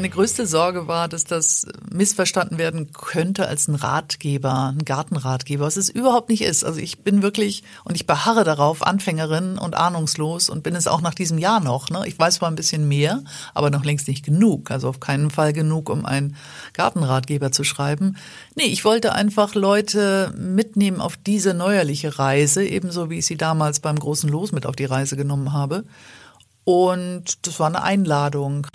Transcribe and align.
Meine 0.00 0.08
größte 0.08 0.46
Sorge 0.46 0.88
war, 0.88 1.08
dass 1.08 1.24
das 1.24 1.66
missverstanden 1.92 2.56
werden 2.56 2.90
könnte 2.94 3.46
als 3.46 3.68
ein 3.68 3.74
Ratgeber, 3.74 4.72
ein 4.74 4.86
Gartenratgeber, 4.86 5.66
was 5.66 5.76
es 5.76 5.90
überhaupt 5.90 6.30
nicht 6.30 6.40
ist. 6.40 6.64
Also 6.64 6.80
ich 6.80 7.00
bin 7.00 7.20
wirklich, 7.20 7.64
und 7.84 7.96
ich 7.96 8.06
beharre 8.06 8.42
darauf, 8.42 8.82
Anfängerin 8.82 9.58
und 9.58 9.76
ahnungslos 9.76 10.48
und 10.48 10.62
bin 10.62 10.74
es 10.74 10.88
auch 10.88 11.02
nach 11.02 11.12
diesem 11.12 11.36
Jahr 11.36 11.60
noch. 11.60 11.90
Ne? 11.90 12.04
Ich 12.06 12.18
weiß 12.18 12.36
zwar 12.36 12.50
ein 12.50 12.54
bisschen 12.54 12.88
mehr, 12.88 13.22
aber 13.52 13.68
noch 13.68 13.84
längst 13.84 14.08
nicht 14.08 14.24
genug. 14.24 14.70
Also 14.70 14.88
auf 14.88 15.00
keinen 15.00 15.28
Fall 15.28 15.52
genug, 15.52 15.90
um 15.90 16.06
einen 16.06 16.34
Gartenratgeber 16.72 17.52
zu 17.52 17.62
schreiben. 17.62 18.16
Nee, 18.54 18.68
ich 18.68 18.86
wollte 18.86 19.12
einfach 19.12 19.54
Leute 19.54 20.32
mitnehmen 20.38 21.02
auf 21.02 21.18
diese 21.18 21.52
neuerliche 21.52 22.18
Reise, 22.18 22.64
ebenso 22.64 23.10
wie 23.10 23.18
ich 23.18 23.26
sie 23.26 23.36
damals 23.36 23.80
beim 23.80 23.98
großen 23.98 24.30
Los 24.30 24.52
mit 24.52 24.64
auf 24.64 24.76
die 24.76 24.86
Reise 24.86 25.18
genommen 25.18 25.52
habe. 25.52 25.84
Und 26.64 27.46
das 27.46 27.60
war 27.60 27.66
eine 27.66 27.82
Einladung. 27.82 28.66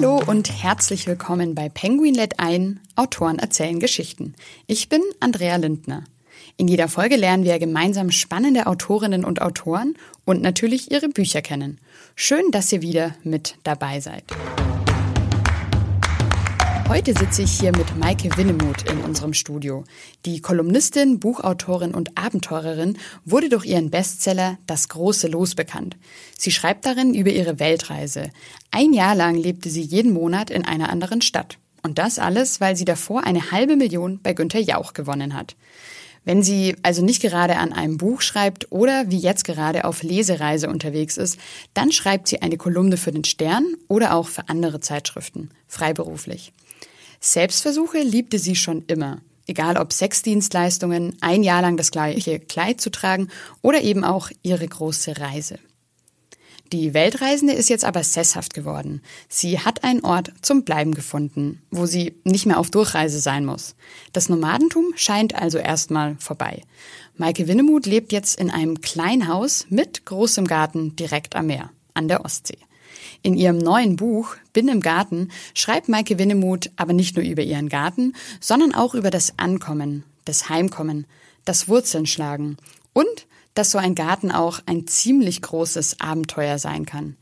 Hallo 0.00 0.22
und 0.24 0.62
herzlich 0.62 1.08
willkommen 1.08 1.56
bei 1.56 1.68
Penguin 1.68 2.14
Let 2.14 2.38
ein, 2.38 2.78
Autoren 2.94 3.40
erzählen 3.40 3.80
Geschichten. 3.80 4.34
Ich 4.68 4.88
bin 4.88 5.02
Andrea 5.18 5.56
Lindner. 5.56 6.04
In 6.56 6.68
jeder 6.68 6.86
Folge 6.86 7.16
lernen 7.16 7.42
wir 7.42 7.58
gemeinsam 7.58 8.12
spannende 8.12 8.68
Autorinnen 8.68 9.24
und 9.24 9.42
Autoren 9.42 9.96
und 10.24 10.40
natürlich 10.40 10.92
ihre 10.92 11.08
Bücher 11.08 11.42
kennen. 11.42 11.80
Schön, 12.14 12.52
dass 12.52 12.72
ihr 12.72 12.80
wieder 12.80 13.16
mit 13.24 13.56
dabei 13.64 13.98
seid. 13.98 14.22
Heute 16.88 17.12
sitze 17.12 17.42
ich 17.42 17.60
hier 17.60 17.76
mit 17.76 17.98
Maike 17.98 18.34
Winnemuth 18.38 18.90
in 18.90 19.02
unserem 19.02 19.34
Studio. 19.34 19.84
Die 20.24 20.40
Kolumnistin, 20.40 21.20
Buchautorin 21.20 21.94
und 21.94 22.16
Abenteurerin 22.16 22.96
wurde 23.26 23.50
durch 23.50 23.66
ihren 23.66 23.90
Bestseller 23.90 24.56
Das 24.66 24.88
große 24.88 25.28
Los 25.28 25.54
bekannt. 25.54 25.98
Sie 26.38 26.50
schreibt 26.50 26.86
darin 26.86 27.12
über 27.12 27.30
ihre 27.30 27.60
Weltreise. 27.60 28.30
Ein 28.70 28.94
Jahr 28.94 29.14
lang 29.14 29.34
lebte 29.34 29.68
sie 29.68 29.82
jeden 29.82 30.14
Monat 30.14 30.48
in 30.48 30.64
einer 30.64 30.88
anderen 30.88 31.20
Stadt. 31.20 31.58
Und 31.82 31.98
das 31.98 32.18
alles, 32.18 32.58
weil 32.62 32.74
sie 32.74 32.86
davor 32.86 33.24
eine 33.24 33.50
halbe 33.50 33.76
Million 33.76 34.20
bei 34.22 34.32
Günter 34.32 34.58
Jauch 34.58 34.94
gewonnen 34.94 35.34
hat. 35.34 35.56
Wenn 36.24 36.42
sie 36.42 36.74
also 36.82 37.04
nicht 37.04 37.20
gerade 37.20 37.56
an 37.56 37.74
einem 37.74 37.98
Buch 37.98 38.22
schreibt 38.22 38.72
oder 38.72 39.10
wie 39.10 39.18
jetzt 39.18 39.44
gerade 39.44 39.84
auf 39.84 40.02
Lesereise 40.02 40.70
unterwegs 40.70 41.18
ist, 41.18 41.38
dann 41.74 41.92
schreibt 41.92 42.28
sie 42.28 42.40
eine 42.40 42.56
Kolumne 42.56 42.96
für 42.96 43.12
den 43.12 43.24
Stern 43.24 43.66
oder 43.88 44.14
auch 44.14 44.28
für 44.28 44.48
andere 44.48 44.80
Zeitschriften, 44.80 45.50
freiberuflich. 45.68 46.52
Selbstversuche 47.20 47.98
liebte 47.98 48.38
sie 48.38 48.56
schon 48.56 48.84
immer. 48.86 49.20
Egal 49.46 49.78
ob 49.78 49.92
Sexdienstleistungen, 49.92 51.16
ein 51.20 51.42
Jahr 51.42 51.62
lang 51.62 51.76
das 51.76 51.90
gleiche 51.90 52.38
Kleid 52.38 52.80
zu 52.80 52.90
tragen 52.90 53.28
oder 53.62 53.80
eben 53.80 54.04
auch 54.04 54.30
ihre 54.42 54.68
große 54.68 55.18
Reise. 55.18 55.58
Die 56.72 56.92
Weltreisende 56.92 57.54
ist 57.54 57.70
jetzt 57.70 57.86
aber 57.86 58.04
sesshaft 58.04 58.52
geworden. 58.52 59.00
Sie 59.30 59.58
hat 59.58 59.84
einen 59.84 60.04
Ort 60.04 60.32
zum 60.42 60.64
Bleiben 60.64 60.92
gefunden, 60.94 61.62
wo 61.70 61.86
sie 61.86 62.20
nicht 62.24 62.44
mehr 62.44 62.58
auf 62.58 62.70
Durchreise 62.70 63.20
sein 63.20 63.46
muss. 63.46 63.74
Das 64.12 64.28
Nomadentum 64.28 64.92
scheint 64.94 65.34
also 65.34 65.56
erstmal 65.56 66.16
vorbei. 66.18 66.62
Maike 67.16 67.48
Winnemuth 67.48 67.86
lebt 67.86 68.12
jetzt 68.12 68.38
in 68.38 68.50
einem 68.50 68.82
kleinen 68.82 69.28
Haus 69.28 69.64
mit 69.70 70.04
großem 70.04 70.46
Garten 70.46 70.94
direkt 70.94 71.36
am 71.36 71.46
Meer, 71.46 71.70
an 71.94 72.06
der 72.06 72.22
Ostsee. 72.22 72.58
In 73.22 73.34
ihrem 73.34 73.58
neuen 73.58 73.96
Buch 73.96 74.36
Bin 74.52 74.68
im 74.68 74.80
Garten 74.80 75.30
schreibt 75.54 75.88
Maike 75.88 76.18
Winnemuth 76.18 76.70
aber 76.76 76.92
nicht 76.92 77.16
nur 77.16 77.24
über 77.24 77.42
ihren 77.42 77.68
Garten, 77.68 78.14
sondern 78.40 78.74
auch 78.74 78.94
über 78.94 79.10
das 79.10 79.38
Ankommen, 79.38 80.04
das 80.24 80.48
Heimkommen, 80.48 81.06
das 81.44 81.68
Wurzeln 81.68 82.56
und 82.92 83.26
dass 83.54 83.70
so 83.70 83.78
ein 83.78 83.94
Garten 83.94 84.30
auch 84.30 84.60
ein 84.66 84.86
ziemlich 84.86 85.42
großes 85.42 86.00
Abenteuer 86.00 86.58
sein 86.58 86.86
kann. 86.86 87.16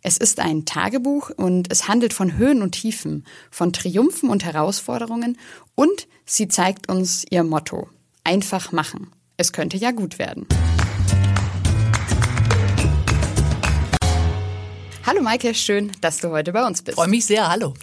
Es 0.00 0.16
ist 0.16 0.40
ein 0.40 0.64
Tagebuch 0.64 1.30
und 1.30 1.70
es 1.70 1.86
handelt 1.86 2.12
von 2.12 2.36
Höhen 2.36 2.62
und 2.62 2.72
Tiefen, 2.72 3.24
von 3.50 3.72
Triumphen 3.72 4.30
und 4.30 4.44
Herausforderungen 4.44 5.38
und 5.74 6.08
sie 6.26 6.48
zeigt 6.48 6.88
uns 6.88 7.24
ihr 7.30 7.44
Motto. 7.44 7.88
Einfach 8.24 8.72
machen. 8.72 9.12
Es 9.36 9.52
könnte 9.52 9.76
ja 9.76 9.90
gut 9.90 10.18
werden. 10.18 10.46
Hallo 15.04 15.20
Maike, 15.20 15.52
schön, 15.54 15.90
dass 16.00 16.18
du 16.18 16.30
heute 16.30 16.52
bei 16.52 16.64
uns 16.64 16.82
bist. 16.82 16.94
Freue 16.96 17.08
mich 17.08 17.26
sehr, 17.26 17.48
hallo. 17.48 17.74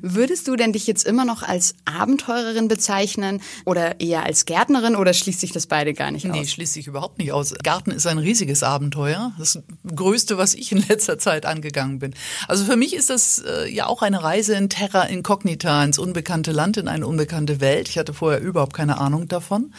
Würdest 0.00 0.46
du 0.48 0.54
denn 0.54 0.72
dich 0.72 0.86
jetzt 0.86 1.04
immer 1.04 1.24
noch 1.24 1.42
als 1.42 1.74
Abenteurerin 1.86 2.68
bezeichnen 2.68 3.40
oder 3.64 4.00
eher 4.00 4.22
als 4.22 4.44
Gärtnerin 4.44 4.94
oder 4.94 5.12
schließt 5.14 5.40
sich 5.40 5.50
das 5.50 5.66
beide 5.66 5.94
gar 5.94 6.10
nicht 6.10 6.28
aus? 6.30 6.36
Nee, 6.36 6.46
schließt 6.46 6.74
sich 6.74 6.86
überhaupt 6.86 7.18
nicht 7.18 7.32
aus. 7.32 7.54
Garten 7.62 7.90
ist 7.90 8.06
ein 8.06 8.18
riesiges 8.18 8.62
Abenteuer. 8.62 9.32
Das 9.38 9.58
größte, 9.84 10.36
was 10.36 10.54
ich 10.54 10.72
in 10.72 10.86
letzter 10.88 11.18
Zeit 11.18 11.46
angegangen 11.46 11.98
bin. 11.98 12.14
Also 12.48 12.64
für 12.64 12.76
mich 12.76 12.94
ist 12.94 13.10
das 13.10 13.38
äh, 13.38 13.68
ja 13.68 13.86
auch 13.86 14.02
eine 14.02 14.22
Reise 14.22 14.54
in 14.54 14.68
Terra 14.68 15.04
Incognita, 15.04 15.82
ins 15.82 15.98
unbekannte 15.98 16.52
Land, 16.52 16.76
in 16.76 16.86
eine 16.86 17.06
unbekannte 17.06 17.60
Welt. 17.60 17.88
Ich 17.88 17.98
hatte 17.98 18.12
vorher 18.14 18.40
überhaupt 18.40 18.74
keine 18.74 18.98
Ahnung 18.98 19.26
davon. 19.26 19.72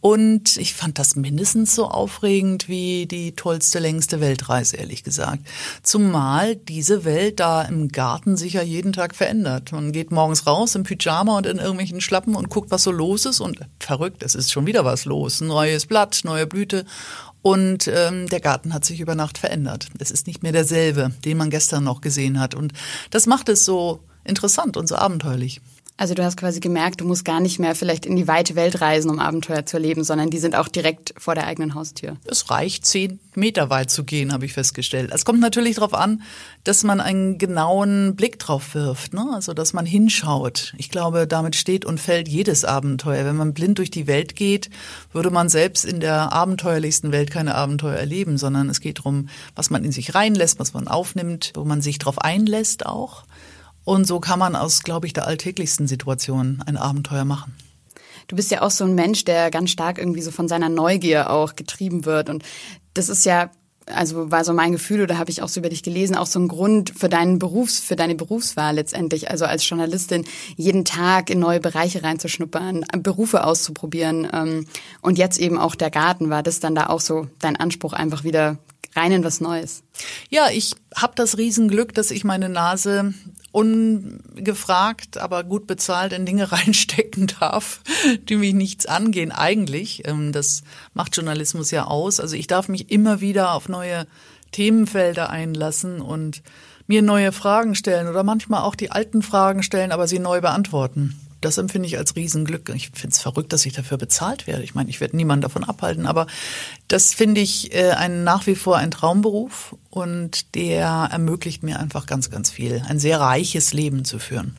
Und 0.00 0.56
ich 0.56 0.74
fand 0.74 0.98
das 0.98 1.14
mindestens 1.14 1.74
so 1.74 1.86
aufregend 1.86 2.68
wie 2.68 3.06
die 3.06 3.32
tollste, 3.32 3.78
längste 3.78 4.20
Weltreise, 4.20 4.76
ehrlich 4.76 5.04
gesagt. 5.04 5.46
Zumal 5.82 6.56
diese 6.56 7.04
Welt 7.04 7.38
da 7.38 7.62
im 7.62 7.88
Garten 7.88 8.38
sich 8.38 8.54
ja 8.54 8.62
jeden 8.62 8.94
Tag 8.94 9.14
verändert. 9.14 9.72
Man 9.72 9.92
geht 9.92 10.10
morgens 10.10 10.46
raus 10.46 10.74
im 10.74 10.84
Pyjama 10.84 11.36
und 11.36 11.46
in 11.46 11.58
irgendwelchen 11.58 12.00
Schlappen 12.00 12.34
und 12.34 12.48
guckt, 12.48 12.70
was 12.70 12.84
so 12.84 12.90
los 12.90 13.26
ist. 13.26 13.40
Und 13.40 13.60
verrückt, 13.78 14.22
es 14.22 14.34
ist 14.34 14.50
schon 14.50 14.66
wieder 14.66 14.86
was 14.86 15.04
los. 15.04 15.42
Neues 15.42 15.84
Blatt, 15.84 16.22
neue 16.24 16.46
Blüte. 16.46 16.86
Und 17.42 17.88
ähm, 17.88 18.26
der 18.28 18.40
Garten 18.40 18.72
hat 18.72 18.86
sich 18.86 19.00
über 19.00 19.14
Nacht 19.14 19.36
verändert. 19.36 19.88
Es 19.98 20.10
ist 20.10 20.26
nicht 20.26 20.42
mehr 20.42 20.52
derselbe, 20.52 21.12
den 21.24 21.36
man 21.36 21.50
gestern 21.50 21.84
noch 21.84 22.00
gesehen 22.00 22.40
hat. 22.40 22.54
Und 22.54 22.72
das 23.10 23.26
macht 23.26 23.50
es 23.50 23.66
so 23.66 24.00
interessant 24.24 24.78
und 24.78 24.86
so 24.88 24.96
abenteuerlich. 24.96 25.60
Also 26.00 26.14
du 26.14 26.24
hast 26.24 26.38
quasi 26.38 26.60
gemerkt, 26.60 27.02
du 27.02 27.04
musst 27.04 27.26
gar 27.26 27.40
nicht 27.40 27.58
mehr 27.58 27.74
vielleicht 27.74 28.06
in 28.06 28.16
die 28.16 28.26
weite 28.26 28.54
Welt 28.54 28.80
reisen, 28.80 29.10
um 29.10 29.18
Abenteuer 29.18 29.66
zu 29.66 29.76
erleben, 29.76 30.02
sondern 30.02 30.30
die 30.30 30.38
sind 30.38 30.56
auch 30.56 30.68
direkt 30.68 31.12
vor 31.18 31.34
der 31.34 31.46
eigenen 31.46 31.74
Haustür. 31.74 32.16
Es 32.24 32.48
reicht, 32.48 32.86
zehn 32.86 33.20
Meter 33.34 33.68
weit 33.68 33.90
zu 33.90 34.04
gehen, 34.04 34.32
habe 34.32 34.46
ich 34.46 34.54
festgestellt. 34.54 35.10
Es 35.12 35.26
kommt 35.26 35.40
natürlich 35.40 35.74
darauf 35.74 35.92
an, 35.92 36.22
dass 36.64 36.84
man 36.84 37.02
einen 37.02 37.36
genauen 37.36 38.16
Blick 38.16 38.38
drauf 38.38 38.74
wirft, 38.74 39.12
ne? 39.12 39.26
also 39.34 39.52
dass 39.52 39.74
man 39.74 39.84
hinschaut. 39.84 40.72
Ich 40.78 40.88
glaube, 40.88 41.26
damit 41.26 41.54
steht 41.54 41.84
und 41.84 42.00
fällt 42.00 42.28
jedes 42.28 42.64
Abenteuer. 42.64 43.26
Wenn 43.26 43.36
man 43.36 43.52
blind 43.52 43.76
durch 43.76 43.90
die 43.90 44.06
Welt 44.06 44.36
geht, 44.36 44.70
würde 45.12 45.30
man 45.30 45.50
selbst 45.50 45.84
in 45.84 46.00
der 46.00 46.32
abenteuerlichsten 46.32 47.12
Welt 47.12 47.30
keine 47.30 47.54
Abenteuer 47.54 47.96
erleben, 47.96 48.38
sondern 48.38 48.70
es 48.70 48.80
geht 48.80 49.00
darum, 49.00 49.28
was 49.54 49.68
man 49.68 49.84
in 49.84 49.92
sich 49.92 50.14
reinlässt, 50.14 50.58
was 50.58 50.72
man 50.72 50.88
aufnimmt, 50.88 51.52
wo 51.54 51.66
man 51.66 51.82
sich 51.82 51.98
darauf 51.98 52.18
einlässt 52.22 52.86
auch. 52.86 53.24
Und 53.90 54.06
so 54.06 54.20
kann 54.20 54.38
man 54.38 54.54
aus, 54.54 54.84
glaube 54.84 55.08
ich, 55.08 55.14
der 55.14 55.26
alltäglichsten 55.26 55.88
Situation 55.88 56.62
ein 56.64 56.76
Abenteuer 56.76 57.24
machen. 57.24 57.56
Du 58.28 58.36
bist 58.36 58.52
ja 58.52 58.62
auch 58.62 58.70
so 58.70 58.84
ein 58.84 58.94
Mensch, 58.94 59.24
der 59.24 59.50
ganz 59.50 59.70
stark 59.70 59.98
irgendwie 59.98 60.22
so 60.22 60.30
von 60.30 60.46
seiner 60.46 60.68
Neugier 60.68 61.28
auch 61.28 61.56
getrieben 61.56 62.04
wird. 62.04 62.30
Und 62.30 62.44
das 62.94 63.08
ist 63.08 63.26
ja, 63.26 63.50
also 63.86 64.30
war 64.30 64.44
so 64.44 64.52
mein 64.52 64.70
Gefühl, 64.70 65.02
oder 65.02 65.18
habe 65.18 65.32
ich 65.32 65.42
auch 65.42 65.48
so 65.48 65.58
über 65.58 65.70
dich 65.70 65.82
gelesen, 65.82 66.14
auch 66.14 66.28
so 66.28 66.38
ein 66.38 66.46
Grund 66.46 66.92
für 66.96 67.08
deinen 67.08 67.40
Berufs, 67.40 67.80
für 67.80 67.96
deine 67.96 68.14
Berufswahl 68.14 68.76
letztendlich. 68.76 69.28
Also 69.28 69.44
als 69.44 69.68
Journalistin 69.68 70.24
jeden 70.56 70.84
Tag 70.84 71.28
in 71.28 71.40
neue 71.40 71.58
Bereiche 71.58 72.04
reinzuschnuppern, 72.04 72.84
Berufe 73.00 73.42
auszuprobieren. 73.42 74.28
Ähm, 74.32 74.66
und 75.00 75.18
jetzt 75.18 75.40
eben 75.40 75.58
auch 75.58 75.74
der 75.74 75.90
Garten. 75.90 76.30
War 76.30 76.44
das 76.44 76.60
dann 76.60 76.76
da 76.76 76.86
auch 76.90 77.00
so 77.00 77.26
dein 77.40 77.56
Anspruch, 77.56 77.92
einfach 77.92 78.22
wieder 78.22 78.56
rein 78.94 79.10
in 79.10 79.24
was 79.24 79.40
Neues? 79.40 79.82
Ja, 80.28 80.48
ich 80.48 80.76
habe 80.94 81.14
das 81.16 81.38
Riesenglück, 81.38 81.92
dass 81.92 82.12
ich 82.12 82.22
meine 82.22 82.48
Nase 82.48 83.14
ungefragt, 83.52 85.18
aber 85.18 85.44
gut 85.44 85.66
bezahlt 85.66 86.12
in 86.12 86.26
Dinge 86.26 86.52
reinstecken 86.52 87.28
darf, 87.40 87.80
die 88.28 88.36
mich 88.36 88.54
nichts 88.54 88.86
angehen 88.86 89.32
eigentlich. 89.32 90.06
Ähm, 90.06 90.32
das 90.32 90.62
macht 90.94 91.16
Journalismus 91.16 91.70
ja 91.70 91.84
aus. 91.84 92.20
Also 92.20 92.36
ich 92.36 92.46
darf 92.46 92.68
mich 92.68 92.90
immer 92.90 93.20
wieder 93.20 93.54
auf 93.54 93.68
neue 93.68 94.06
Themenfelder 94.52 95.30
einlassen 95.30 96.00
und 96.00 96.42
mir 96.86 97.02
neue 97.02 97.30
Fragen 97.32 97.74
stellen 97.74 98.08
oder 98.08 98.24
manchmal 98.24 98.62
auch 98.62 98.74
die 98.74 98.90
alten 98.90 99.22
Fragen 99.22 99.62
stellen, 99.62 99.92
aber 99.92 100.08
sie 100.08 100.18
neu 100.18 100.40
beantworten 100.40 101.18
das 101.40 101.58
empfinde 101.58 101.86
ich 101.86 101.98
als 101.98 102.16
Riesenglück. 102.16 102.70
Ich 102.74 102.90
finde 102.90 103.14
es 103.14 103.20
verrückt, 103.20 103.52
dass 103.52 103.66
ich 103.66 103.72
dafür 103.72 103.98
bezahlt 103.98 104.46
werde. 104.46 104.62
Ich 104.62 104.74
meine, 104.74 104.90
ich 104.90 105.00
werde 105.00 105.16
niemanden 105.16 105.42
davon 105.42 105.64
abhalten, 105.64 106.06
aber 106.06 106.26
das 106.88 107.14
finde 107.14 107.40
ich 107.40 107.74
äh, 107.74 107.90
ein, 107.90 108.24
nach 108.24 108.46
wie 108.46 108.54
vor 108.54 108.76
ein 108.76 108.90
Traumberuf 108.90 109.76
und 109.90 110.54
der 110.54 111.08
ermöglicht 111.10 111.62
mir 111.62 111.80
einfach 111.80 112.06
ganz, 112.06 112.30
ganz 112.30 112.50
viel, 112.50 112.82
ein 112.88 112.98
sehr 112.98 113.20
reiches 113.20 113.72
Leben 113.72 114.04
zu 114.04 114.18
führen. 114.18 114.56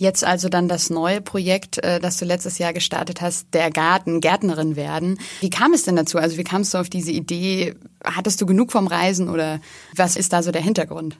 Jetzt 0.00 0.24
also 0.24 0.48
dann 0.48 0.66
das 0.66 0.88
neue 0.88 1.20
Projekt, 1.20 1.76
äh, 1.84 2.00
das 2.00 2.16
du 2.16 2.24
letztes 2.24 2.56
Jahr 2.56 2.72
gestartet 2.72 3.20
hast, 3.20 3.48
der 3.52 3.70
Garten, 3.70 4.22
Gärtnerin 4.22 4.74
werden. 4.74 5.18
Wie 5.40 5.50
kam 5.50 5.74
es 5.74 5.82
denn 5.82 5.94
dazu? 5.94 6.16
Also 6.16 6.38
wie 6.38 6.44
kamst 6.44 6.72
du 6.72 6.78
auf 6.78 6.88
diese 6.88 7.12
Idee? 7.12 7.74
Hattest 8.02 8.40
du 8.40 8.46
genug 8.46 8.72
vom 8.72 8.86
Reisen 8.86 9.28
oder 9.28 9.60
was 9.94 10.16
ist 10.16 10.32
da 10.32 10.42
so 10.42 10.52
der 10.52 10.62
Hintergrund? 10.62 11.18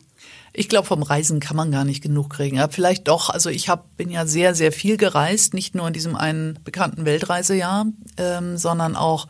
Ich 0.52 0.68
glaube, 0.68 0.86
vom 0.86 1.02
Reisen 1.02 1.38
kann 1.38 1.56
man 1.56 1.70
gar 1.70 1.84
nicht 1.84 2.02
genug 2.02 2.30
kriegen. 2.30 2.56
Ja, 2.56 2.68
vielleicht 2.68 3.06
doch. 3.06 3.30
Also 3.30 3.50
ich 3.50 3.68
hab, 3.68 3.96
bin 3.96 4.10
ja 4.10 4.26
sehr, 4.26 4.54
sehr 4.54 4.72
viel 4.72 4.96
gereist, 4.96 5.54
nicht 5.54 5.74
nur 5.74 5.86
in 5.86 5.92
diesem 5.92 6.16
einen 6.16 6.58
bekannten 6.64 7.04
Weltreisejahr, 7.04 7.86
ähm, 8.16 8.56
sondern 8.56 8.96
auch 8.96 9.28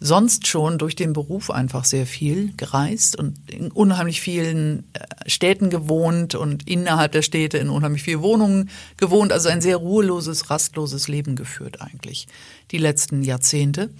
sonst 0.00 0.46
schon 0.46 0.78
durch 0.78 0.94
den 0.94 1.12
Beruf 1.12 1.50
einfach 1.50 1.84
sehr 1.84 2.06
viel 2.06 2.52
gereist 2.56 3.16
und 3.16 3.36
in 3.50 3.70
unheimlich 3.70 4.20
vielen 4.20 4.84
äh, 4.92 5.28
Städten 5.28 5.70
gewohnt 5.70 6.34
und 6.34 6.68
innerhalb 6.68 7.12
der 7.12 7.22
Städte 7.22 7.58
in 7.58 7.70
unheimlich 7.70 8.02
vielen 8.02 8.22
Wohnungen 8.22 8.70
gewohnt. 8.96 9.32
Also 9.32 9.48
ein 9.48 9.60
sehr 9.60 9.78
ruheloses, 9.78 10.50
rastloses 10.50 11.08
Leben 11.08 11.34
geführt 11.34 11.80
eigentlich 11.80 12.28
die 12.70 12.78
letzten 12.78 13.22
Jahrzehnte. 13.22 13.90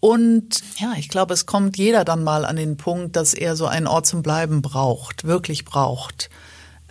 Und 0.00 0.62
ja, 0.78 0.92
ich 0.96 1.08
glaube, 1.08 1.34
es 1.34 1.46
kommt 1.46 1.76
jeder 1.76 2.04
dann 2.04 2.22
mal 2.22 2.44
an 2.44 2.56
den 2.56 2.76
Punkt, 2.76 3.16
dass 3.16 3.34
er 3.34 3.56
so 3.56 3.66
einen 3.66 3.86
Ort 3.86 4.06
zum 4.06 4.22
Bleiben 4.22 4.62
braucht, 4.62 5.24
wirklich 5.24 5.64
braucht. 5.64 6.30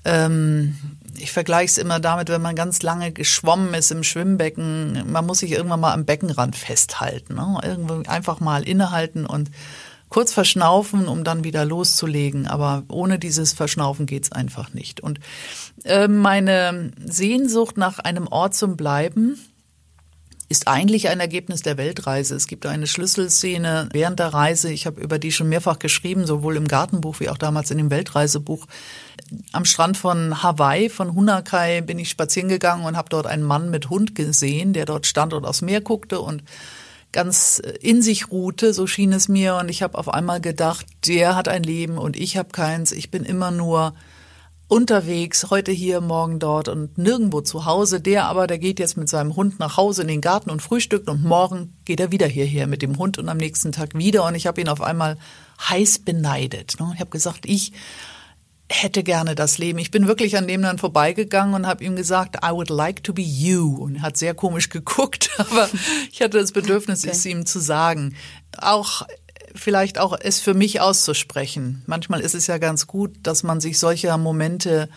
Ähm, 0.03 0.77
ich 1.17 1.31
vergleiche 1.31 1.71
es 1.71 1.77
immer 1.77 1.99
damit, 1.99 2.29
wenn 2.29 2.41
man 2.41 2.55
ganz 2.55 2.81
lange 2.81 3.11
geschwommen 3.11 3.73
ist 3.73 3.91
im 3.91 4.03
Schwimmbecken, 4.03 5.11
man 5.11 5.25
muss 5.25 5.39
sich 5.39 5.51
irgendwann 5.51 5.79
mal 5.79 5.93
am 5.93 6.05
Beckenrand 6.05 6.55
festhalten. 6.55 7.35
Ne? 7.35 7.59
Irgendwo 7.63 8.03
einfach 8.09 8.39
mal 8.39 8.63
innehalten 8.67 9.25
und 9.25 9.51
kurz 10.09 10.33
verschnaufen, 10.33 11.07
um 11.07 11.23
dann 11.23 11.43
wieder 11.43 11.65
loszulegen. 11.65 12.47
Aber 12.47 12.83
ohne 12.89 13.19
dieses 13.19 13.53
Verschnaufen 13.53 14.05
geht's 14.05 14.31
einfach 14.31 14.73
nicht. 14.73 15.01
Und 15.01 15.19
äh, 15.83 16.07
meine 16.07 16.91
Sehnsucht 17.05 17.77
nach 17.77 17.99
einem 17.99 18.27
Ort 18.27 18.55
zum 18.55 18.77
Bleiben, 18.77 19.39
ist 20.49 20.67
eigentlich 20.67 21.09
ein 21.09 21.19
Ergebnis 21.19 21.61
der 21.61 21.77
Weltreise. 21.77 22.35
Es 22.35 22.47
gibt 22.47 22.65
eine 22.65 22.87
Schlüsselszene 22.87 23.89
während 23.91 24.19
der 24.19 24.33
Reise, 24.33 24.71
ich 24.71 24.85
habe 24.85 25.01
über 25.01 25.19
die 25.19 25.31
schon 25.31 25.49
mehrfach 25.49 25.79
geschrieben, 25.79 26.25
sowohl 26.25 26.55
im 26.55 26.67
Gartenbuch 26.67 27.19
wie 27.19 27.29
auch 27.29 27.37
damals 27.37 27.69
in 27.71 27.77
dem 27.77 27.89
Weltreisebuch. 27.89 28.65
Am 29.51 29.65
Strand 29.65 29.97
von 29.97 30.41
Hawaii, 30.43 30.89
von 30.89 31.13
Hunakai, 31.13 31.81
bin 31.81 31.99
ich 31.99 32.09
spazieren 32.09 32.47
gegangen 32.47 32.85
und 32.85 32.95
habe 32.95 33.09
dort 33.09 33.27
einen 33.27 33.43
Mann 33.43 33.69
mit 33.69 33.89
Hund 33.89 34.15
gesehen, 34.15 34.71
der 34.71 34.85
dort 34.85 35.05
stand 35.05 35.33
und 35.33 35.45
aufs 35.45 35.61
Meer 35.61 35.81
guckte 35.81 36.21
und 36.21 36.43
ganz 37.11 37.61
in 37.81 38.01
sich 38.01 38.31
ruhte, 38.31 38.73
so 38.73 38.87
schien 38.87 39.11
es 39.11 39.27
mir. 39.27 39.55
Und 39.55 39.69
ich 39.69 39.83
habe 39.83 39.97
auf 39.97 40.07
einmal 40.07 40.39
gedacht, 40.39 40.85
der 41.05 41.35
hat 41.35 41.49
ein 41.49 41.63
Leben 41.63 41.97
und 41.97 42.15
ich 42.15 42.37
habe 42.37 42.49
keins. 42.49 42.93
Ich 42.93 43.11
bin 43.11 43.23
immer 43.23 43.51
nur 43.51 43.95
unterwegs, 44.67 45.47
heute 45.49 45.71
hier, 45.71 46.01
morgen 46.01 46.39
dort 46.39 46.67
und 46.67 46.97
nirgendwo 46.97 47.41
zu 47.41 47.65
Hause. 47.65 48.01
Der 48.01 48.25
aber, 48.25 48.47
der 48.47 48.59
geht 48.59 48.79
jetzt 48.79 48.97
mit 48.97 49.09
seinem 49.09 49.35
Hund 49.35 49.59
nach 49.59 49.77
Hause 49.77 50.01
in 50.01 50.09
den 50.09 50.21
Garten 50.21 50.49
und 50.49 50.61
frühstückt 50.61 51.09
und 51.09 51.23
morgen 51.23 51.73
geht 51.85 51.99
er 51.99 52.11
wieder 52.11 52.27
hierher 52.27 52.67
mit 52.67 52.81
dem 52.81 52.97
Hund 52.97 53.17
und 53.17 53.29
am 53.29 53.37
nächsten 53.37 53.71
Tag 53.71 53.95
wieder. 53.95 54.25
Und 54.25 54.35
ich 54.35 54.47
habe 54.47 54.59
ihn 54.59 54.69
auf 54.69 54.81
einmal 54.81 55.17
heiß 55.69 55.99
beneidet. 55.99 56.75
Ne? 56.79 56.91
Ich 56.93 56.99
habe 56.99 57.09
gesagt, 57.09 57.45
ich 57.45 57.71
hätte 58.69 59.03
gerne 59.03 59.35
das 59.35 59.57
Leben. 59.57 59.79
Ich 59.79 59.91
bin 59.91 60.07
wirklich 60.07 60.37
an 60.37 60.47
dem 60.47 60.61
dann 60.61 60.77
vorbeigegangen 60.77 61.55
und 61.55 61.67
habe 61.67 61.85
ihm 61.85 61.95
gesagt, 61.95 62.35
I 62.43 62.51
would 62.51 62.69
like 62.69 63.01
to 63.03 63.13
be 63.13 63.21
you. 63.21 63.75
Und 63.77 64.01
hat 64.01 64.17
sehr 64.17 64.33
komisch 64.33 64.67
geguckt, 64.69 65.29
aber 65.37 65.69
ich 66.11 66.21
hatte 66.21 66.39
das 66.39 66.51
Bedürfnis, 66.51 67.03
okay. 67.03 67.11
es 67.11 67.25
ihm 67.25 67.45
zu 67.45 67.59
sagen. 67.59 68.15
Auch 68.57 69.03
vielleicht 69.57 69.99
auch 69.99 70.17
es 70.19 70.39
für 70.39 70.53
mich 70.53 70.81
auszusprechen. 70.81 71.83
Manchmal 71.85 72.21
ist 72.21 72.35
es 72.35 72.47
ja 72.47 72.57
ganz 72.57 72.87
gut, 72.87 73.15
dass 73.23 73.43
man 73.43 73.59
sich 73.59 73.79
solcher 73.79 74.17
Momente, 74.17 74.89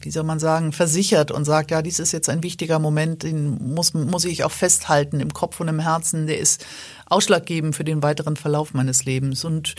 wie 0.00 0.10
soll 0.10 0.24
man 0.24 0.38
sagen, 0.38 0.72
versichert 0.72 1.30
und 1.30 1.44
sagt, 1.44 1.70
ja, 1.70 1.82
dies 1.82 1.98
ist 1.98 2.12
jetzt 2.12 2.28
ein 2.28 2.42
wichtiger 2.42 2.78
Moment, 2.78 3.22
den 3.22 3.74
muss, 3.74 3.94
muss 3.94 4.24
ich 4.24 4.44
auch 4.44 4.50
festhalten 4.50 5.20
im 5.20 5.32
Kopf 5.32 5.60
und 5.60 5.68
im 5.68 5.80
Herzen, 5.80 6.26
der 6.26 6.38
ist 6.38 6.64
ausschlaggebend 7.06 7.76
für 7.76 7.84
den 7.84 8.02
weiteren 8.02 8.36
Verlauf 8.36 8.74
meines 8.74 9.04
Lebens. 9.04 9.44
Und 9.44 9.74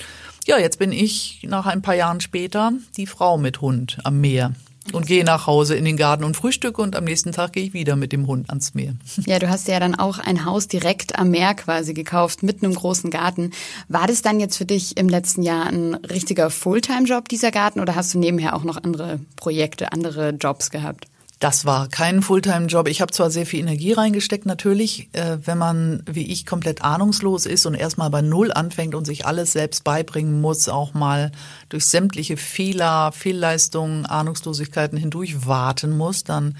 ja, 0.45 0.57
jetzt 0.57 0.79
bin 0.79 0.91
ich 0.91 1.45
nach 1.47 1.65
ein 1.65 1.81
paar 1.81 1.95
Jahren 1.95 2.21
später 2.21 2.71
die 2.97 3.07
Frau 3.07 3.38
mit 3.38 3.61
Hund 3.61 3.99
am 4.03 4.21
Meer 4.21 4.53
und 4.91 5.06
gehe 5.06 5.24
nach 5.24 5.47
Hause 5.47 5.75
in 5.75 5.85
den 5.85 5.97
Garten 5.97 6.24
und 6.24 6.35
frühstücke 6.35 6.81
und 6.81 6.95
am 6.95 7.06
nächsten 7.06 7.31
Tag 7.31 7.53
gehe 7.53 7.63
ich 7.63 7.74
wieder 7.74 7.95
mit 7.95 8.12
dem 8.12 8.27
Hund 8.27 8.50
ans 8.50 8.74
Meer. 8.74 8.95
Ja, 9.25 9.39
du 9.39 9.50
hast 9.50 9.68
ja 9.68 9.80
dann 9.80 9.95
auch 9.95 10.19
ein 10.19 10.45
Haus 10.45 10.68
direkt 10.68 11.18
am 11.18 11.30
Meer 11.30 11.53
quasi 11.53 11.94
gekauft, 11.94 12.44
mit 12.44 12.62
einem 12.62 12.74
großen 12.74 13.09
Garten. 13.09 13.51
War 13.88 14.07
das 14.07 14.21
dann 14.21 14.39
jetzt 14.39 14.57
für 14.57 14.65
dich 14.65 14.97
im 14.97 15.07
letzten 15.07 15.44
Jahr 15.44 15.68
ein 15.68 15.95
richtiger 15.95 16.50
Fulltime-Job, 16.50 17.30
dieser 17.30 17.51
Garten, 17.51 17.80
oder 17.80 17.95
hast 17.95 18.13
du 18.13 18.19
nebenher 18.19 18.56
auch 18.56 18.63
noch 18.63 18.83
andere 18.83 19.19
Projekte, 19.38 19.91
andere 19.94 20.31
Jobs 20.31 20.71
gehabt? 20.71 21.07
Das 21.44 21.66
war 21.66 21.90
kein 21.90 22.22
Fulltime-Job. 22.22 22.88
Ich 22.88 23.01
habe 23.01 23.12
zwar 23.12 23.30
sehr 23.30 23.45
viel 23.45 23.60
Energie 23.60 23.92
reingesteckt, 23.92 24.45
natürlich, 24.45 25.10
äh, 25.12 25.40
wenn 25.45 25.57
man 25.57 26.01
wie 26.10 26.31
ich 26.31 26.45
komplett 26.45 26.86
ahnungslos 26.86 27.45
ist 27.45 27.66
und 27.66 27.74
erstmal 27.74 28.10
bei 28.10 28.22
Null 28.22 28.54
anfängt 28.54 28.95
und 28.95 29.04
sich 29.04 29.25
alles 29.25 29.51
selbst 29.51 29.84
beibringen 29.84 30.40
muss, 30.40 30.69
auch 30.69 30.94
mal 30.94 31.34
durch 31.68 31.86
sämtliche 31.86 32.38
Fehler, 32.38 33.12
Fehlleistungen, 33.12 34.06
Ahnungslosigkeiten 34.06 34.98
hindurch 34.98 35.45
warten 35.45 35.98
muss, 35.98 36.24
dann 36.24 36.56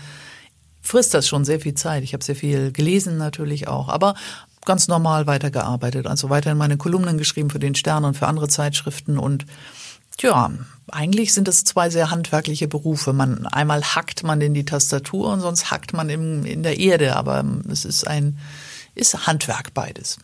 frisst 0.82 1.14
das 1.14 1.30
schon 1.30 1.46
sehr 1.46 1.62
viel 1.62 1.76
Zeit. 1.76 2.04
Ich 2.04 2.12
habe 2.12 2.26
sehr 2.26 2.36
viel 2.36 2.74
gelesen 2.74 3.18
natürlich 3.18 3.70
auch, 3.70 3.88
aber 3.88 4.16
ganz 4.66 4.90
normal 4.90 5.28
weitergearbeitet, 5.28 6.08
also 6.08 6.30
weiterhin 6.30 6.58
meine 6.58 6.76
Kolumnen 6.76 7.18
geschrieben 7.18 7.52
für 7.52 7.60
den 7.60 7.76
Stern 7.76 8.04
und 8.04 8.18
für 8.18 8.28
andere 8.28 8.50
Zeitschriften 8.50 9.18
und 9.18 9.46
ja, 10.21 10.51
eigentlich 10.92 11.33
sind 11.33 11.48
es 11.48 11.63
zwei 11.63 11.89
sehr 11.89 12.12
handwerkliche 12.12 12.68
Berufe. 12.68 13.13
Man 13.13 13.48
einmal 13.48 13.83
hackt 13.83 14.24
man 14.24 14.42
in 14.42 14.54
die 14.54 14.65
Tastatur 14.65 15.31
und 15.31 15.42
sonst 15.42 15.71
hackt 15.71 15.94
man 15.94 16.10
im, 16.10 16.45
in 16.45 16.63
der 16.63 16.80
Erde, 16.80 17.15
aber 17.15 17.44
es 17.69 17.86
ist 17.86 18.07
ein 18.07 18.38
ist 18.95 19.25
Handwerk 19.25 19.74
beides. 19.74 20.18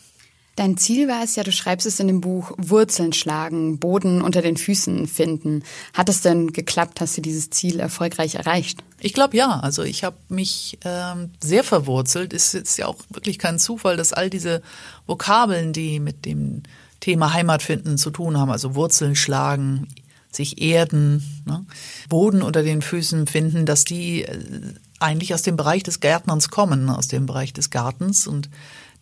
Dein 0.55 0.75
Ziel 0.75 1.07
war 1.07 1.23
es 1.23 1.37
ja, 1.37 1.43
du 1.43 1.53
schreibst 1.53 1.87
es 1.87 2.01
in 2.01 2.07
dem 2.07 2.19
Buch, 2.19 2.51
Wurzeln 2.57 3.13
schlagen, 3.13 3.79
Boden 3.79 4.21
unter 4.21 4.41
den 4.41 4.57
Füßen 4.57 5.07
finden. 5.07 5.63
Hat 5.93 6.09
es 6.09 6.21
denn 6.21 6.51
geklappt? 6.51 6.99
Hast 6.99 7.15
du 7.15 7.21
dieses 7.21 7.49
Ziel 7.49 7.79
erfolgreich 7.79 8.35
erreicht? 8.35 8.83
Ich 8.99 9.13
glaube 9.13 9.37
ja. 9.37 9.61
Also 9.61 9.83
ich 9.83 10.03
habe 10.03 10.17
mich 10.27 10.77
ähm, 10.83 11.31
sehr 11.39 11.63
verwurzelt. 11.63 12.33
Es 12.33 12.53
ist 12.53 12.77
ja 12.77 12.87
auch 12.87 12.97
wirklich 13.09 13.39
kein 13.39 13.57
Zufall, 13.57 13.95
dass 13.95 14.11
all 14.11 14.29
diese 14.29 14.61
Vokabeln, 15.07 15.71
die 15.71 16.01
mit 16.01 16.25
dem 16.25 16.63
Thema 16.99 17.33
Heimat 17.33 17.61
finden 17.63 17.97
zu 17.97 18.11
tun 18.11 18.37
haben, 18.37 18.51
also 18.51 18.75
Wurzeln 18.75 19.15
schlagen, 19.15 19.87
sich 20.31 20.61
erden, 20.61 21.43
ne? 21.45 21.65
Boden 22.07 22.41
unter 22.41 22.61
den 22.61 22.81
Füßen 22.81 23.25
finden, 23.25 23.65
dass 23.65 23.83
die 23.83 24.23
äh, 24.23 24.37
eigentlich 24.99 25.33
aus 25.33 25.41
dem 25.41 25.55
Bereich 25.55 25.83
des 25.83 26.01
Gärtnerns 26.01 26.49
kommen, 26.49 26.89
aus 26.89 27.07
dem 27.07 27.25
Bereich 27.25 27.53
des 27.53 27.69
Gartens. 27.69 28.27
Und 28.27 28.49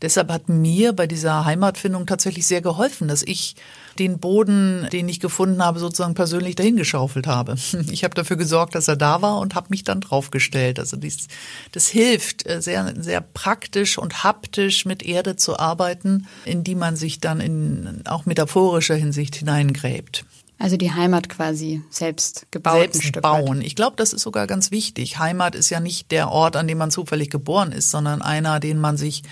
deshalb 0.02 0.32
hat 0.32 0.50
mir 0.50 0.94
bei 0.94 1.08
dieser 1.08 1.46
Heimatfindung 1.46 2.06
tatsächlich 2.06 2.46
sehr 2.46 2.62
geholfen, 2.62 3.08
dass 3.08 3.24
ich 3.24 3.56
den 3.98 4.20
Boden, 4.20 4.88
den 4.92 5.10
ich 5.10 5.20
gefunden 5.20 5.64
habe, 5.64 5.80
sozusagen 5.80 6.14
persönlich 6.14 6.56
dahingeschaufelt 6.56 7.28
habe. 7.28 7.56
Ich 7.90 8.04
habe 8.04 8.14
dafür 8.14 8.38
gesorgt, 8.38 8.76
dass 8.76 8.88
er 8.88 8.96
da 8.96 9.22
war 9.22 9.40
und 9.40 9.56
habe 9.56 9.68
mich 9.70 9.84
dann 9.84 10.02
draufgestellt. 10.02 10.80
Also 10.80 10.98
dies, 10.98 11.28
das 11.72 11.88
hilft 11.88 12.48
äh, 12.48 12.62
sehr, 12.62 12.94
sehr 12.98 13.22
praktisch 13.22 13.98
und 13.98 14.24
haptisch 14.24 14.86
mit 14.86 15.04
Erde 15.04 15.36
zu 15.36 15.58
arbeiten, 15.58 16.28
in 16.46 16.64
die 16.64 16.76
man 16.76 16.96
sich 16.96 17.20
dann 17.20 17.40
in 17.40 18.02
auch 18.06 18.26
metaphorischer 18.26 18.96
Hinsicht 18.96 19.36
hineingräbt. 19.36 20.26
Also 20.60 20.76
die 20.76 20.92
Heimat 20.92 21.30
quasi 21.30 21.84
selbst 21.90 22.48
gebaut. 22.52 22.94
Selbst 22.94 23.22
bauen. 23.22 23.62
Ich 23.62 23.76
glaube, 23.76 23.96
das 23.96 24.12
ist 24.12 24.24
sogar 24.24 24.48
ganz 24.48 24.72
wichtig. 24.72 25.20
Heimat 25.20 25.56
ist 25.56 25.70
ja 25.70 25.80
nicht 25.80 26.12
der 26.12 26.30
Ort, 26.32 26.56
an 26.56 26.68
dem 26.68 26.80
man 26.80 26.90
zufällig 26.90 27.30
geboren 27.30 27.72
ist, 27.72 27.92
sondern 27.92 28.22
einer, 28.22 28.60
den 28.60 28.80
man 28.80 28.98
sich 28.98 29.24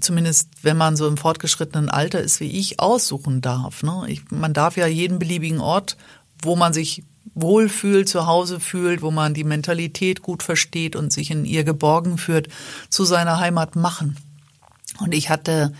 zumindest 0.00 0.48
wenn 0.62 0.76
man 0.76 0.96
so 0.96 1.06
im 1.06 1.16
fortgeschrittenen 1.16 1.88
Alter 1.88 2.20
ist 2.20 2.40
wie 2.40 2.58
ich, 2.58 2.80
aussuchen 2.80 3.40
darf. 3.40 3.82
Ne? 3.82 4.04
Ich, 4.08 4.30
man 4.30 4.52
darf 4.52 4.76
ja 4.76 4.86
jeden 4.86 5.18
beliebigen 5.18 5.60
Ort, 5.60 5.96
wo 6.42 6.56
man 6.56 6.72
sich 6.72 7.02
wohlfühlt, 7.34 8.08
zu 8.08 8.26
Hause 8.26 8.60
fühlt, 8.60 9.02
wo 9.02 9.10
man 9.10 9.34
die 9.34 9.44
Mentalität 9.44 10.22
gut 10.22 10.42
versteht 10.42 10.96
und 10.96 11.12
sich 11.12 11.30
in 11.30 11.44
ihr 11.44 11.64
geborgen 11.64 12.18
führt, 12.18 12.48
zu 12.88 13.04
seiner 13.04 13.38
Heimat 13.38 13.76
machen. 13.76 14.16
Und 14.98 15.14
ich 15.14 15.30
hatte 15.30 15.72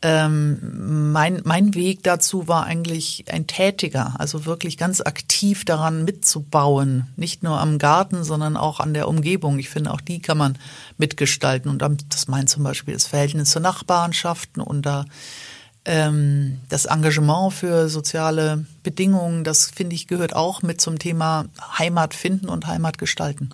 ähm, 0.00 1.12
mein, 1.12 1.40
mein 1.44 1.74
Weg 1.74 2.04
dazu 2.04 2.46
war 2.46 2.64
eigentlich 2.64 3.24
ein 3.28 3.48
tätiger, 3.48 4.14
also 4.18 4.46
wirklich 4.46 4.78
ganz 4.78 5.00
aktiv 5.00 5.64
daran 5.64 6.04
mitzubauen. 6.04 7.08
Nicht 7.16 7.42
nur 7.42 7.58
am 7.60 7.78
Garten, 7.78 8.22
sondern 8.22 8.56
auch 8.56 8.78
an 8.78 8.94
der 8.94 9.08
Umgebung. 9.08 9.58
Ich 9.58 9.68
finde, 9.68 9.92
auch 9.92 10.00
die 10.00 10.20
kann 10.20 10.38
man 10.38 10.56
mitgestalten. 10.98 11.70
Und 11.70 11.82
das 12.10 12.28
meint 12.28 12.48
zum 12.48 12.62
Beispiel 12.62 12.94
das 12.94 13.06
Verhältnis 13.06 13.50
zur 13.50 13.62
Nachbarschaften 13.62 14.62
und 14.62 14.86
da 14.86 15.04
ähm, 15.84 16.58
das 16.68 16.84
Engagement 16.84 17.52
für 17.52 17.88
soziale 17.88 18.66
Bedingungen, 18.84 19.42
das 19.42 19.70
finde 19.70 19.96
ich 19.96 20.06
gehört 20.06 20.36
auch 20.36 20.62
mit 20.62 20.80
zum 20.80 20.98
Thema 20.98 21.46
Heimat 21.78 22.14
finden 22.14 22.48
und 22.48 22.66
Heimat 22.66 22.98
gestalten. 22.98 23.50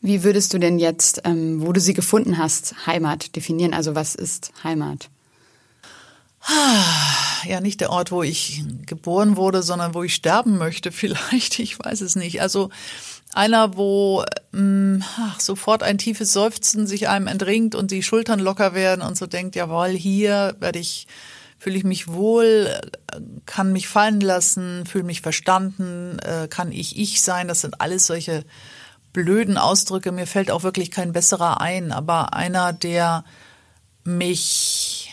Wie 0.00 0.22
würdest 0.22 0.54
du 0.54 0.58
denn 0.58 0.78
jetzt, 0.78 1.22
ähm, 1.24 1.60
wo 1.60 1.72
du 1.72 1.80
sie 1.80 1.94
gefunden 1.94 2.38
hast, 2.38 2.86
Heimat 2.86 3.34
definieren? 3.34 3.74
Also 3.74 3.94
was 3.94 4.14
ist 4.14 4.52
Heimat? 4.62 5.10
Ja, 7.44 7.60
nicht 7.60 7.80
der 7.80 7.90
Ort, 7.90 8.10
wo 8.10 8.22
ich 8.22 8.64
geboren 8.86 9.36
wurde, 9.36 9.62
sondern 9.62 9.94
wo 9.94 10.02
ich 10.02 10.14
sterben 10.14 10.58
möchte, 10.58 10.92
vielleicht. 10.92 11.58
Ich 11.58 11.78
weiß 11.78 12.00
es 12.00 12.16
nicht. 12.16 12.40
Also 12.40 12.70
einer, 13.32 13.76
wo 13.76 14.24
mh, 14.52 15.04
ach, 15.18 15.40
sofort 15.40 15.82
ein 15.82 15.98
tiefes 15.98 16.32
Seufzen 16.32 16.86
sich 16.86 17.08
einem 17.08 17.26
entringt 17.26 17.74
und 17.74 17.90
die 17.90 18.02
Schultern 18.02 18.40
locker 18.40 18.74
werden 18.74 19.02
und 19.02 19.16
so 19.16 19.26
denkt, 19.26 19.56
jawohl, 19.56 19.90
hier 19.90 20.56
werde 20.58 20.78
ich 20.78 21.06
fühle 21.58 21.78
ich 21.78 21.84
mich 21.84 22.08
wohl, 22.08 22.78
kann 23.46 23.72
mich 23.72 23.88
fallen 23.88 24.20
lassen, 24.20 24.84
fühle 24.84 25.04
mich 25.04 25.22
verstanden, 25.22 26.18
äh, 26.18 26.48
kann 26.48 26.70
ich 26.70 26.98
ich 26.98 27.22
sein. 27.22 27.48
Das 27.48 27.62
sind 27.62 27.80
alles 27.80 28.06
solche 28.06 28.44
blöden 29.12 29.56
Ausdrücke. 29.56 30.12
Mir 30.12 30.26
fällt 30.26 30.50
auch 30.50 30.62
wirklich 30.62 30.90
kein 30.90 31.12
besserer 31.12 31.60
ein, 31.60 31.92
aber 31.92 32.34
einer, 32.34 32.74
der 32.74 33.24
mich 34.04 35.05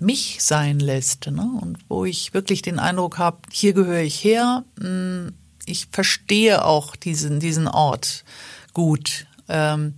mich 0.00 0.38
sein 0.42 0.80
lässt 0.80 1.30
ne? 1.30 1.48
und 1.60 1.78
wo 1.88 2.04
ich 2.04 2.34
wirklich 2.34 2.62
den 2.62 2.78
Eindruck 2.78 3.18
habe, 3.18 3.38
hier 3.50 3.72
gehöre 3.72 4.02
ich 4.02 4.22
her. 4.22 4.64
Hm, 4.80 5.32
ich 5.66 5.88
verstehe 5.90 6.64
auch 6.64 6.96
diesen, 6.96 7.40
diesen 7.40 7.68
Ort 7.68 8.24
gut. 8.72 9.26
Ähm, 9.48 9.94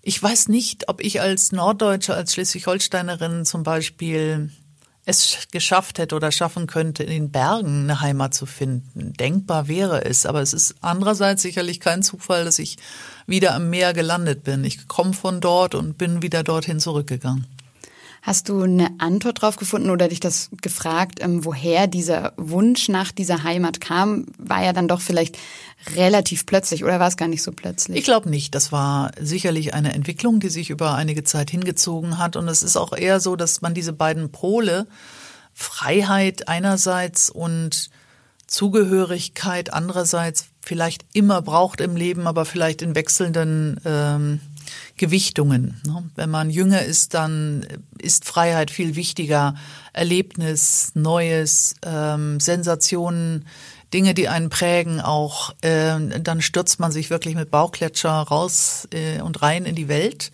ich 0.00 0.20
weiß 0.20 0.48
nicht, 0.48 0.88
ob 0.88 1.00
ich 1.00 1.20
als 1.20 1.52
Norddeutsche, 1.52 2.14
als 2.14 2.32
Schleswig-Holsteinerin 2.34 3.44
zum 3.44 3.62
Beispiel 3.62 4.50
es 5.04 5.48
geschafft 5.50 5.98
hätte 5.98 6.14
oder 6.14 6.30
schaffen 6.30 6.66
könnte, 6.66 7.02
in 7.02 7.10
den 7.10 7.30
Bergen 7.30 7.84
eine 7.84 8.00
Heimat 8.00 8.34
zu 8.34 8.46
finden. 8.46 9.12
Denkbar 9.14 9.66
wäre 9.66 10.04
es, 10.04 10.26
aber 10.26 10.40
es 10.40 10.52
ist 10.52 10.76
andererseits 10.80 11.42
sicherlich 11.42 11.80
kein 11.80 12.02
Zufall, 12.02 12.44
dass 12.44 12.58
ich 12.58 12.78
wieder 13.26 13.54
am 13.54 13.68
Meer 13.70 13.94
gelandet 13.94 14.44
bin. 14.44 14.64
Ich 14.64 14.86
komme 14.86 15.12
von 15.12 15.40
dort 15.40 15.74
und 15.74 15.98
bin 15.98 16.22
wieder 16.22 16.44
dorthin 16.44 16.78
zurückgegangen. 16.78 17.46
Hast 18.24 18.48
du 18.48 18.62
eine 18.62 18.88
Antwort 18.98 19.42
drauf 19.42 19.56
gefunden 19.56 19.90
oder 19.90 20.06
dich 20.06 20.20
das 20.20 20.48
gefragt, 20.62 21.18
ähm, 21.20 21.44
woher 21.44 21.88
dieser 21.88 22.32
Wunsch 22.36 22.88
nach 22.88 23.10
dieser 23.10 23.42
Heimat 23.42 23.80
kam? 23.80 24.26
War 24.38 24.62
ja 24.62 24.72
dann 24.72 24.86
doch 24.86 25.00
vielleicht 25.00 25.36
relativ 25.96 26.46
plötzlich 26.46 26.84
oder 26.84 27.00
war 27.00 27.08
es 27.08 27.16
gar 27.16 27.26
nicht 27.26 27.42
so 27.42 27.50
plötzlich? 27.50 27.98
Ich 27.98 28.04
glaube 28.04 28.30
nicht. 28.30 28.54
Das 28.54 28.70
war 28.70 29.10
sicherlich 29.20 29.74
eine 29.74 29.92
Entwicklung, 29.92 30.38
die 30.38 30.50
sich 30.50 30.70
über 30.70 30.94
einige 30.94 31.24
Zeit 31.24 31.50
hingezogen 31.50 32.18
hat. 32.18 32.36
Und 32.36 32.46
es 32.46 32.62
ist 32.62 32.76
auch 32.76 32.92
eher 32.92 33.18
so, 33.18 33.34
dass 33.34 33.60
man 33.60 33.74
diese 33.74 33.92
beiden 33.92 34.30
Pole, 34.30 34.86
Freiheit 35.52 36.46
einerseits 36.46 37.28
und 37.28 37.90
Zugehörigkeit 38.46 39.72
andererseits 39.72 40.46
vielleicht 40.60 41.04
immer 41.12 41.42
braucht 41.42 41.80
im 41.80 41.96
Leben, 41.96 42.28
aber 42.28 42.44
vielleicht 42.44 42.82
in 42.82 42.94
wechselnden 42.94 43.80
ähm, 43.84 44.40
Gewichtungen. 45.02 45.80
Ne? 45.84 46.08
Wenn 46.14 46.30
man 46.30 46.48
jünger 46.48 46.82
ist, 46.82 47.14
dann 47.14 47.66
ist 47.98 48.24
Freiheit 48.24 48.70
viel 48.70 48.94
wichtiger. 48.94 49.56
Erlebnis, 49.92 50.92
Neues, 50.94 51.74
ähm, 51.84 52.38
Sensationen, 52.38 53.48
Dinge, 53.92 54.14
die 54.14 54.28
einen 54.28 54.48
prägen 54.48 55.00
auch. 55.00 55.56
Äh, 55.60 56.20
dann 56.20 56.40
stürzt 56.40 56.78
man 56.78 56.92
sich 56.92 57.10
wirklich 57.10 57.34
mit 57.34 57.50
Bauchkletscher 57.50 58.12
raus 58.12 58.86
äh, 58.92 59.20
und 59.20 59.42
rein 59.42 59.64
in 59.64 59.74
die 59.74 59.88
Welt. 59.88 60.30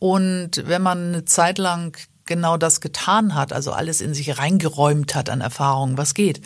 Und 0.00 0.64
wenn 0.66 0.82
man 0.82 1.14
eine 1.14 1.24
Zeit 1.24 1.58
lang 1.58 1.96
genau 2.24 2.56
das 2.56 2.80
getan 2.80 3.36
hat, 3.36 3.52
also 3.52 3.70
alles 3.70 4.00
in 4.00 4.12
sich 4.12 4.40
reingeräumt 4.40 5.14
hat 5.14 5.30
an 5.30 5.40
Erfahrungen, 5.40 5.98
was 5.98 6.14
geht, 6.14 6.40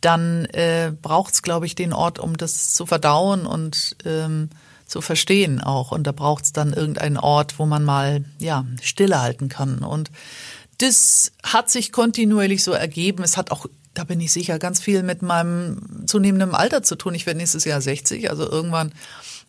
dann 0.00 0.44
äh, 0.52 0.92
braucht 1.02 1.34
es, 1.34 1.42
glaube 1.42 1.66
ich, 1.66 1.74
den 1.74 1.92
Ort, 1.92 2.20
um 2.20 2.36
das 2.36 2.74
zu 2.74 2.86
verdauen 2.86 3.44
und 3.44 3.96
ähm, 4.04 4.50
zu 4.92 5.00
verstehen 5.00 5.60
auch. 5.60 5.90
Und 5.90 6.06
da 6.06 6.12
braucht 6.12 6.44
es 6.44 6.52
dann 6.52 6.74
irgendeinen 6.74 7.16
Ort, 7.16 7.58
wo 7.58 7.64
man 7.64 7.82
mal 7.82 8.24
ja 8.38 8.66
Stille 8.82 9.20
halten 9.22 9.48
kann. 9.48 9.78
Und 9.78 10.10
das 10.78 11.32
hat 11.42 11.70
sich 11.70 11.92
kontinuierlich 11.92 12.62
so 12.62 12.72
ergeben. 12.72 13.22
Es 13.22 13.38
hat 13.38 13.50
auch, 13.50 13.64
da 13.94 14.04
bin 14.04 14.20
ich 14.20 14.32
sicher, 14.32 14.58
ganz 14.58 14.80
viel 14.80 15.02
mit 15.02 15.22
meinem 15.22 16.06
zunehmenden 16.06 16.54
Alter 16.54 16.82
zu 16.82 16.96
tun. 16.96 17.14
Ich 17.14 17.24
werde 17.24 17.38
nächstes 17.38 17.64
Jahr 17.64 17.80
60, 17.80 18.28
also 18.28 18.48
irgendwann 18.48 18.92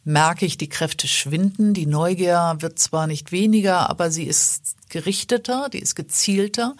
merke 0.05 0.45
ich, 0.45 0.57
die 0.57 0.69
Kräfte 0.69 1.07
schwinden. 1.07 1.74
Die 1.74 1.86
Neugier 1.86 2.57
wird 2.60 2.79
zwar 2.79 3.07
nicht 3.07 3.31
weniger, 3.31 3.89
aber 3.89 4.12
sie 4.12 4.25
ist 4.25 4.75
gerichteter, 4.89 5.69
die 5.74 5.79
ist 5.79 5.95
gezielter. 5.95 6.75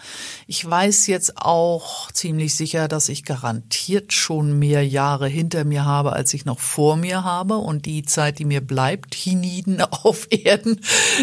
Ich 0.46 0.64
weiß 0.68 1.08
jetzt 1.08 1.36
auch 1.38 2.12
ziemlich 2.12 2.54
sicher, 2.54 2.86
dass 2.86 3.08
ich 3.08 3.24
garantiert 3.24 4.12
schon 4.12 4.58
mehr 4.58 4.86
Jahre 4.86 5.26
hinter 5.26 5.64
mir 5.64 5.84
habe, 5.84 6.12
als 6.12 6.32
ich 6.32 6.44
noch 6.44 6.60
vor 6.60 6.96
mir 6.96 7.24
habe. 7.24 7.56
Und 7.56 7.86
die 7.86 8.04
Zeit, 8.04 8.38
die 8.38 8.44
mir 8.44 8.60
bleibt, 8.60 9.14
hienieden 9.14 9.80
auf 9.90 10.28
Erden, 10.30 10.80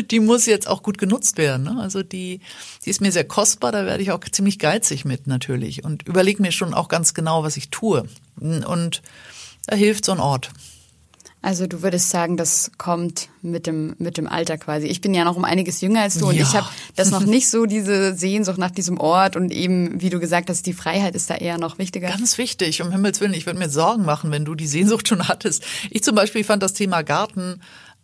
die 0.10 0.20
muss 0.20 0.46
jetzt 0.46 0.68
auch 0.68 0.84
gut 0.84 0.98
genutzt 0.98 1.38
werden. 1.38 1.64
Ne? 1.64 1.78
Also 1.80 2.04
die, 2.04 2.42
die 2.86 2.90
ist 2.90 3.00
mir 3.00 3.12
sehr 3.12 3.26
kostbar, 3.26 3.72
da 3.72 3.86
werde 3.86 4.04
ich 4.04 4.12
auch 4.12 4.20
ziemlich 4.30 4.60
geizig 4.60 5.06
mit 5.06 5.28
natürlich 5.28 5.86
und 5.86 6.08
überlege 6.08 6.42
mir 6.42 6.52
schon 6.52 6.74
auch 6.74 6.90
ganz 6.90 7.14
genau, 7.14 7.44
was 7.44 7.58
ich 7.58 7.70
tue. 7.70 8.04
Und 8.40 9.02
da 9.68 9.76
hilft 9.76 10.06
so 10.06 10.12
ein 10.12 10.20
Ort. 10.20 10.52
Also 11.44 11.66
du 11.66 11.82
würdest 11.82 12.12
sagen, 12.12 12.38
das 12.38 12.72
kommt 12.78 13.30
mit 13.42 13.66
dem 13.66 13.96
mit 13.98 14.18
dem 14.18 14.28
Alter 14.28 14.60
quasi. 14.60 14.86
Ich 14.86 15.02
bin 15.02 15.14
ja 15.16 15.24
noch 15.24 15.36
um 15.36 15.44
einiges 15.44 15.82
jünger 15.82 16.02
als 16.02 16.20
du 16.20 16.30
und 16.30 16.36
ja. 16.36 16.44
ich 16.44 16.54
habe 16.54 16.68
das 16.96 17.10
noch 17.10 17.26
nicht 17.26 17.50
so 17.50 17.66
diese 17.66 18.14
Sehnsucht 18.16 18.60
nach 18.60 18.70
diesem 18.70 19.00
Ort 19.00 19.36
und 19.36 19.52
eben, 19.52 20.00
wie 20.02 20.12
du 20.12 20.20
gesagt 20.20 20.52
hast, 20.52 20.68
die 20.68 20.74
Freiheit 20.74 21.16
ist 21.16 21.32
da 21.32 21.36
eher 21.36 21.58
noch 21.58 21.80
wichtiger. 21.80 22.10
Ganz 22.10 22.38
wichtig, 22.38 22.84
um 22.84 22.92
Himmels 22.92 23.22
willen. 23.22 23.34
Ich 23.34 23.48
würde 23.48 23.58
mir 23.58 23.70
Sorgen 23.70 24.06
machen, 24.06 24.30
wenn 24.30 24.46
du 24.46 24.54
die 24.54 24.68
Sehnsucht 24.68 25.08
schon 25.08 25.28
hattest. 25.28 25.64
Ich 25.90 26.04
zum 26.04 26.14
Beispiel 26.14 26.44
fand 26.44 26.62
das 26.62 26.74
Thema 26.74 27.02
Garten 27.02 27.62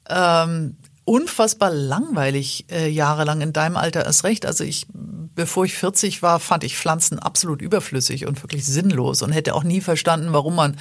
ähm, 0.09 0.75
unfassbar 1.05 1.69
langweilig 1.69 2.65
äh, 2.71 2.89
jahrelang 2.89 3.41
in 3.41 3.53
deinem 3.53 3.77
Alter 3.77 4.05
erst 4.05 4.23
recht. 4.23 4.45
Also 4.47 4.63
ich, 4.63 4.87
bevor 4.91 5.63
ich 5.63 5.75
40 5.75 6.21
war, 6.21 6.39
fand 6.39 6.63
ich 6.63 6.77
Pflanzen 6.77 7.19
absolut 7.19 7.61
überflüssig 7.61 8.25
und 8.25 8.41
wirklich 8.43 8.65
sinnlos 8.65 9.21
und 9.21 9.31
hätte 9.31 9.53
auch 9.53 9.63
nie 9.63 9.79
verstanden, 9.79 10.33
warum 10.33 10.55
man 10.55 10.75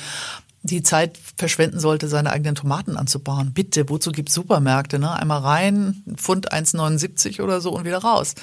die 0.67 0.83
Zeit 0.83 1.19
verschwenden 1.37 1.81
sollte, 1.81 2.09
seine 2.09 2.31
eigenen 2.31 2.55
Tomaten 2.55 2.97
anzubauen. 2.97 3.53
Bitte, 3.53 3.89
wozu 3.89 4.13
gibt's 4.13 4.35
Supermärkte? 4.35 4.99
Ne? 4.99 5.13
Einmal 5.13 5.41
rein, 5.41 6.03
Pfund 6.15 6.53
1,79 6.53 7.43
oder 7.43 7.61
so 7.61 7.71
und 7.71 7.85
wieder 7.85 7.99
raus. 7.99 8.35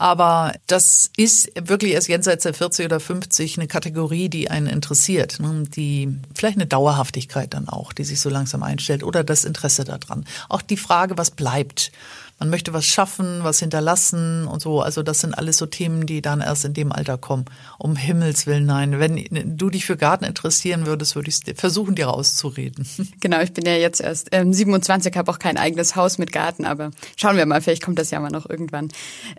Aber 0.00 0.54
das 0.66 1.10
ist 1.18 1.52
wirklich 1.60 1.92
erst 1.92 2.08
jenseits 2.08 2.44
der 2.44 2.54
40 2.54 2.86
oder 2.86 3.00
50 3.00 3.58
eine 3.58 3.68
Kategorie, 3.68 4.30
die 4.30 4.50
einen 4.50 4.66
interessiert. 4.66 5.40
Ne? 5.40 5.64
Die 5.76 6.08
vielleicht 6.34 6.56
eine 6.56 6.66
Dauerhaftigkeit 6.66 7.52
dann 7.52 7.68
auch, 7.68 7.92
die 7.92 8.04
sich 8.04 8.18
so 8.18 8.30
langsam 8.30 8.62
einstellt 8.62 9.02
oder 9.04 9.24
das 9.24 9.44
Interesse 9.44 9.84
daran. 9.84 10.24
Auch 10.48 10.62
die 10.62 10.78
Frage, 10.78 11.18
was 11.18 11.30
bleibt 11.30 11.92
man 12.40 12.48
möchte 12.48 12.72
was 12.72 12.86
schaffen, 12.86 13.44
was 13.44 13.58
hinterlassen 13.58 14.46
und 14.46 14.60
so. 14.60 14.80
Also 14.80 15.02
das 15.02 15.20
sind 15.20 15.34
alles 15.34 15.58
so 15.58 15.66
Themen, 15.66 16.06
die 16.06 16.22
dann 16.22 16.40
erst 16.40 16.64
in 16.64 16.72
dem 16.72 16.90
Alter 16.90 17.18
kommen. 17.18 17.44
Um 17.78 17.96
Himmels 17.96 18.46
Willen, 18.46 18.64
nein. 18.64 18.98
Wenn 18.98 19.58
du 19.58 19.68
dich 19.68 19.84
für 19.84 19.98
Garten 19.98 20.24
interessieren 20.24 20.86
würdest, 20.86 21.14
würde 21.14 21.28
ich 21.28 21.40
versuchen, 21.56 21.94
dir 21.94 22.06
rauszureden. 22.06 22.88
Genau, 23.20 23.40
ich 23.40 23.52
bin 23.52 23.66
ja 23.66 23.74
jetzt 23.74 24.00
erst 24.00 24.28
ähm, 24.32 24.52
27, 24.52 25.14
habe 25.16 25.30
auch 25.30 25.38
kein 25.38 25.58
eigenes 25.58 25.94
Haus 25.94 26.16
mit 26.16 26.32
Garten, 26.32 26.64
aber 26.64 26.90
schauen 27.16 27.36
wir 27.36 27.44
mal, 27.44 27.60
vielleicht 27.60 27.84
kommt 27.84 27.98
das 27.98 28.10
ja 28.10 28.18
mal 28.18 28.30
noch 28.30 28.48
irgendwann. 28.48 28.88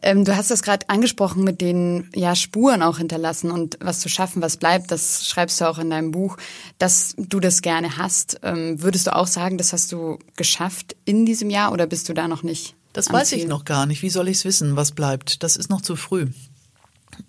Ähm, 0.03 0.23
du 0.23 0.35
hast 0.35 0.51
das 0.51 0.61
gerade 0.61 0.87
angesprochen 0.89 1.43
mit 1.43 1.61
den 1.61 2.09
ja, 2.13 2.35
Spuren 2.35 2.83
auch 2.83 2.99
hinterlassen 2.99 3.49
und 3.49 3.77
was 3.81 4.01
zu 4.01 4.09
schaffen, 4.09 4.41
was 4.41 4.57
bleibt, 4.57 4.91
das 4.91 5.27
schreibst 5.27 5.59
du 5.61 5.65
auch 5.65 5.79
in 5.79 5.89
deinem 5.89 6.11
Buch, 6.11 6.37
dass 6.77 7.15
du 7.17 7.39
das 7.39 7.63
gerne 7.63 7.97
hast. 7.97 8.39
Ähm, 8.43 8.83
würdest 8.83 9.07
du 9.07 9.15
auch 9.15 9.27
sagen, 9.27 9.57
das 9.57 9.73
hast 9.73 9.91
du 9.91 10.19
geschafft 10.35 10.95
in 11.05 11.25
diesem 11.25 11.49
Jahr 11.49 11.71
oder 11.71 11.87
bist 11.87 12.07
du 12.07 12.13
da 12.13 12.27
noch 12.27 12.43
nicht? 12.43 12.75
Das 12.93 13.11
weiß 13.11 13.31
ich 13.33 13.47
noch 13.47 13.65
gar 13.65 13.85
nicht. 13.85 14.01
Wie 14.01 14.09
soll 14.09 14.27
ich 14.27 14.37
es 14.37 14.45
wissen, 14.45 14.75
was 14.75 14.91
bleibt? 14.91 15.43
Das 15.43 15.55
ist 15.55 15.69
noch 15.69 15.81
zu 15.81 15.95
früh. 15.95 16.27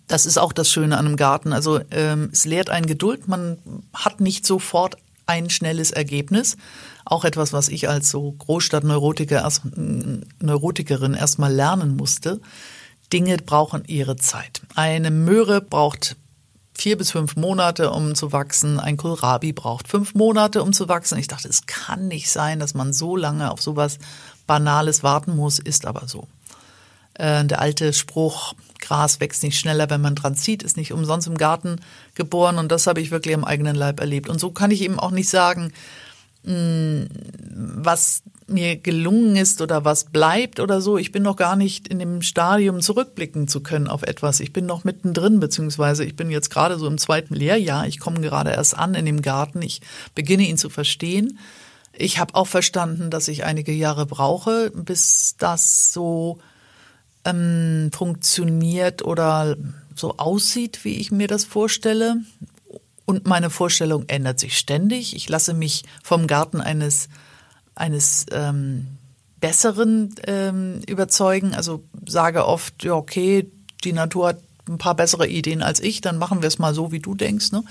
Das 0.06 0.26
ist 0.26 0.38
auch 0.38 0.52
das 0.52 0.70
Schöne 0.70 0.98
an 0.98 1.06
einem 1.06 1.16
Garten. 1.16 1.52
Also 1.52 1.80
ähm, 1.90 2.30
es 2.32 2.44
lehrt 2.44 2.70
einen 2.70 2.86
Geduld. 2.86 3.28
Man 3.28 3.58
hat 3.92 4.20
nicht 4.20 4.46
sofort 4.46 4.96
ein 5.26 5.50
schnelles 5.50 5.90
Ergebnis. 5.90 6.56
Auch 7.04 7.24
etwas, 7.24 7.52
was 7.52 7.68
ich 7.68 7.88
als 7.88 8.10
so 8.10 8.32
Großstadtneurotikerin 8.32 9.42
erst, 9.42 9.62
Neurotikerin 10.40 11.14
erstmal 11.14 11.52
lernen 11.52 11.96
musste. 11.96 12.40
Dinge 13.12 13.36
brauchen 13.38 13.84
ihre 13.86 14.16
Zeit. 14.16 14.62
Eine 14.74 15.10
Möhre 15.10 15.60
braucht 15.60 16.16
vier 16.74 16.96
bis 16.96 17.10
fünf 17.10 17.36
Monate, 17.36 17.90
um 17.90 18.14
zu 18.14 18.32
wachsen. 18.32 18.80
Ein 18.80 18.96
Kohlrabi 18.96 19.52
braucht 19.52 19.88
fünf 19.88 20.14
Monate, 20.14 20.62
um 20.62 20.72
zu 20.72 20.88
wachsen. 20.88 21.18
Ich 21.18 21.28
dachte, 21.28 21.48
es 21.48 21.66
kann 21.66 22.08
nicht 22.08 22.30
sein, 22.30 22.58
dass 22.58 22.74
man 22.74 22.92
so 22.92 23.16
lange 23.16 23.50
auf 23.50 23.60
sowas 23.60 23.98
Banales 24.46 25.02
warten 25.02 25.36
muss, 25.36 25.58
ist 25.58 25.86
aber 25.86 26.08
so. 26.08 26.26
Äh, 27.14 27.44
der 27.44 27.60
alte 27.60 27.92
Spruch, 27.92 28.54
Gras 28.80 29.20
wächst 29.20 29.42
nicht 29.42 29.58
schneller, 29.58 29.90
wenn 29.90 30.00
man 30.00 30.14
dran 30.14 30.34
zieht, 30.34 30.62
ist 30.62 30.76
nicht 30.76 30.92
umsonst 30.92 31.28
im 31.28 31.38
Garten 31.38 31.80
geboren 32.14 32.58
und 32.58 32.72
das 32.72 32.86
habe 32.86 33.00
ich 33.00 33.10
wirklich 33.10 33.34
am 33.34 33.44
eigenen 33.44 33.76
Leib 33.76 34.00
erlebt. 34.00 34.28
Und 34.28 34.40
so 34.40 34.50
kann 34.50 34.70
ich 34.70 34.82
eben 34.82 34.98
auch 34.98 35.12
nicht 35.12 35.28
sagen, 35.28 35.72
mh, 36.44 36.54
mm, 36.54 37.08
was 37.54 38.22
mir 38.48 38.76
gelungen 38.76 39.36
ist 39.36 39.60
oder 39.62 39.84
was 39.84 40.04
bleibt 40.04 40.60
oder 40.60 40.80
so. 40.80 40.98
Ich 40.98 41.12
bin 41.12 41.22
noch 41.22 41.36
gar 41.36 41.56
nicht 41.56 41.88
in 41.88 41.98
dem 41.98 42.22
Stadium 42.22 42.80
zurückblicken 42.80 43.48
zu 43.48 43.62
können 43.62 43.88
auf 43.88 44.02
etwas. 44.02 44.40
Ich 44.40 44.52
bin 44.52 44.66
noch 44.66 44.84
mittendrin, 44.84 45.40
beziehungsweise 45.40 46.04
ich 46.04 46.16
bin 46.16 46.30
jetzt 46.30 46.50
gerade 46.50 46.78
so 46.78 46.86
im 46.86 46.98
zweiten 46.98 47.34
Lehrjahr. 47.34 47.86
Ich 47.86 47.98
komme 47.98 48.20
gerade 48.20 48.50
erst 48.50 48.76
an 48.76 48.94
in 48.94 49.06
dem 49.06 49.22
Garten. 49.22 49.62
Ich 49.62 49.80
beginne 50.14 50.44
ihn 50.44 50.58
zu 50.58 50.68
verstehen. 50.68 51.38
Ich 51.92 52.18
habe 52.18 52.34
auch 52.34 52.46
verstanden, 52.46 53.10
dass 53.10 53.28
ich 53.28 53.44
einige 53.44 53.72
Jahre 53.72 54.06
brauche, 54.06 54.70
bis 54.70 55.36
das 55.38 55.92
so 55.92 56.38
ähm, 57.24 57.90
funktioniert 57.92 59.04
oder 59.04 59.56
so 59.94 60.16
aussieht, 60.16 60.84
wie 60.84 60.96
ich 60.96 61.10
mir 61.12 61.28
das 61.28 61.44
vorstelle. 61.44 62.16
Und 63.04 63.26
meine 63.26 63.50
Vorstellung 63.50 64.04
ändert 64.08 64.40
sich 64.40 64.56
ständig. 64.56 65.14
Ich 65.14 65.28
lasse 65.28 65.54
mich 65.54 65.84
vom 66.02 66.26
Garten 66.26 66.60
eines 66.60 67.08
eines 67.74 68.26
ähm, 68.32 68.86
Besseren 69.40 70.14
ähm, 70.26 70.80
überzeugen. 70.86 71.54
Also 71.54 71.82
sage 72.06 72.46
oft, 72.46 72.84
ja, 72.84 72.94
okay, 72.94 73.50
die 73.84 73.92
Natur 73.92 74.28
hat 74.28 74.38
ein 74.68 74.78
paar 74.78 74.94
bessere 74.94 75.26
Ideen 75.26 75.62
als 75.62 75.80
ich, 75.80 76.00
dann 76.00 76.18
machen 76.18 76.42
wir 76.42 76.48
es 76.48 76.58
mal 76.58 76.74
so, 76.74 76.92
wie 76.92 77.00
du 77.00 77.14
denkst. 77.14 77.50
Ne? 77.50 77.64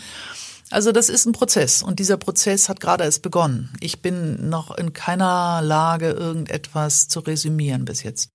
Also 0.71 0.91
das 0.91 1.09
ist 1.09 1.25
ein 1.25 1.33
Prozess 1.33 1.83
und 1.83 1.99
dieser 1.99 2.17
Prozess 2.17 2.69
hat 2.69 2.79
gerade 2.79 3.03
erst 3.03 3.21
begonnen. 3.21 3.69
Ich 3.81 4.01
bin 4.01 4.49
noch 4.49 4.75
in 4.75 4.93
keiner 4.93 5.61
Lage, 5.61 6.11
irgendetwas 6.11 7.07
zu 7.07 7.19
resümieren 7.19 7.85
bis 7.85 8.03
jetzt. 8.03 8.29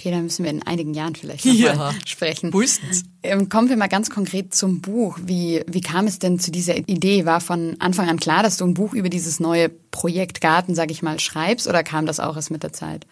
Okay, 0.00 0.10
dann 0.10 0.24
müssen 0.24 0.42
wir 0.42 0.50
in 0.50 0.62
einigen 0.64 0.92
Jahren 0.92 1.14
vielleicht 1.14 1.44
nochmal 1.44 1.62
ja, 1.62 1.94
sprechen. 2.04 2.52
Höchstens. 2.52 3.04
Ähm, 3.22 3.48
kommen 3.48 3.68
wir 3.68 3.76
mal 3.76 3.88
ganz 3.88 4.10
konkret 4.10 4.54
zum 4.54 4.80
Buch. 4.80 5.18
Wie, 5.22 5.62
wie 5.68 5.82
kam 5.82 6.06
es 6.06 6.18
denn 6.18 6.38
zu 6.38 6.50
dieser 6.50 6.76
Idee? 6.76 7.26
War 7.26 7.40
von 7.40 7.76
Anfang 7.78 8.08
an 8.08 8.18
klar, 8.18 8.42
dass 8.42 8.56
du 8.56 8.64
ein 8.64 8.74
Buch 8.74 8.94
über 8.94 9.08
dieses 9.08 9.38
neue 9.38 9.68
Projekt 9.68 10.40
Garten, 10.40 10.74
sag 10.74 10.90
ich 10.90 11.02
mal, 11.02 11.20
schreibst 11.20 11.68
oder 11.68 11.84
kam 11.84 12.06
das 12.06 12.18
auch 12.18 12.34
erst 12.34 12.50
mit 12.50 12.62
der 12.62 12.72
Zeit? 12.72 13.06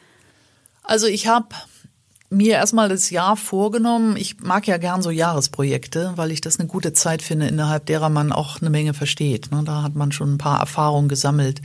Also 0.83 1.07
ich 1.07 1.29
habe 1.29 1.47
mir 2.33 2.55
erstmal 2.55 2.89
das 2.89 3.11
Jahr 3.11 3.37
vorgenommen. 3.37 4.17
Ich 4.17 4.41
mag 4.41 4.67
ja 4.67 4.79
gern 4.79 5.03
so 5.03 5.11
Jahresprojekte, 5.11 6.12
weil 6.17 6.31
ich 6.31 6.41
das 6.41 6.59
eine 6.59 6.69
gute 6.69 6.93
Zeit 6.93 7.23
finde, 7.23 7.47
innerhalb 7.47 7.87
derer 7.87 8.09
man 8.09 8.33
auch 8.33 8.61
eine 8.61 8.71
Menge 8.71 8.95
versteht. 8.95 9.53
Ne? 9.53 9.62
Da 9.65 9.83
hat 9.83 9.95
man 9.95 10.12
schon 10.12 10.35
ein 10.35 10.39
paar 10.39 10.61
Erfahrungen 10.61 11.09
gesammelt 11.09 11.61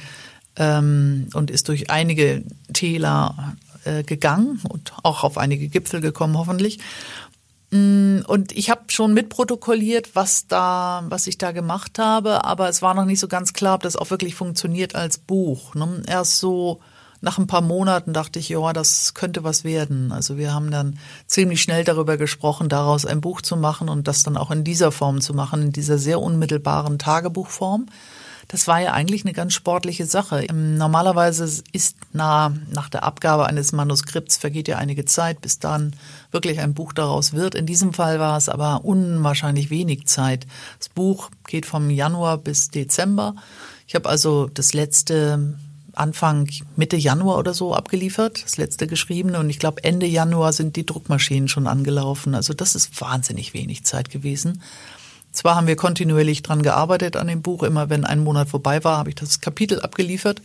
ähm, 0.57 1.29
und 1.33 1.49
ist 1.49 1.69
durch 1.69 1.89
einige 1.89 2.43
Täler 2.73 3.55
äh, 3.85 4.03
gegangen 4.03 4.59
und 4.67 4.93
auch 5.03 5.23
auf 5.23 5.37
einige 5.37 5.69
Gipfel 5.69 6.01
gekommen, 6.01 6.37
hoffentlich. 6.37 6.79
Mm, 7.71 8.19
und 8.27 8.51
ich 8.51 8.69
habe 8.69 8.83
schon 8.87 9.13
mitprotokolliert, 9.13 10.15
was 10.15 10.47
da, 10.47 11.03
was 11.07 11.27
ich 11.27 11.37
da 11.37 11.53
gemacht 11.53 11.97
habe, 11.97 12.43
aber 12.43 12.67
es 12.67 12.81
war 12.81 12.93
noch 12.93 13.05
nicht 13.05 13.19
so 13.19 13.27
ganz 13.27 13.53
klar, 13.53 13.75
ob 13.75 13.83
das 13.83 13.95
auch 13.95 14.09
wirklich 14.09 14.35
funktioniert 14.35 14.95
als 14.95 15.17
Buch. 15.17 15.75
Ne? 15.75 16.03
Erst 16.07 16.39
so 16.39 16.81
nach 17.21 17.37
ein 17.37 17.47
paar 17.47 17.61
Monaten 17.61 18.13
dachte 18.13 18.39
ich, 18.39 18.49
ja, 18.49 18.73
das 18.73 19.13
könnte 19.13 19.43
was 19.43 19.63
werden. 19.63 20.11
Also 20.11 20.37
wir 20.37 20.53
haben 20.53 20.71
dann 20.71 20.99
ziemlich 21.25 21.61
schnell 21.61 21.83
darüber 21.83 22.17
gesprochen, 22.17 22.69
daraus 22.69 23.05
ein 23.05 23.21
Buch 23.21 23.41
zu 23.41 23.57
machen 23.57 23.89
und 23.89 24.07
das 24.07 24.23
dann 24.23 24.37
auch 24.37 24.51
in 24.51 24.63
dieser 24.63 24.91
Form 24.91 25.21
zu 25.21 25.33
machen, 25.33 25.61
in 25.61 25.71
dieser 25.71 25.97
sehr 25.97 26.21
unmittelbaren 26.21 26.99
Tagebuchform. 26.99 27.87
Das 28.49 28.65
war 28.67 28.79
ja 28.79 28.93
eigentlich 28.93 29.25
eine 29.25 29.33
ganz 29.33 29.53
sportliche 29.53 30.05
Sache. 30.05 30.45
Normalerweise 30.53 31.63
ist 31.73 31.97
nah, 32.13 32.55
nach 32.71 32.87
der 32.87 33.03
Abgabe 33.03 33.45
eines 33.45 33.73
Manuskripts 33.73 34.37
vergeht 34.37 34.69
ja 34.69 34.77
einige 34.77 35.03
Zeit, 35.03 35.41
bis 35.41 35.59
dann 35.59 35.93
wirklich 36.31 36.61
ein 36.61 36.73
Buch 36.73 36.93
daraus 36.93 37.33
wird. 37.33 37.55
In 37.55 37.65
diesem 37.65 37.93
Fall 37.93 38.19
war 38.19 38.37
es 38.37 38.47
aber 38.47 38.85
unwahrscheinlich 38.85 39.69
wenig 39.69 40.07
Zeit. 40.07 40.47
Das 40.79 40.87
Buch 40.87 41.29
geht 41.45 41.65
vom 41.65 41.89
Januar 41.89 42.37
bis 42.37 42.69
Dezember. 42.69 43.35
Ich 43.85 43.95
habe 43.95 44.07
also 44.07 44.47
das 44.47 44.73
letzte 44.73 45.57
Anfang 45.97 46.49
Mitte 46.75 46.97
Januar 46.97 47.37
oder 47.37 47.53
so 47.53 47.73
abgeliefert, 47.73 48.43
das 48.43 48.57
letzte 48.57 48.87
geschriebene. 48.87 49.39
Und 49.39 49.49
ich 49.49 49.59
glaube, 49.59 49.83
Ende 49.83 50.05
Januar 50.05 50.53
sind 50.53 50.75
die 50.75 50.85
Druckmaschinen 50.85 51.47
schon 51.47 51.67
angelaufen. 51.67 52.35
Also 52.35 52.53
das 52.53 52.75
ist 52.75 52.99
wahnsinnig 53.01 53.53
wenig 53.53 53.83
Zeit 53.83 54.09
gewesen. 54.09 54.61
Zwar 55.31 55.55
haben 55.55 55.67
wir 55.67 55.75
kontinuierlich 55.75 56.41
dran 56.41 56.63
gearbeitet 56.63 57.15
an 57.15 57.27
dem 57.27 57.41
Buch, 57.41 57.63
immer 57.63 57.89
wenn 57.89 58.05
ein 58.05 58.19
Monat 58.19 58.49
vorbei 58.49 58.83
war, 58.83 58.97
habe 58.97 59.09
ich 59.09 59.15
das 59.15 59.41
Kapitel 59.41 59.81
abgeliefert. 59.81 60.41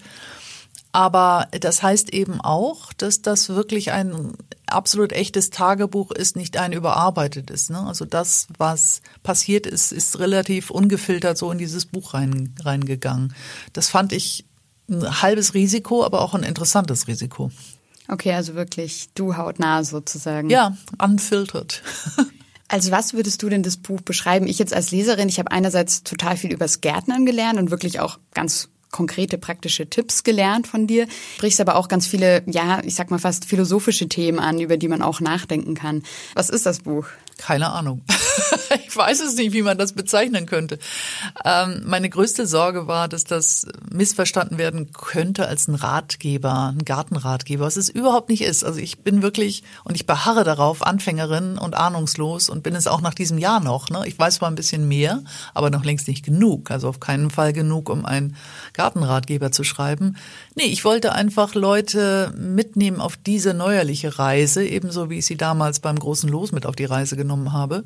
Aber 0.92 1.48
das 1.58 1.82
heißt 1.82 2.12
eben 2.12 2.42
auch, 2.42 2.92
dass 2.92 3.22
das 3.22 3.48
wirklich 3.48 3.92
ein 3.92 4.34
absolut 4.66 5.12
echtes 5.12 5.48
Tagebuch 5.48 6.10
ist, 6.10 6.36
nicht 6.36 6.58
ein 6.58 6.72
überarbeitetes. 6.72 7.70
Ne? 7.70 7.78
Also 7.78 8.04
das, 8.04 8.48
was 8.58 9.00
passiert 9.22 9.66
ist, 9.66 9.92
ist 9.92 10.18
relativ 10.18 10.70
ungefiltert 10.70 11.38
so 11.38 11.50
in 11.50 11.56
dieses 11.56 11.86
Buch 11.86 12.12
rein, 12.12 12.54
reingegangen. 12.60 13.34
Das 13.72 13.88
fand 13.88 14.12
ich 14.12 14.44
ein 14.88 15.22
halbes 15.22 15.54
Risiko, 15.54 16.04
aber 16.04 16.20
auch 16.20 16.34
ein 16.34 16.42
interessantes 16.42 17.08
Risiko. 17.08 17.50
Okay, 18.08 18.32
also 18.32 18.54
wirklich 18.54 19.08
du 19.14 19.36
hautnah 19.36 19.84
sozusagen. 19.84 20.50
Ja, 20.50 20.76
unfiltert. 20.98 21.82
Also 22.72 22.90
was 22.90 23.12
würdest 23.12 23.42
du 23.42 23.50
denn 23.50 23.62
das 23.62 23.76
Buch 23.76 24.00
beschreiben? 24.00 24.46
Ich 24.46 24.58
jetzt 24.58 24.72
als 24.72 24.92
Leserin, 24.92 25.28
ich 25.28 25.38
habe 25.38 25.50
einerseits 25.52 26.04
total 26.04 26.38
viel 26.38 26.52
übers 26.52 26.80
Gärtnern 26.80 27.26
gelernt 27.26 27.58
und 27.58 27.70
wirklich 27.70 28.00
auch 28.00 28.18
ganz 28.32 28.70
konkrete 28.90 29.36
praktische 29.36 29.90
Tipps 29.90 30.24
gelernt 30.24 30.66
von 30.68 30.86
dir. 30.86 31.06
Sprichst 31.34 31.60
aber 31.60 31.76
auch 31.76 31.88
ganz 31.88 32.06
viele, 32.06 32.42
ja, 32.46 32.80
ich 32.82 32.94
sag 32.94 33.10
mal 33.10 33.18
fast 33.18 33.44
philosophische 33.44 34.08
Themen 34.08 34.38
an, 34.38 34.58
über 34.58 34.78
die 34.78 34.88
man 34.88 35.02
auch 35.02 35.20
nachdenken 35.20 35.74
kann. 35.74 36.02
Was 36.34 36.48
ist 36.48 36.64
das 36.64 36.80
Buch? 36.80 37.06
Keine 37.38 37.72
Ahnung. 37.72 38.02
ich 38.86 38.96
weiß 38.96 39.20
es 39.20 39.34
nicht, 39.36 39.52
wie 39.52 39.62
man 39.62 39.78
das 39.78 39.92
bezeichnen 39.92 40.46
könnte. 40.46 40.78
Ähm, 41.44 41.82
meine 41.84 42.08
größte 42.08 42.46
Sorge 42.46 42.86
war, 42.86 43.08
dass 43.08 43.24
das 43.24 43.66
missverstanden 43.90 44.58
werden 44.58 44.92
könnte 44.92 45.48
als 45.48 45.68
ein 45.68 45.74
Ratgeber, 45.74 46.72
ein 46.74 46.84
Gartenratgeber, 46.84 47.64
was 47.64 47.76
es 47.76 47.88
überhaupt 47.88 48.28
nicht 48.28 48.42
ist. 48.42 48.64
Also 48.64 48.78
ich 48.78 49.00
bin 49.00 49.22
wirklich, 49.22 49.62
und 49.84 49.94
ich 49.94 50.06
beharre 50.06 50.44
darauf, 50.44 50.82
Anfängerin 50.86 51.58
und 51.58 51.74
ahnungslos 51.74 52.48
und 52.48 52.62
bin 52.62 52.74
es 52.74 52.86
auch 52.86 53.00
nach 53.00 53.14
diesem 53.14 53.38
Jahr 53.38 53.60
noch. 53.60 53.90
Ne? 53.90 54.02
Ich 54.06 54.18
weiß 54.18 54.36
zwar 54.36 54.50
ein 54.50 54.54
bisschen 54.54 54.86
mehr, 54.88 55.22
aber 55.54 55.70
noch 55.70 55.84
längst 55.84 56.08
nicht 56.08 56.24
genug. 56.24 56.70
Also 56.70 56.88
auf 56.88 57.00
keinen 57.00 57.30
Fall 57.30 57.52
genug, 57.52 57.88
um 57.88 58.04
ein 58.04 58.36
Gartenratgeber 58.72 59.52
zu 59.52 59.64
schreiben. 59.64 60.16
Nee, 60.54 60.64
ich 60.64 60.84
wollte 60.84 61.12
einfach 61.12 61.54
Leute 61.54 62.32
mitnehmen 62.36 63.00
auf 63.00 63.16
diese 63.16 63.54
neuerliche 63.54 64.18
Reise, 64.18 64.64
ebenso 64.64 65.10
wie 65.10 65.18
ich 65.18 65.26
sie 65.26 65.36
damals 65.36 65.80
beim 65.80 65.98
großen 65.98 66.28
Los 66.28 66.52
mit 66.52 66.66
auf 66.66 66.76
die 66.76 66.84
Reise 66.84 67.16
genommen 67.22 67.52
habe. 67.52 67.84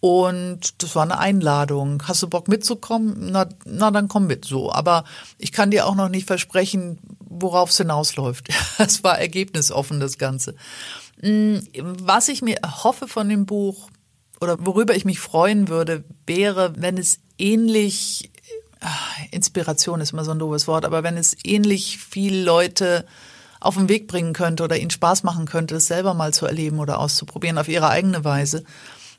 Und 0.00 0.82
das 0.82 0.94
war 0.94 1.02
eine 1.02 1.18
Einladung. 1.18 2.02
Hast 2.06 2.22
du 2.22 2.28
Bock 2.28 2.46
mitzukommen? 2.46 3.30
Na, 3.32 3.48
na, 3.64 3.90
dann 3.90 4.06
komm 4.06 4.28
mit 4.28 4.44
so. 4.44 4.72
Aber 4.72 5.04
ich 5.38 5.50
kann 5.50 5.72
dir 5.72 5.86
auch 5.86 5.96
noch 5.96 6.08
nicht 6.08 6.26
versprechen, 6.26 6.98
worauf 7.18 7.70
es 7.70 7.78
hinausläuft. 7.78 8.48
Es 8.78 9.02
war 9.02 9.18
ergebnisoffen, 9.18 9.98
das 9.98 10.18
Ganze. 10.18 10.54
Hm, 11.20 11.66
was 11.82 12.28
ich 12.28 12.42
mir 12.42 12.58
hoffe 12.84 13.08
von 13.08 13.28
dem 13.28 13.44
Buch 13.44 13.90
oder 14.40 14.64
worüber 14.64 14.94
ich 14.94 15.04
mich 15.04 15.18
freuen 15.18 15.66
würde, 15.66 16.04
wäre, 16.26 16.74
wenn 16.76 16.96
es 16.96 17.18
ähnlich 17.38 18.30
Inspiration 19.32 20.00
ist 20.00 20.12
immer 20.12 20.24
so 20.24 20.30
ein 20.30 20.38
doofes 20.38 20.68
Wort, 20.68 20.84
aber 20.84 21.02
wenn 21.02 21.16
es 21.16 21.36
ähnlich 21.44 21.98
viele 21.98 22.44
Leute 22.44 23.04
auf 23.60 23.76
den 23.76 23.88
Weg 23.88 24.08
bringen 24.08 24.32
könnte 24.32 24.64
oder 24.64 24.78
ihnen 24.78 24.90
Spaß 24.90 25.22
machen 25.22 25.46
könnte, 25.46 25.76
es 25.76 25.86
selber 25.86 26.14
mal 26.14 26.32
zu 26.32 26.46
erleben 26.46 26.78
oder 26.78 26.98
auszuprobieren 26.98 27.58
auf 27.58 27.68
ihre 27.68 27.88
eigene 27.88 28.24
Weise, 28.24 28.64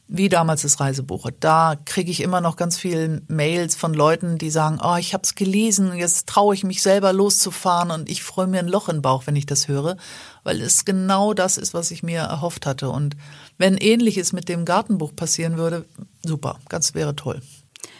wie 0.07 0.27
damals 0.27 0.63
das 0.63 0.79
Reisebuch. 0.79 1.29
Da 1.39 1.75
kriege 1.85 2.09
ich 2.09 2.21
immer 2.21 2.41
noch 2.41 2.55
ganz 2.55 2.77
viele 2.77 3.21
Mails 3.27 3.75
von 3.75 3.93
Leuten, 3.93 4.37
die 4.37 4.49
sagen, 4.49 4.79
oh, 4.83 4.95
ich 4.97 5.13
habe 5.13 5.23
es 5.23 5.35
gelesen, 5.35 5.93
jetzt 5.95 6.27
traue 6.27 6.55
ich 6.55 6.63
mich 6.63 6.81
selber 6.81 7.13
loszufahren 7.13 7.91
und 7.91 8.09
ich 8.09 8.23
freue 8.23 8.47
mir 8.47 8.59
ein 8.59 8.67
Loch 8.67 8.89
im 8.89 9.01
Bauch, 9.01 9.27
wenn 9.27 9.35
ich 9.35 9.45
das 9.45 9.67
höre, 9.67 9.97
weil 10.43 10.61
es 10.61 10.83
genau 10.83 11.33
das 11.33 11.57
ist, 11.57 11.73
was 11.73 11.91
ich 11.91 12.01
mir 12.01 12.21
erhofft 12.21 12.65
hatte. 12.65 12.89
Und 12.89 13.15
wenn 13.57 13.77
ähnliches 13.77 14.33
mit 14.33 14.49
dem 14.49 14.65
Gartenbuch 14.65 15.15
passieren 15.15 15.57
würde, 15.57 15.85
super, 16.25 16.59
ganz 16.69 16.95
wäre 16.95 17.15
toll. 17.15 17.41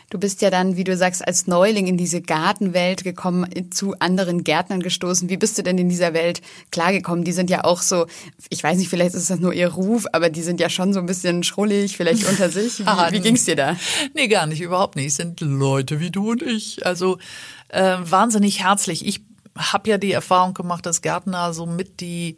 Du 0.09 0.17
bist 0.17 0.41
ja 0.41 0.49
dann, 0.49 0.75
wie 0.75 0.83
du 0.83 0.97
sagst, 0.97 1.25
als 1.25 1.45
Neuling 1.45 1.85
in 1.85 1.95
diese 1.95 2.21
Gartenwelt 2.21 3.03
gekommen, 3.03 3.47
zu 3.71 3.93
anderen 3.99 4.43
Gärtnern 4.43 4.81
gestoßen. 4.81 5.29
Wie 5.29 5.37
bist 5.37 5.57
du 5.57 5.63
denn 5.63 5.77
in 5.77 5.87
dieser 5.87 6.13
Welt 6.13 6.41
klargekommen? 6.71 7.23
Die 7.23 7.31
sind 7.31 7.49
ja 7.49 7.63
auch 7.63 7.81
so, 7.81 8.07
ich 8.49 8.63
weiß 8.63 8.77
nicht, 8.77 8.89
vielleicht 8.89 9.13
ist 9.13 9.29
das 9.29 9.39
nur 9.39 9.53
ihr 9.53 9.69
Ruf, 9.69 10.05
aber 10.11 10.29
die 10.29 10.41
sind 10.41 10.59
ja 10.59 10.69
schon 10.69 10.93
so 10.93 10.99
ein 10.99 11.05
bisschen 11.05 11.43
schrullig, 11.43 11.95
vielleicht 11.95 12.27
unter 12.27 12.49
sich. 12.49 12.79
Wie, 12.79 12.85
wie 12.85 13.19
ging's 13.19 13.45
dir 13.45 13.55
da? 13.55 13.75
Nee, 14.15 14.27
gar 14.27 14.47
nicht, 14.47 14.61
überhaupt 14.61 14.95
nicht. 14.95 15.07
Es 15.07 15.15
sind 15.15 15.41
Leute 15.41 15.99
wie 15.99 16.09
du 16.09 16.31
und 16.31 16.41
ich. 16.41 16.85
Also 16.85 17.19
äh, 17.67 17.97
wahnsinnig 18.01 18.63
herzlich. 18.63 19.05
Ich 19.05 19.21
habe 19.55 19.89
ja 19.89 19.97
die 19.97 20.11
Erfahrung 20.11 20.55
gemacht, 20.55 20.85
dass 20.85 21.01
Gärtner 21.01 21.53
so 21.53 21.65
mit 21.65 22.01
die 22.01 22.37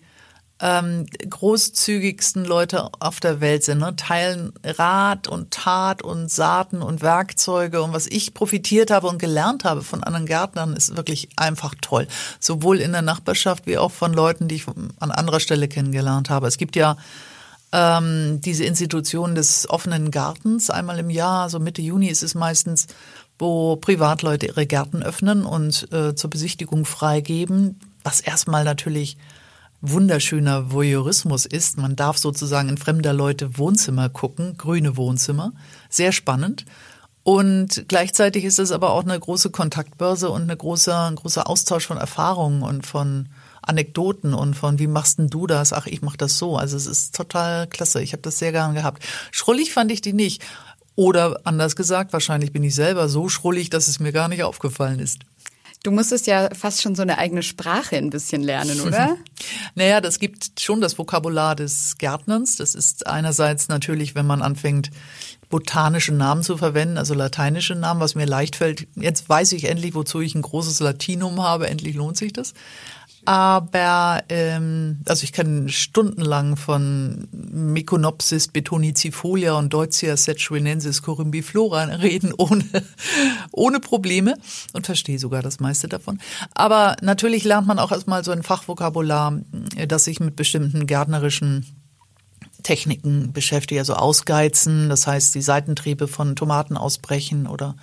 ähm, 0.62 1.08
großzügigsten 1.28 2.45
Leute 2.45 2.89
auf 3.00 3.19
der 3.19 3.41
Welt 3.41 3.63
sind, 3.63 3.80
ne? 3.80 3.95
teilen 3.95 4.54
Rat 4.63 5.28
und 5.28 5.52
Tat 5.52 6.04
und 6.04 6.30
Saaten 6.30 6.84
und 6.84 7.02
Werkzeuge 7.02 7.82
und 7.82 7.93
was 7.93 8.06
ich 8.06 8.36
profitiert 8.36 8.91
habe 8.91 9.08
und 9.08 9.17
gelernt 9.17 9.63
habe 9.63 9.82
von 9.82 10.04
anderen 10.04 10.28
Gärtnern 10.28 10.76
ist 10.76 10.95
wirklich 10.95 11.30
einfach 11.36 11.74
toll. 11.82 12.08
Sowohl 12.39 12.80
in 12.80 12.91
der 12.91 13.02
Nachbarschaft 13.02 13.65
wie 13.65 13.80
auch 13.80 13.91
von 13.91 14.13
Leuten, 14.13 14.47
die 14.47 14.56
ich 14.56 14.67
an 14.67 15.12
anderer 15.12 15.39
Stelle 15.39 15.67
kennengelernt 15.67 16.30
habe. 16.30 16.47
Es 16.47 16.58
gibt 16.58 16.76
ja 16.76 16.95
ähm, 17.71 18.39
diese 18.41 18.63
Institution 18.63 19.34
des 19.34 19.67
offenen 19.67 20.12
Gartens 20.12 20.69
einmal 20.69 21.00
im 21.00 21.10
Jahr, 21.10 21.50
so 21.50 21.60
Mitte 21.60 21.82
Juni 21.82 22.08
ist 22.08 22.21
es 22.21 22.36
meistens, 22.36 22.88
wo 23.39 23.78
Privatleute 23.78 24.45
ihre 24.45 24.67
Gärten 24.67 25.02
öffnen 25.02 25.43
und 25.43 25.91
äh, 25.91 26.13
zur 26.13 26.30
Besichtigung 26.30 26.86
freigeben, 26.86 27.80
was 28.04 28.21
erstmal 28.21 28.63
natürlich 28.63 29.17
wunderschöner 29.82 30.72
Voyeurismus 30.72 31.46
ist. 31.46 31.78
Man 31.78 31.96
darf 31.96 32.17
sozusagen 32.17 32.70
in 32.70 32.78
fremder 32.78 33.13
Leute 33.13 33.58
Wohnzimmer 33.58 34.10
gucken, 34.10 34.56
grüne 34.58 34.98
Wohnzimmer. 34.98 35.54
Sehr 35.89 36.12
spannend. 36.12 36.65
Und 37.24 37.86
gleichzeitig 37.88 38.46
ist 38.46 38.60
es 38.60 38.72
aber 38.72 38.91
auch 38.91 39.04
eine 39.04 39.20
große 39.20 39.52
Kontaktbörse 39.52 40.30
und 40.30 40.44
eine 40.44 40.58
große, 40.58 40.96
ein 40.96 41.15
großer 41.15 41.48
Austausch 41.48 41.86
von 41.86 41.98
Erfahrungen 41.98 42.63
und 42.63 42.86
von 42.86 43.30
Anekdoten 43.62 44.34
und 44.34 44.56
von 44.56 44.80
wie 44.80 44.88
machst 44.88 45.20
denn 45.20 45.30
du 45.30 45.46
das? 45.46 45.72
Ach, 45.72 45.86
ich 45.86 46.02
mach 46.02 46.15
das 46.15 46.38
so. 46.38 46.58
Also 46.58 46.78
es 46.78 46.88
ist 46.88 47.15
total 47.15 47.67
klasse. 47.67 48.02
Ich 48.02 48.13
habe 48.13 48.24
das 48.24 48.39
sehr 48.39 48.52
gern 48.52 48.74
gehabt. 48.74 49.04
Schrullig 49.30 49.72
fand 49.72 49.91
ich 49.91 50.02
die 50.02 50.13
nicht. 50.13 50.41
Oder 50.96 51.39
anders 51.44 51.76
gesagt, 51.76 52.12
wahrscheinlich 52.12 52.52
bin 52.52 52.63
ich 52.63 52.76
selber 52.76 53.08
so 53.08 53.30
schrullig, 53.30 53.70
dass 53.70 53.88
es 53.88 54.00
mir 54.00 54.12
gar 54.12 54.28
nicht 54.28 54.44
aufgefallen 54.44 55.00
ist. 55.00 55.20
Du 55.84 55.91
musstest 55.91 56.28
ja 56.28 56.50
fast 56.54 56.82
schon 56.82 56.94
so 56.96 57.02
eine 57.02 57.17
eigene 57.17 57.41
Sprache 57.41 57.98
ein 57.98 58.10
bisschen 58.10 58.44
lernen, 58.44 58.82
oder? 58.88 59.17
naja, 59.76 60.02
das 60.02 60.20
gibt 60.20 60.60
schon 60.60 60.82
das 60.82 60.98
Vokabular 60.98 61.56
des 61.56 61.98
Gärtnerns. 61.98 62.56
Das 62.58 62.76
ist 62.76 63.08
einerseits 63.08 63.67
natürlich, 63.67 64.13
wenn 64.15 64.28
man 64.28 64.41
anfängt, 64.41 64.91
botanische 65.50 66.13
Namen 66.13 66.44
zu 66.44 66.58
verwenden, 66.58 66.98
also 66.98 67.13
lateinische 67.13 67.76
Namen, 67.76 68.00
was 68.00 68.15
mir 68.15 68.26
leicht 68.26 68.56
fällt. 68.56 68.88
Jetzt 68.96 69.28
weiß 69.28 69.52
ich 69.52 69.65
endlich, 69.65 69.94
wozu 69.94 70.22
ich 70.22 70.34
ein 70.34 70.41
großes 70.41 70.80
Latinum 70.80 71.44
habe. 71.44 71.67
Endlich 71.67 71.96
lohnt 71.96 72.17
sich 72.17 72.34
das. 72.34 72.54
Aber 73.26 74.24
ähm, 74.30 75.00
also 75.06 75.24
ich 75.24 75.32
kann 75.32 75.70
stundenlang 75.70 76.58
von 76.58 77.28
Meconopsis 77.32 78.48
betonicifolia 78.48 79.54
und 79.54 79.72
Deutzia 79.72 80.18
sechuinensis 80.18 81.04
corymbiflora 81.04 81.84
reden 81.84 82.34
ohne, 82.36 82.66
ohne 83.52 83.80
Probleme 83.80 84.36
und 84.74 84.88
verstehe 84.88 85.20
sogar 85.20 85.44
das 85.44 85.60
meiste 85.60 85.88
davon. 85.88 86.20
Aber 86.56 86.96
natürlich 87.02 87.44
lernt 87.44 87.68
man 87.68 87.80
auch 87.80 87.92
erstmal 87.92 88.24
so 88.24 88.32
ein 88.32 88.44
Fachvokabular, 88.44 89.40
das 89.88 90.06
sich 90.06 90.20
mit 90.20 90.36
bestimmten 90.36 90.88
gärtnerischen 90.88 91.66
Techniken 92.64 93.34
beschäftigt, 93.34 93.80
also 93.80 93.94
ausgeizen, 93.94 94.90
das 94.90 95.08
heißt 95.08 95.34
die 95.36 95.42
Seitentriebe 95.42 96.08
von 96.08 96.36
Tomaten 96.36 96.78
ausbrechen 96.78 97.48
oder 97.48 97.76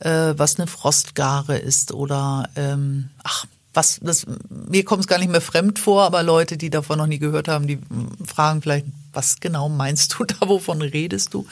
äh, 0.00 0.34
was 0.36 0.58
eine 0.58 0.66
Frostgare 0.66 1.58
ist 1.58 1.92
oder 1.92 2.48
ähm, 2.56 3.10
ach 3.22 3.46
was 3.74 4.00
das 4.02 4.26
mir 4.48 4.84
kommt 4.84 5.02
es 5.02 5.06
gar 5.06 5.18
nicht 5.18 5.30
mehr 5.30 5.40
fremd 5.40 5.78
vor, 5.78 6.02
aber 6.02 6.22
Leute, 6.22 6.56
die 6.56 6.70
davon 6.70 6.98
noch 6.98 7.06
nie 7.06 7.18
gehört 7.18 7.48
haben, 7.48 7.66
die 7.66 7.78
fragen 8.24 8.62
vielleicht, 8.62 8.86
was 9.12 9.40
genau 9.40 9.68
meinst 9.68 10.16
du 10.18 10.24
da, 10.24 10.48
wovon 10.48 10.82
redest 10.82 11.34
du? 11.34 11.46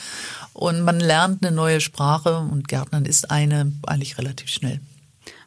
Und 0.52 0.82
man 0.82 1.00
lernt 1.00 1.44
eine 1.44 1.54
neue 1.54 1.80
Sprache 1.80 2.38
und 2.38 2.68
Gärtnern 2.68 3.04
ist 3.04 3.30
eine 3.30 3.72
eigentlich 3.86 4.18
relativ 4.18 4.48
schnell. 4.48 4.80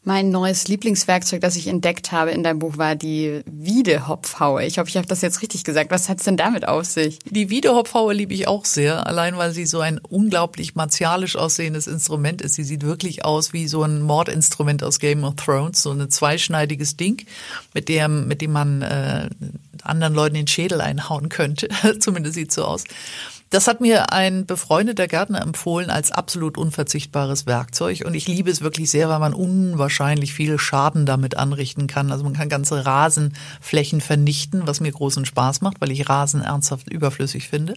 Mein 0.06 0.32
neues 0.32 0.68
Lieblingswerkzeug, 0.68 1.40
das 1.40 1.56
ich 1.56 1.68
entdeckt 1.68 2.12
habe 2.12 2.32
in 2.32 2.44
deinem 2.44 2.60
Buch, 2.60 2.78
war 2.78 2.96
die 2.96 3.42
Wiedehopfhaue. 3.46 4.66
Ich 4.66 4.78
hoffe, 4.78 4.90
ich 4.90 4.98
habe 4.98 5.08
das 5.08 5.22
jetzt 5.22 5.42
richtig 5.42 5.64
gesagt. 5.64 5.92
Was 5.92 6.10
hat's 6.10 6.26
denn 6.26 6.36
damit 6.36 6.68
auf 6.68 6.84
sich? 6.84 7.20
Die 7.30 7.50
Wiedehopfhaue 7.50 8.14
liebe 8.14 8.34
ich 8.34 8.46
auch 8.50 8.66
sehr, 8.66 9.08
allein 9.08 9.38
weil 9.38 9.52
sie 9.52 9.66
so 9.66 9.80
ein 9.80 10.00
unglaublich 10.00 10.76
martialisch 10.76 11.38
aussehendes 11.38 11.88
Instrument 11.88 12.42
ist. 12.42 12.56
Sie 12.56 12.66
sieht 12.66 12.84
wirklich 12.84 13.24
aus 13.24 13.54
wie 13.54 13.66
so 13.70 13.84
ein 13.84 14.02
Mordinstrument 14.02 14.84
aus 14.84 15.00
Game 15.00 15.24
of 15.24 15.36
Thrones, 15.36 15.82
so 15.82 15.92
ein 15.92 16.10
zweischneidiges 16.10 16.98
Ding, 16.98 17.26
mit 17.74 17.88
dem, 17.88 18.28
mit 18.28 18.42
dem 18.42 18.52
man 18.52 18.82
äh, 18.82 19.30
anderen 19.84 20.14
Leuten 20.14 20.36
den 20.36 20.48
Schädel 20.48 20.82
einhauen 20.82 21.30
könnte. 21.30 21.70
Zumindest 22.00 22.36
sieht 22.36 22.52
so 22.52 22.66
aus. 22.66 22.84
Das 23.54 23.68
hat 23.68 23.82
mir 23.82 24.12
ein 24.12 24.48
befreundeter 24.48 25.08
Gärtner 25.08 25.40
empfohlen 25.40 25.92
als 25.92 26.12
absolut 26.12 26.58
unverzichtbares 26.58 27.46
Werkzeug 27.46 28.02
und 28.04 28.16
ich 28.16 28.28
liebe 28.28 28.50
es 28.50 28.62
wirklich 28.62 28.90
sehr, 28.90 29.10
weil 29.10 29.20
man 29.20 29.36
unwahrscheinlich 29.36 30.34
viel 30.34 30.58
Schaden 30.58 31.06
damit 31.06 31.38
anrichten 31.38 31.86
kann. 31.86 32.12
Also 32.12 32.24
man 32.24 32.34
kann 32.34 32.50
ganze 32.50 32.84
Rasenflächen 32.84 34.02
vernichten, 34.02 34.66
was 34.66 34.80
mir 34.80 34.92
großen 34.92 35.24
Spaß 35.24 35.62
macht, 35.62 35.82
weil 35.82 35.92
ich 35.92 36.10
Rasen 36.10 36.42
ernsthaft 36.42 36.92
überflüssig 36.92 37.48
finde. 37.48 37.76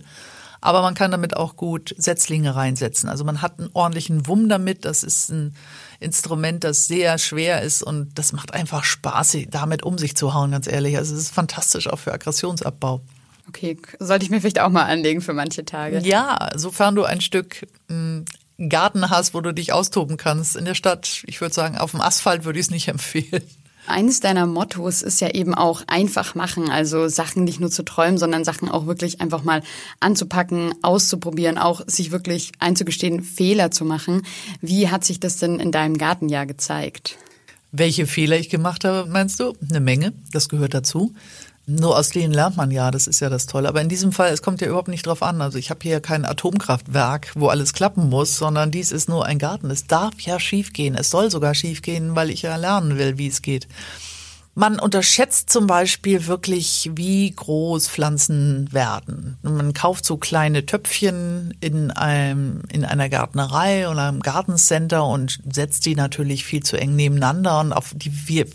Aber 0.62 0.80
man 0.80 0.94
kann 0.94 1.10
damit 1.10 1.36
auch 1.36 1.56
gut 1.56 1.94
Setzlinge 1.98 2.56
reinsetzen. 2.56 3.10
Also 3.10 3.24
man 3.24 3.42
hat 3.42 3.58
einen 3.58 3.68
ordentlichen 3.74 4.26
Wumm 4.26 4.48
damit. 4.48 4.86
Das 4.86 5.02
ist 5.02 5.28
ein 5.28 5.54
Instrument, 6.00 6.64
das 6.64 6.86
sehr 6.86 7.18
schwer 7.18 7.60
ist 7.60 7.82
und 7.82 8.18
das 8.18 8.32
macht 8.32 8.54
einfach 8.54 8.82
Spaß, 8.82 9.36
damit 9.50 9.82
um 9.82 9.98
sich 9.98 10.16
zu 10.16 10.32
hauen, 10.32 10.52
ganz 10.52 10.68
ehrlich. 10.68 10.96
Also 10.96 11.14
es 11.14 11.20
ist 11.20 11.34
fantastisch 11.34 11.86
auch 11.86 11.98
für 11.98 12.14
Aggressionsabbau. 12.14 13.02
Okay, 13.48 13.76
sollte 13.98 14.24
ich 14.24 14.30
mir 14.30 14.40
vielleicht 14.40 14.60
auch 14.60 14.70
mal 14.70 14.84
anlegen 14.84 15.20
für 15.20 15.32
manche 15.32 15.64
Tage. 15.64 16.00
Ja, 16.00 16.50
sofern 16.56 16.94
du 16.94 17.04
ein 17.04 17.20
Stück 17.20 17.66
hm, 17.88 18.24
Garten 18.68 19.10
hast, 19.10 19.34
wo 19.34 19.40
du 19.40 19.52
dich 19.52 19.72
austoben 19.72 20.16
kannst. 20.16 20.56
In 20.56 20.64
der 20.64 20.74
Stadt, 20.74 21.22
ich 21.26 21.40
würde 21.40 21.54
sagen, 21.54 21.78
auf 21.78 21.92
dem 21.92 22.00
Asphalt 22.00 22.44
würde 22.44 22.58
ich 22.58 22.66
es 22.66 22.70
nicht 22.70 22.88
empfehlen. 22.88 23.42
Eines 23.86 24.18
deiner 24.18 24.46
Mottos 24.46 25.02
ist 25.02 25.20
ja 25.20 25.30
eben 25.30 25.54
auch 25.54 25.82
einfach 25.86 26.34
machen, 26.34 26.70
also 26.70 27.06
Sachen 27.06 27.44
nicht 27.44 27.60
nur 27.60 27.70
zu 27.70 27.84
träumen, 27.84 28.18
sondern 28.18 28.42
Sachen 28.42 28.68
auch 28.68 28.86
wirklich 28.86 29.20
einfach 29.20 29.44
mal 29.44 29.62
anzupacken, 30.00 30.74
auszuprobieren, 30.82 31.56
auch 31.56 31.82
sich 31.86 32.10
wirklich 32.10 32.50
einzugestehen, 32.58 33.22
Fehler 33.22 33.70
zu 33.70 33.84
machen. 33.84 34.22
Wie 34.60 34.88
hat 34.88 35.04
sich 35.04 35.20
das 35.20 35.36
denn 35.36 35.60
in 35.60 35.70
deinem 35.70 35.98
Gartenjahr 35.98 36.46
gezeigt? 36.46 37.16
Welche 37.70 38.08
Fehler 38.08 38.38
ich 38.38 38.48
gemacht 38.48 38.84
habe, 38.84 39.08
meinst 39.08 39.38
du? 39.38 39.52
Eine 39.68 39.80
Menge, 39.80 40.12
das 40.32 40.48
gehört 40.48 40.74
dazu. 40.74 41.14
Nur 41.68 41.98
aus 41.98 42.10
denen 42.10 42.32
lernt 42.32 42.56
man 42.56 42.70
ja, 42.70 42.92
das 42.92 43.08
ist 43.08 43.18
ja 43.18 43.28
das 43.28 43.46
Tolle. 43.46 43.68
Aber 43.68 43.80
in 43.80 43.88
diesem 43.88 44.12
Fall, 44.12 44.32
es 44.32 44.40
kommt 44.40 44.60
ja 44.60 44.68
überhaupt 44.68 44.86
nicht 44.86 45.04
drauf 45.04 45.20
an. 45.20 45.40
Also 45.40 45.58
ich 45.58 45.68
habe 45.70 45.80
hier 45.82 45.98
kein 45.98 46.24
Atomkraftwerk, 46.24 47.32
wo 47.34 47.48
alles 47.48 47.72
klappen 47.72 48.08
muss, 48.08 48.36
sondern 48.36 48.70
dies 48.70 48.92
ist 48.92 49.08
nur 49.08 49.26
ein 49.26 49.40
Garten. 49.40 49.68
Es 49.72 49.88
darf 49.88 50.20
ja 50.20 50.38
schiefgehen. 50.38 50.94
Es 50.94 51.10
soll 51.10 51.28
sogar 51.28 51.54
schiefgehen, 51.54 52.14
weil 52.14 52.30
ich 52.30 52.42
ja 52.42 52.54
lernen 52.54 52.98
will, 52.98 53.18
wie 53.18 53.26
es 53.26 53.42
geht. 53.42 53.66
Man 54.58 54.78
unterschätzt 54.80 55.50
zum 55.50 55.66
Beispiel 55.66 56.28
wirklich, 56.28 56.90
wie 56.94 57.30
groß 57.30 57.90
Pflanzen 57.90 58.72
werden. 58.72 59.36
Man 59.42 59.74
kauft 59.74 60.06
so 60.06 60.16
kleine 60.16 60.64
Töpfchen 60.64 61.52
in 61.60 61.90
einem, 61.90 62.62
in 62.72 62.86
einer 62.86 63.10
Gärtnerei 63.10 63.86
oder 63.86 64.08
einem 64.08 64.20
Gartencenter 64.20 65.04
und 65.04 65.40
setzt 65.52 65.84
die 65.84 65.94
natürlich 65.94 66.46
viel 66.46 66.62
zu 66.62 66.78
eng 66.78 66.96
nebeneinander 66.96 67.60
und 67.60 67.74
auf 67.74 67.92
die, 67.94 68.10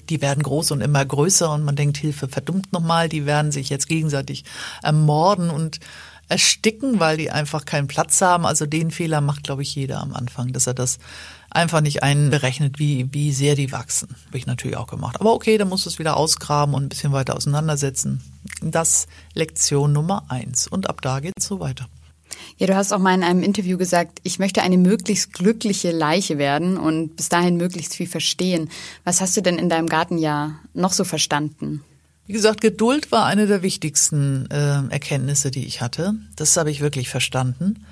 die 0.09 0.21
werden 0.23 0.41
groß 0.41 0.71
und 0.71 0.81
immer 0.81 1.05
größer 1.05 1.53
und 1.53 1.63
man 1.63 1.75
denkt, 1.75 1.97
Hilfe, 1.97 2.27
verdummt 2.27 2.73
nochmal, 2.73 3.07
die 3.07 3.27
werden 3.27 3.51
sich 3.51 3.69
jetzt 3.69 3.87
gegenseitig 3.87 4.43
ermorden 4.81 5.51
und 5.51 5.79
ersticken, 6.29 6.99
weil 6.99 7.17
die 7.17 7.29
einfach 7.29 7.65
keinen 7.65 7.87
Platz 7.87 8.21
haben. 8.21 8.47
Also 8.47 8.65
den 8.65 8.89
Fehler 8.89 9.21
macht, 9.21 9.43
glaube 9.43 9.61
ich, 9.61 9.75
jeder 9.75 10.01
am 10.01 10.13
Anfang, 10.13 10.51
dass 10.51 10.65
er 10.65 10.73
das 10.73 10.97
einfach 11.51 11.81
nicht 11.81 12.03
einberechnet, 12.03 12.79
wie, 12.79 13.07
wie 13.11 13.31
sehr 13.31 13.55
die 13.55 13.71
wachsen. 13.71 14.09
Habe 14.27 14.37
ich 14.37 14.45
natürlich 14.45 14.77
auch 14.77 14.87
gemacht. 14.87 15.19
Aber 15.19 15.33
okay, 15.33 15.57
dann 15.57 15.69
musst 15.69 15.85
du 15.85 15.89
es 15.89 15.99
wieder 15.99 16.17
ausgraben 16.17 16.73
und 16.73 16.83
ein 16.83 16.89
bisschen 16.89 17.11
weiter 17.11 17.35
auseinandersetzen. 17.35 18.21
Das 18.61 19.07
Lektion 19.33 19.93
Nummer 19.93 20.25
eins. 20.29 20.67
Und 20.67 20.89
ab 20.89 21.01
da 21.01 21.19
geht 21.19 21.33
es 21.37 21.45
so 21.45 21.59
weiter. 21.59 21.87
Ja, 22.57 22.67
du 22.67 22.75
hast 22.75 22.93
auch 22.93 22.99
mal 22.99 23.13
in 23.13 23.23
einem 23.23 23.43
Interview 23.43 23.77
gesagt, 23.77 24.19
ich 24.23 24.39
möchte 24.39 24.61
eine 24.61 24.77
möglichst 24.77 25.33
glückliche 25.33 25.91
Leiche 25.91 26.37
werden 26.37 26.77
und 26.77 27.15
bis 27.15 27.29
dahin 27.29 27.57
möglichst 27.57 27.95
viel 27.95 28.07
verstehen. 28.07 28.69
Was 29.03 29.21
hast 29.21 29.35
du 29.35 29.41
denn 29.41 29.57
in 29.57 29.69
deinem 29.69 29.87
Gartenjahr 29.87 30.59
noch 30.73 30.93
so 30.93 31.03
verstanden? 31.03 31.83
Wie 32.27 32.33
gesagt, 32.33 32.61
Geduld 32.61 33.11
war 33.11 33.25
eine 33.25 33.47
der 33.47 33.61
wichtigsten 33.61 34.49
äh, 34.51 34.87
Erkenntnisse, 34.89 35.51
die 35.51 35.65
ich 35.65 35.81
hatte. 35.81 36.13
Das 36.35 36.55
habe 36.55 36.71
ich 36.71 36.81
wirklich 36.81 37.09
verstanden. 37.09 37.83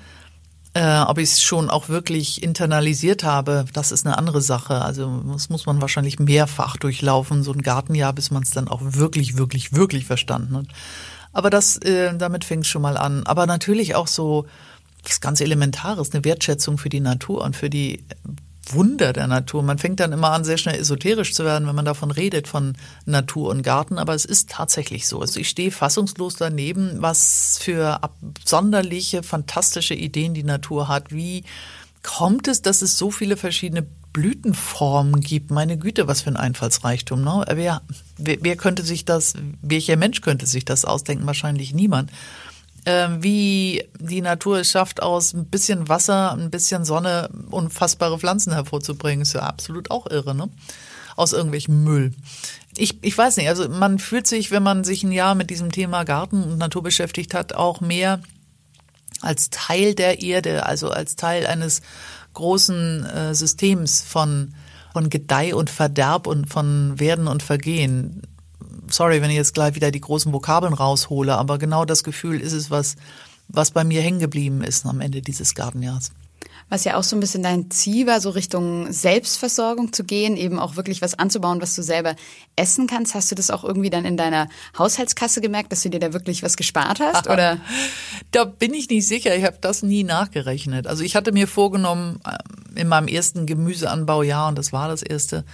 Äh, 0.72 1.00
ob 1.00 1.18
ich 1.18 1.30
es 1.30 1.42
schon 1.42 1.68
auch 1.68 1.88
wirklich 1.88 2.44
internalisiert 2.44 3.24
habe, 3.24 3.64
das 3.72 3.90
ist 3.90 4.06
eine 4.06 4.16
andere 4.16 4.40
Sache. 4.40 4.82
Also 4.82 5.22
das 5.32 5.48
muss 5.48 5.66
man 5.66 5.80
wahrscheinlich 5.80 6.20
mehrfach 6.20 6.76
durchlaufen, 6.76 7.42
so 7.42 7.52
ein 7.52 7.62
Gartenjahr, 7.62 8.12
bis 8.12 8.30
man 8.30 8.44
es 8.44 8.50
dann 8.50 8.68
auch 8.68 8.80
wirklich, 8.82 9.36
wirklich, 9.36 9.72
wirklich 9.72 10.04
verstanden 10.04 10.56
hat. 10.56 10.66
Aber 11.32 11.50
das, 11.50 11.76
äh, 11.78 12.16
damit 12.16 12.44
fängt 12.44 12.64
es 12.64 12.70
schon 12.70 12.82
mal 12.82 12.96
an. 12.96 13.24
Aber 13.24 13.46
natürlich 13.46 13.96
auch 13.96 14.06
so 14.06 14.46
was 15.04 15.20
ganz 15.20 15.40
Elementares, 15.40 16.12
eine 16.12 16.24
Wertschätzung 16.24 16.78
für 16.78 16.88
die 16.88 17.00
Natur 17.00 17.42
und 17.42 17.56
für 17.56 17.70
die 17.70 18.04
Wunder 18.68 19.12
der 19.12 19.26
Natur. 19.26 19.62
Man 19.62 19.78
fängt 19.78 20.00
dann 20.00 20.12
immer 20.12 20.30
an, 20.30 20.44
sehr 20.44 20.58
schnell 20.58 20.78
esoterisch 20.78 21.34
zu 21.34 21.44
werden, 21.44 21.66
wenn 21.66 21.74
man 21.74 21.84
davon 21.84 22.10
redet, 22.10 22.46
von 22.46 22.76
Natur 23.06 23.50
und 23.50 23.62
Garten, 23.62 23.98
aber 23.98 24.14
es 24.14 24.24
ist 24.24 24.50
tatsächlich 24.50 25.08
so. 25.08 25.20
Also 25.20 25.40
ich 25.40 25.48
stehe 25.48 25.70
fassungslos 25.70 26.36
daneben, 26.36 27.02
was 27.02 27.58
für 27.60 28.02
absonderliche, 28.02 29.22
fantastische 29.22 29.94
Ideen 29.94 30.34
die 30.34 30.44
Natur 30.44 30.88
hat. 30.88 31.12
Wie 31.12 31.44
kommt 32.02 32.48
es, 32.48 32.62
dass 32.62 32.82
es 32.82 32.96
so 32.96 33.10
viele 33.10 33.36
verschiedene 33.36 33.86
Blütenformen 34.12 35.20
gibt? 35.20 35.50
Meine 35.50 35.78
Güte, 35.78 36.06
was 36.06 36.22
für 36.22 36.30
ein 36.30 36.36
Einfallsreichtum. 36.36 37.22
Ne? 37.22 37.44
Wer, 37.52 37.82
wer, 38.18 38.38
wer 38.40 38.56
könnte 38.56 38.82
sich 38.82 39.04
das, 39.04 39.34
welcher 39.62 39.96
Mensch 39.96 40.20
könnte 40.20 40.46
sich 40.46 40.64
das 40.64 40.84
ausdenken? 40.84 41.26
Wahrscheinlich 41.26 41.74
niemand 41.74 42.10
wie 42.84 43.84
die 43.98 44.22
Natur 44.22 44.58
es 44.58 44.70
schafft, 44.70 45.02
aus 45.02 45.32
ein 45.34 45.46
bisschen 45.46 45.88
Wasser, 45.88 46.32
ein 46.32 46.50
bisschen 46.50 46.84
Sonne 46.84 47.30
unfassbare 47.50 48.18
Pflanzen 48.18 48.52
hervorzubringen, 48.52 49.22
ist 49.22 49.34
ja 49.34 49.42
absolut 49.42 49.90
auch 49.90 50.06
irre, 50.06 50.34
ne? 50.34 50.48
Aus 51.16 51.32
irgendwelchem 51.32 51.84
Müll. 51.84 52.12
Ich, 52.76 53.02
ich 53.02 53.16
weiß 53.16 53.36
nicht, 53.36 53.48
also 53.48 53.68
man 53.68 53.98
fühlt 53.98 54.26
sich, 54.26 54.50
wenn 54.50 54.62
man 54.62 54.84
sich 54.84 55.02
ein 55.02 55.12
Jahr 55.12 55.34
mit 55.34 55.50
diesem 55.50 55.72
Thema 55.72 56.04
Garten 56.04 56.42
und 56.42 56.58
Natur 56.58 56.82
beschäftigt 56.82 57.34
hat, 57.34 57.52
auch 57.52 57.80
mehr 57.80 58.20
als 59.20 59.50
Teil 59.50 59.94
der 59.94 60.22
Erde, 60.22 60.64
also 60.64 60.90
als 60.90 61.16
Teil 61.16 61.46
eines 61.46 61.82
großen 62.32 63.04
äh, 63.04 63.34
Systems 63.34 64.02
von, 64.02 64.54
von 64.92 65.10
Gedeih 65.10 65.54
und 65.54 65.68
Verderb 65.68 66.26
und 66.26 66.48
von 66.48 66.98
Werden 66.98 67.26
und 67.26 67.42
Vergehen 67.42 68.22
sorry, 68.88 69.22
wenn 69.22 69.30
ich 69.30 69.36
jetzt 69.36 69.54
gleich 69.54 69.74
wieder 69.74 69.90
die 69.90 70.00
großen 70.00 70.32
Vokabeln 70.32 70.74
raushole, 70.74 71.36
aber 71.36 71.58
genau 71.58 71.84
das 71.84 72.04
Gefühl 72.04 72.40
ist 72.40 72.52
es, 72.52 72.70
was, 72.70 72.96
was 73.48 73.70
bei 73.70 73.84
mir 73.84 74.02
hängen 74.02 74.20
geblieben 74.20 74.62
ist 74.62 74.86
am 74.86 75.00
Ende 75.00 75.22
dieses 75.22 75.54
Gartenjahrs. 75.54 76.12
Was 76.68 76.84
ja 76.84 76.96
auch 76.96 77.02
so 77.02 77.16
ein 77.16 77.20
bisschen 77.20 77.42
dein 77.42 77.68
Ziel 77.72 78.06
war, 78.06 78.20
so 78.20 78.30
Richtung 78.30 78.92
Selbstversorgung 78.92 79.92
zu 79.92 80.04
gehen, 80.04 80.36
eben 80.36 80.60
auch 80.60 80.76
wirklich 80.76 81.02
was 81.02 81.18
anzubauen, 81.18 81.60
was 81.60 81.74
du 81.74 81.82
selber 81.82 82.14
essen 82.54 82.86
kannst. 82.86 83.16
Hast 83.16 83.28
du 83.32 83.34
das 83.34 83.50
auch 83.50 83.64
irgendwie 83.64 83.90
dann 83.90 84.04
in 84.04 84.16
deiner 84.16 84.48
Haushaltskasse 84.78 85.40
gemerkt, 85.40 85.72
dass 85.72 85.82
du 85.82 85.90
dir 85.90 85.98
da 85.98 86.12
wirklich 86.12 86.44
was 86.44 86.56
gespart 86.56 87.00
hast? 87.00 87.28
Oder? 87.28 87.58
da 88.30 88.44
bin 88.44 88.72
ich 88.72 88.88
nicht 88.88 89.08
sicher. 89.08 89.34
Ich 89.34 89.44
habe 89.44 89.58
das 89.60 89.82
nie 89.82 90.04
nachgerechnet. 90.04 90.86
Also 90.86 91.02
ich 91.02 91.16
hatte 91.16 91.32
mir 91.32 91.48
vorgenommen, 91.48 92.20
ähm, 92.24 92.76
in 92.76 92.86
meinem 92.86 93.08
ersten 93.08 93.46
Gemüseanbaujahr, 93.46 94.46
und 94.48 94.56
das 94.56 94.72
war 94.72 94.86
das 94.86 95.02
erste, 95.02 95.44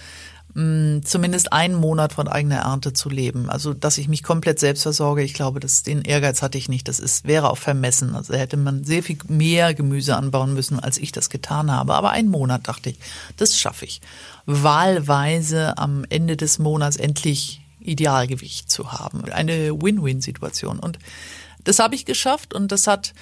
mh, 0.57 1.03
zumindest 1.03 1.53
einen 1.53 1.75
Monat 1.75 2.13
von 2.13 2.27
eigener 2.27 2.57
Ernte 2.57 2.91
zu 2.91 3.09
leben. 3.09 3.49
Also, 3.49 3.73
dass 3.73 3.97
ich 3.97 4.07
mich 4.07 4.23
komplett 4.23 4.59
selbst 4.59 4.83
versorge, 4.83 5.21
ich 5.21 5.33
glaube, 5.33 5.59
das, 5.59 5.83
den 5.83 6.01
Ehrgeiz 6.01 6.41
hatte 6.41 6.57
ich 6.57 6.67
nicht. 6.67 6.87
Das 6.87 6.99
ist, 6.99 7.27
wäre 7.27 7.49
auch 7.49 7.57
vermessen. 7.57 8.15
Also 8.15 8.33
hätte 8.33 8.57
man 8.57 8.83
sehr 8.83 9.03
viel 9.03 9.17
mehr 9.27 9.73
Gemüse 9.73 10.15
anbauen 10.15 10.53
müssen, 10.53 10.79
als 10.79 10.97
ich 10.97 11.11
das 11.11 11.29
getan 11.29 11.71
habe. 11.71 11.93
Aber 11.93 12.09
einen 12.09 12.29
Monat 12.29 12.67
dachte 12.67 12.89
ich, 12.89 12.99
das 13.37 13.57
schaffe 13.57 13.85
ich. 13.85 14.01
Wahlweise 14.45 15.77
am 15.77 16.05
Ende 16.09 16.35
des 16.35 16.57
Monats 16.57 16.97
endlich 16.97 17.61
Idealgewicht 17.79 18.69
zu 18.69 18.91
haben. 18.91 19.25
Eine 19.25 19.81
Win-Win-Situation. 19.81 20.79
Und 20.79 20.97
das 21.63 21.79
habe 21.79 21.95
ich 21.95 22.05
geschafft 22.05 22.53
und 22.53 22.71
das 22.71 22.87
hat 22.87 23.13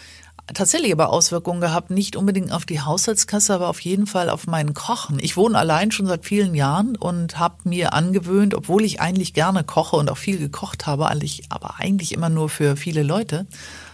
tatsächlich 0.54 0.92
aber 0.92 1.10
Auswirkungen 1.10 1.62
gehabt, 1.62 1.90
nicht 1.90 2.16
unbedingt 2.16 2.52
auf 2.52 2.66
die 2.66 2.82
Haushaltskasse, 2.82 3.54
aber 3.54 3.68
auf 3.68 3.80
jeden 3.80 4.08
Fall 4.08 4.30
auf 4.30 4.48
meinen 4.48 4.74
Kochen. 4.74 5.18
Ich 5.20 5.38
wohne 5.38 5.58
allein 5.58 5.92
schon 5.92 6.08
seit 6.08 6.26
vielen 6.26 6.54
Jahren 6.54 6.96
und 6.96 7.40
habe 7.40 7.56
mir 7.64 7.94
angewöhnt, 7.94 8.54
obwohl 8.54 8.84
ich 8.84 9.02
eigentlich 9.02 9.34
gerne 9.34 9.64
koche 9.64 9.96
und 9.96 10.10
auch 10.10 10.18
viel 10.18 10.38
gekocht 10.38 10.86
habe, 10.86 11.10
aber 11.50 11.80
eigentlich 11.80 12.12
immer 12.12 12.30
nur 12.30 12.50
für 12.50 12.76
viele 12.76 13.04
Leute, 13.04 13.48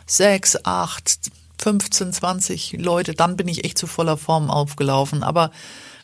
sechs, 0.05 0.57
acht, 0.65 1.31
15, 1.61 2.11
20 2.11 2.77
Leute, 2.79 3.13
dann 3.13 3.37
bin 3.37 3.47
ich 3.47 3.63
echt 3.63 3.77
zu 3.77 3.87
voller 3.87 4.17
Form 4.17 4.49
aufgelaufen. 4.49 5.23
Aber 5.23 5.51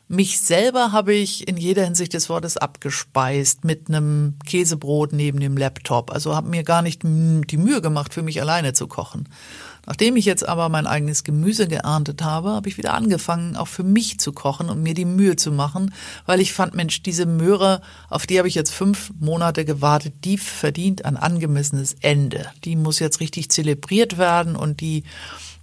mich 0.08 0.40
selber 0.40 0.94
habe 0.94 1.14
ich 1.14 1.48
in 1.48 1.58
jeder 1.58 1.84
Hinsicht 1.84 2.14
des 2.14 2.30
Wortes 2.30 2.56
abgespeist 2.56 3.66
mit 3.66 3.90
einem 3.90 4.36
Käsebrot 4.46 5.12
neben 5.12 5.40
dem 5.40 5.58
Laptop. 5.58 6.12
Also 6.12 6.36
habe 6.36 6.48
mir 6.48 6.64
gar 6.64 6.82
nicht 6.82 7.04
die 7.04 7.58
Mühe 7.58 7.82
gemacht, 7.82 8.14
für 8.14 8.22
mich 8.22 8.40
alleine 8.40 8.74
zu 8.74 8.88
kochen. 8.88 9.28
Nachdem 9.88 10.18
ich 10.18 10.26
jetzt 10.26 10.48
aber 10.48 10.68
mein 10.68 10.86
eigenes 10.86 11.24
Gemüse 11.24 11.66
geerntet 11.66 12.22
habe, 12.22 12.50
habe 12.50 12.68
ich 12.68 12.78
wieder 12.78 12.94
angefangen, 12.94 13.56
auch 13.56 13.70
für 13.70 13.84
mich 13.84 14.20
zu 14.20 14.34
kochen 14.34 14.70
und 14.70 14.84
mir 14.84 14.94
die 14.94 15.06
Mühe 15.06 15.38
zu 15.38 15.50
machen, 15.50 15.94
weil 16.26 16.42
ich 16.42 16.52
fand, 16.52 16.76
Mensch, 16.76 17.02
diese 17.04 17.26
Möhre, 17.26 17.82
auf 18.10 18.28
die 18.28 18.38
habe 18.38 18.50
ich 18.50 18.56
jetzt 18.56 18.74
fünf 18.74 19.14
Monate 19.18 19.64
gewartet, 19.64 20.14
die 20.26 20.38
verdient 20.38 21.06
ein 21.06 21.16
angemessenes 21.16 21.96
Ende. 22.02 22.52
Die 22.66 22.76
muss 22.76 23.00
jetzt 23.00 23.22
richtig 23.22 23.50
zelebriert 23.50 24.18
werden 24.18 24.58
und 24.58 24.82
die 24.82 25.04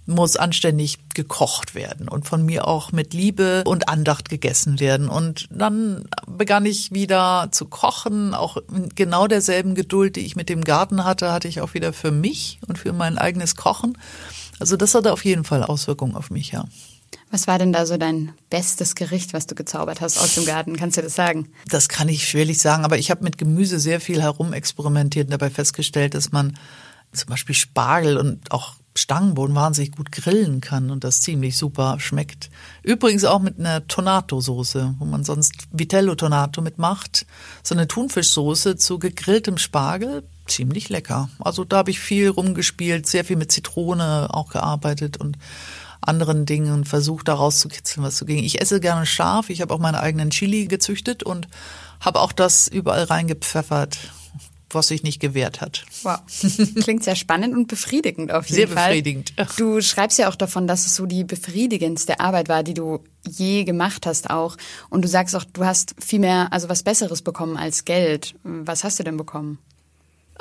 muss 0.05 0.35
anständig 0.35 0.99
gekocht 1.13 1.73
werden 1.73 2.07
und 2.07 2.27
von 2.27 2.45
mir 2.45 2.67
auch 2.67 2.91
mit 2.91 3.13
Liebe 3.13 3.63
und 3.65 3.89
Andacht 3.89 4.29
gegessen 4.29 4.79
werden. 4.79 5.09
Und 5.09 5.47
dann 5.49 6.07
begann 6.27 6.65
ich 6.65 6.91
wieder 6.91 7.49
zu 7.51 7.65
kochen, 7.65 8.33
auch 8.33 8.57
genau 8.95 9.27
derselben 9.27 9.73
Geduld, 9.73 10.15
die 10.15 10.25
ich 10.25 10.35
mit 10.35 10.49
dem 10.49 10.63
Garten 10.63 11.03
hatte, 11.05 11.31
hatte 11.31 11.47
ich 11.47 11.61
auch 11.61 11.73
wieder 11.73 11.91
für 11.93 12.11
mich 12.11 12.59
und 12.67 12.77
für 12.77 12.93
mein 12.93 13.17
eigenes 13.17 13.55
Kochen. 13.55 13.97
Also 14.59 14.77
das 14.77 14.93
hatte 14.93 15.11
auf 15.11 15.25
jeden 15.25 15.43
Fall 15.43 15.63
Auswirkungen 15.63 16.15
auf 16.15 16.29
mich, 16.29 16.51
ja. 16.51 16.65
Was 17.31 17.47
war 17.47 17.57
denn 17.57 17.73
da 17.73 17.85
so 17.85 17.97
dein 17.97 18.33
bestes 18.49 18.95
Gericht, 18.95 19.33
was 19.33 19.47
du 19.47 19.55
gezaubert 19.55 19.99
hast 19.99 20.17
aus 20.19 20.35
dem 20.35 20.45
Garten? 20.45 20.77
Kannst 20.77 20.97
du 20.97 21.01
das 21.01 21.15
sagen? 21.15 21.49
Das 21.67 21.89
kann 21.89 22.07
ich 22.07 22.29
schwerlich 22.29 22.59
sagen, 22.59 22.85
aber 22.85 22.97
ich 22.97 23.09
habe 23.09 23.23
mit 23.23 23.37
Gemüse 23.37 23.79
sehr 23.79 23.99
viel 23.99 24.21
herumexperimentiert 24.21 25.27
und 25.27 25.31
dabei 25.31 25.49
festgestellt, 25.49 26.13
dass 26.13 26.31
man 26.31 26.57
zum 27.11 27.29
Beispiel 27.29 27.55
Spargel 27.55 28.17
und 28.17 28.51
auch 28.51 28.75
Stangenboden 28.97 29.55
wahnsinnig 29.55 29.91
gut 29.91 30.11
grillen 30.11 30.61
kann 30.61 30.89
und 30.89 31.03
das 31.03 31.21
ziemlich 31.21 31.57
super 31.57 31.99
schmeckt. 31.99 32.49
Übrigens 32.81 33.25
auch 33.25 33.39
mit 33.41 33.59
einer 33.59 33.85
Tonato-Soße, 33.87 34.95
wo 34.99 35.05
man 35.05 35.23
sonst 35.23 35.53
Vitello 35.71 36.15
Tonato 36.15 36.61
mitmacht. 36.61 37.25
So 37.61 37.75
eine 37.75 37.87
Thunfischsoße 37.87 38.77
zu 38.77 38.97
gegrilltem 38.97 39.57
Spargel, 39.57 40.23
ziemlich 40.47 40.87
lecker. 40.89 41.29
Also 41.39 41.65
da 41.65 41.77
habe 41.77 41.91
ich 41.91 41.99
viel 41.99 42.29
rumgespielt, 42.29 43.05
sehr 43.05 43.25
viel 43.25 43.35
mit 43.35 43.51
Zitrone 43.51 44.29
auch 44.31 44.49
gearbeitet 44.49 45.17
und 45.17 45.37
anderen 45.99 46.45
Dingen 46.45 46.85
versucht, 46.85 47.27
da 47.27 47.33
rauszukitzeln, 47.33 48.05
was 48.05 48.15
zu 48.15 48.25
ging. 48.25 48.43
Ich 48.43 48.61
esse 48.61 48.79
gerne 48.79 49.05
scharf. 49.05 49.49
Ich 49.49 49.61
habe 49.61 49.73
auch 49.73 49.79
meine 49.79 49.99
eigenen 49.99 50.29
Chili 50.29 50.67
gezüchtet 50.67 51.23
und 51.23 51.47
habe 51.99 52.19
auch 52.21 52.31
das 52.31 52.67
überall 52.67 53.03
reingepfeffert 53.03 53.97
was 54.75 54.87
sich 54.87 55.01
nicht 55.01 55.19
gewehrt 55.19 55.61
hat. 55.61 55.85
Wow. 56.03 56.19
Klingt 56.83 57.03
sehr 57.03 57.15
spannend 57.15 57.55
und 57.55 57.67
befriedigend 57.67 58.31
auf 58.31 58.45
jeden 58.47 58.55
sehr 58.55 58.67
Fall. 58.67 58.75
Sehr 58.75 59.01
befriedigend. 59.01 59.33
Du 59.57 59.81
schreibst 59.81 60.19
ja 60.19 60.29
auch 60.29 60.35
davon, 60.35 60.67
dass 60.67 60.85
es 60.85 60.95
so 60.95 61.05
die 61.05 61.23
befriedigendste 61.23 62.19
Arbeit 62.19 62.49
war, 62.49 62.61
die 62.61 62.73
du 62.73 62.99
je 63.27 63.63
gemacht 63.63 64.05
hast 64.05 64.29
auch. 64.29 64.57
Und 64.89 65.03
du 65.03 65.07
sagst 65.07 65.35
auch, 65.35 65.43
du 65.43 65.65
hast 65.65 65.95
viel 65.99 66.19
mehr, 66.19 66.51
also 66.51 66.69
was 66.69 66.83
Besseres 66.83 67.21
bekommen 67.21 67.57
als 67.57 67.85
Geld. 67.85 68.35
Was 68.43 68.83
hast 68.83 68.99
du 68.99 69.03
denn 69.03 69.17
bekommen? 69.17 69.57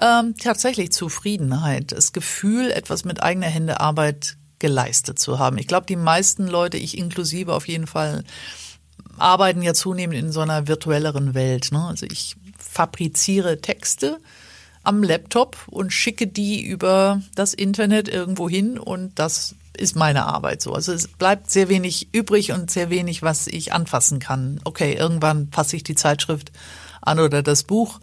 Ähm, 0.01 0.35
tatsächlich 0.37 0.91
Zufriedenheit, 0.91 1.93
das 1.93 2.13
Gefühl, 2.13 2.71
etwas 2.71 3.05
mit 3.05 3.23
eigener 3.23 3.47
Hände 3.47 3.81
Arbeit 3.81 4.37
geleistet 4.59 5.19
zu 5.19 5.39
haben. 5.39 5.59
Ich 5.59 5.69
glaube, 5.69 5.87
die 5.87 5.97
meisten 5.97 6.47
Leute, 6.47 6.77
ich 6.77 6.99
inklusive 6.99 7.53
auf 7.53 7.69
jeden 7.69 7.87
Fall, 7.87 8.25
arbeiten 9.19 9.63
ja 9.63 9.75
zunehmend 9.75 10.19
in 10.19 10.33
so 10.33 10.41
einer 10.41 10.67
virtuelleren 10.67 11.35
Welt. 11.35 11.71
Ne? 11.71 11.85
Also 11.85 12.07
ich 12.11 12.37
fabriziere 12.75 13.61
Texte 13.61 14.19
am 14.83 15.03
Laptop 15.03 15.57
und 15.69 15.93
schicke 15.93 16.27
die 16.27 16.63
über 16.63 17.23
das 17.35 17.55
Internet 17.55 18.09
irgendwo 18.09 18.49
hin 18.49 18.79
und 18.79 19.19
das 19.19 19.55
ist 19.77 19.97
meine 19.97 20.27
Arbeit 20.27 20.61
so. 20.61 20.73
Also 20.73 20.93
es 20.93 21.09
bleibt 21.09 21.51
sehr 21.51 21.69
wenig 21.69 22.09
übrig 22.13 22.53
und 22.53 22.71
sehr 22.71 22.91
wenig, 22.91 23.23
was 23.23 23.47
ich 23.47 23.73
anfassen 23.73 24.19
kann. 24.19 24.61
Okay, 24.65 24.95
irgendwann 24.95 25.51
passe 25.51 25.77
ich 25.77 25.85
die 25.85 25.95
Zeitschrift 25.95 26.53
an 27.01 27.21
oder 27.21 27.43
das 27.43 27.63
Buch, 27.63 28.01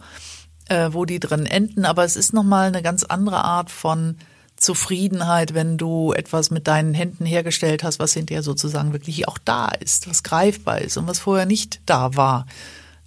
äh, 0.68 0.88
wo 0.92 1.04
die 1.04 1.20
drin 1.20 1.46
enden, 1.46 1.84
aber 1.84 2.04
es 2.04 2.16
ist 2.16 2.32
nochmal 2.32 2.68
eine 2.68 2.82
ganz 2.82 3.04
andere 3.04 3.44
Art 3.44 3.70
von 3.70 4.16
Zufriedenheit, 4.56 5.54
wenn 5.54 5.76
du 5.76 6.12
etwas 6.12 6.50
mit 6.50 6.66
deinen 6.66 6.94
Händen 6.94 7.26
hergestellt 7.26 7.84
hast, 7.84 7.98
was 7.98 8.14
hinterher 8.14 8.42
sozusagen 8.42 8.92
wirklich 8.92 9.28
auch 9.28 9.38
da 9.38 9.68
ist, 9.68 10.08
was 10.08 10.22
greifbar 10.22 10.80
ist 10.80 10.96
und 10.96 11.06
was 11.06 11.18
vorher 11.18 11.46
nicht 11.46 11.80
da 11.84 12.16
war 12.16 12.46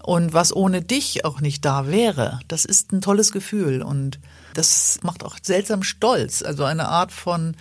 und 0.05 0.33
was 0.33 0.55
ohne 0.55 0.83
dich 0.83 1.25
auch 1.25 1.41
nicht 1.41 1.65
da 1.65 1.87
wäre. 1.87 2.39
Das 2.47 2.63
ist 2.63 2.91
ein 2.91 3.01
tolles 3.01 3.31
Gefühl 3.31 3.81
und 3.81 4.19
das 4.53 4.99
macht 5.01 5.23
auch 5.23 5.37
seltsam 5.41 5.81
stolz. 5.81 6.43
Also 6.43 6.63
eine 6.63 6.87
Art 6.89 7.11
von 7.11 7.55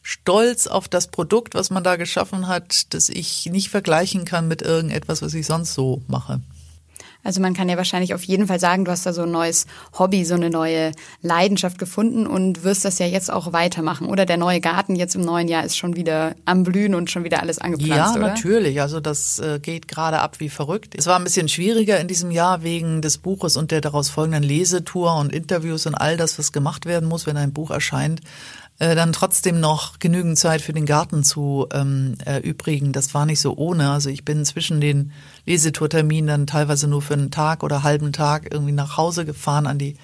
Stolz 0.00 0.68
auf 0.68 0.88
das 0.88 1.08
Produkt, 1.08 1.54
was 1.54 1.70
man 1.70 1.82
da 1.82 1.96
geschaffen 1.96 2.46
hat, 2.46 2.94
das 2.94 3.08
ich 3.08 3.46
nicht 3.46 3.70
vergleichen 3.70 4.24
kann 4.24 4.46
mit 4.46 4.62
irgendetwas, 4.62 5.20
was 5.20 5.34
ich 5.34 5.46
sonst 5.46 5.74
so 5.74 6.02
mache. 6.06 6.40
Also 7.22 7.40
man 7.40 7.54
kann 7.54 7.68
ja 7.68 7.76
wahrscheinlich 7.76 8.14
auf 8.14 8.24
jeden 8.24 8.46
Fall 8.46 8.58
sagen, 8.60 8.84
du 8.84 8.90
hast 8.90 9.04
da 9.06 9.12
so 9.12 9.22
ein 9.22 9.30
neues 9.30 9.66
Hobby, 9.98 10.24
so 10.24 10.34
eine 10.34 10.50
neue 10.50 10.92
Leidenschaft 11.22 11.78
gefunden 11.78 12.26
und 12.26 12.64
wirst 12.64 12.84
das 12.84 12.98
ja 12.98 13.06
jetzt 13.06 13.30
auch 13.32 13.52
weitermachen. 13.52 14.06
Oder 14.06 14.26
der 14.26 14.36
neue 14.36 14.60
Garten 14.60 14.96
jetzt 14.96 15.14
im 15.14 15.22
neuen 15.22 15.48
Jahr 15.48 15.64
ist 15.64 15.76
schon 15.76 15.96
wieder 15.96 16.34
am 16.44 16.62
Blühen 16.62 16.94
und 16.94 17.10
schon 17.10 17.24
wieder 17.24 17.40
alles 17.40 17.58
angepflanzt, 17.58 18.14
Ja, 18.14 18.20
oder? 18.20 18.28
natürlich. 18.28 18.80
Also 18.80 19.00
das 19.00 19.38
äh, 19.38 19.58
geht 19.60 19.88
gerade 19.88 20.20
ab 20.20 20.40
wie 20.40 20.48
verrückt. 20.48 20.94
Es 20.96 21.06
war 21.06 21.16
ein 21.16 21.24
bisschen 21.24 21.48
schwieriger 21.48 22.00
in 22.00 22.08
diesem 22.08 22.30
Jahr 22.30 22.62
wegen 22.62 23.02
des 23.02 23.18
Buches 23.18 23.56
und 23.56 23.70
der 23.70 23.80
daraus 23.80 24.08
folgenden 24.08 24.42
Lesetour 24.42 25.16
und 25.16 25.32
Interviews 25.32 25.86
und 25.86 25.94
all 25.94 26.16
das, 26.16 26.38
was 26.38 26.52
gemacht 26.52 26.86
werden 26.86 27.08
muss, 27.08 27.26
wenn 27.26 27.36
ein 27.36 27.52
Buch 27.52 27.70
erscheint 27.70 28.20
äh, 28.80 28.94
dann 28.94 29.12
trotzdem 29.12 29.60
noch 29.60 29.98
genügend 29.98 30.38
Zeit 30.38 30.62
für 30.62 30.72
den 30.72 30.86
Garten 30.86 31.22
zu 31.22 31.68
ähm, 31.70 32.14
erübrigen. 32.24 32.92
Das 32.92 33.12
war 33.12 33.26
nicht 33.26 33.40
so 33.40 33.54
ohne. 33.56 33.90
Also 33.90 34.08
ich 34.08 34.24
bin 34.24 34.44
zwischen 34.46 34.80
den 34.80 35.12
Lesetourterminen 35.44 36.26
dann 36.26 36.46
teilweise 36.46 36.88
nur 36.88 37.02
für 37.02 37.12
einen 37.12 37.30
Tag 37.30 37.62
oder 37.62 37.82
halben 37.82 38.12
Tag 38.12 38.48
irgendwie 38.50 38.72
nach 38.72 38.96
Hause 38.96 39.26
gefahren 39.26 39.66
an 39.66 39.78
die 39.78 39.96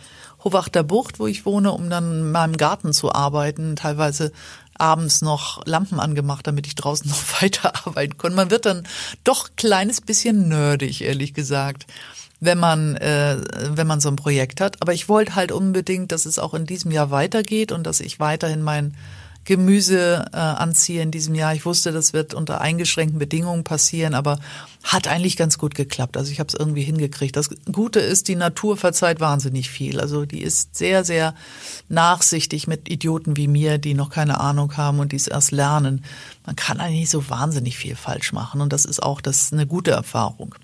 Howachter 0.45 0.85
Bucht, 0.85 1.19
wo 1.19 1.27
ich 1.27 1.47
wohne, 1.47 1.73
um 1.73 1.89
dann 1.89 2.13
in 2.13 2.33
meinem 2.33 2.59
Garten 2.59 2.93
zu 2.93 3.13
arbeiten. 3.13 3.77
Teilweise 3.77 4.31
abends 4.75 5.23
noch 5.23 5.65
Lampen 5.65 5.99
angemacht, 5.99 6.47
damit 6.47 6.67
ich 6.67 6.75
draußen 6.75 7.09
noch 7.11 7.43
weiterarbeiten 7.43 8.19
konnte. 8.19 8.37
Man 8.37 8.51
wird 8.51 8.67
dann 8.67 8.87
doch 9.25 9.49
kleines 9.57 10.03
bisschen 10.03 10.49
nerdig, 10.49 11.01
ehrlich 11.01 11.33
gesagt 11.33 11.87
wenn 12.41 12.59
man, 12.59 12.97
äh, 12.97 13.39
wenn 13.71 13.87
man 13.87 14.01
so 14.01 14.09
ein 14.09 14.17
Projekt 14.17 14.61
hat. 14.61 14.81
Aber 14.81 14.93
ich 14.93 15.09
wollte 15.09 15.35
halt 15.35 15.53
unbedingt, 15.53 16.13
dass 16.13 16.27
es 16.27 16.39
auch 16.39 16.55
in 16.55 16.67
diesem 16.67 16.91
Jahr 16.91 17.11
weitergeht 17.11 17.73
und 17.73 17.85
dass 17.85 18.01
ich 18.01 18.21
weiterhin 18.21 18.63
mein 18.63 18.95
Gemüse 19.47 20.25
äh, 20.33 20.37
anziehe 20.37 21.01
in 21.03 21.13
diesem 21.13 21.37
Jahr. 21.37 21.55
Ich 21.55 21.65
wusste, 21.65 21.93
das 21.93 22.13
wird 22.13 22.35
unter 22.35 22.61
eingeschränkten 22.61 23.19
Bedingungen 23.19 23.63
passieren, 23.63 24.13
aber 24.13 24.41
hat 24.83 25.07
eigentlich 25.07 25.37
ganz 25.37 25.57
gut 25.57 25.77
geklappt. 25.77 26.17
Also 26.17 26.33
ich 26.33 26.41
habe 26.41 26.49
es 26.49 26.55
irgendwie 26.55 26.83
hingekriegt. 26.83 27.37
Das 27.37 27.51
Gute 27.71 28.01
ist, 28.01 28.27
die 28.27 28.35
Natur 28.35 28.77
verzeiht 28.77 29.21
wahnsinnig 29.21 29.71
viel. 29.71 30.01
Also 30.01 30.27
die 30.27 30.43
ist 30.43 30.77
sehr, 30.77 31.05
sehr 31.05 31.35
nachsichtig 31.89 32.67
mit 32.67 32.91
Idioten 32.91 33.37
wie 33.37 33.47
mir, 33.47 33.79
die 33.79 33.95
noch 33.95 34.11
keine 34.11 34.41
Ahnung 34.41 34.77
haben 34.77 34.99
und 34.99 35.13
die 35.13 35.17
es 35.17 35.29
erst 35.29 35.53
lernen. 35.53 36.05
Man 36.45 36.57
kann 36.57 36.81
eigentlich 36.81 37.09
so 37.09 37.31
wahnsinnig 37.31 37.77
viel 37.77 37.95
falsch 37.95 38.33
machen 38.33 38.61
und 38.61 38.73
das 38.73 38.85
ist 38.85 39.01
auch 39.01 39.21
das 39.21 39.53
eine 39.53 39.67
gute 39.67 39.93
Erfahrung. 39.93 40.57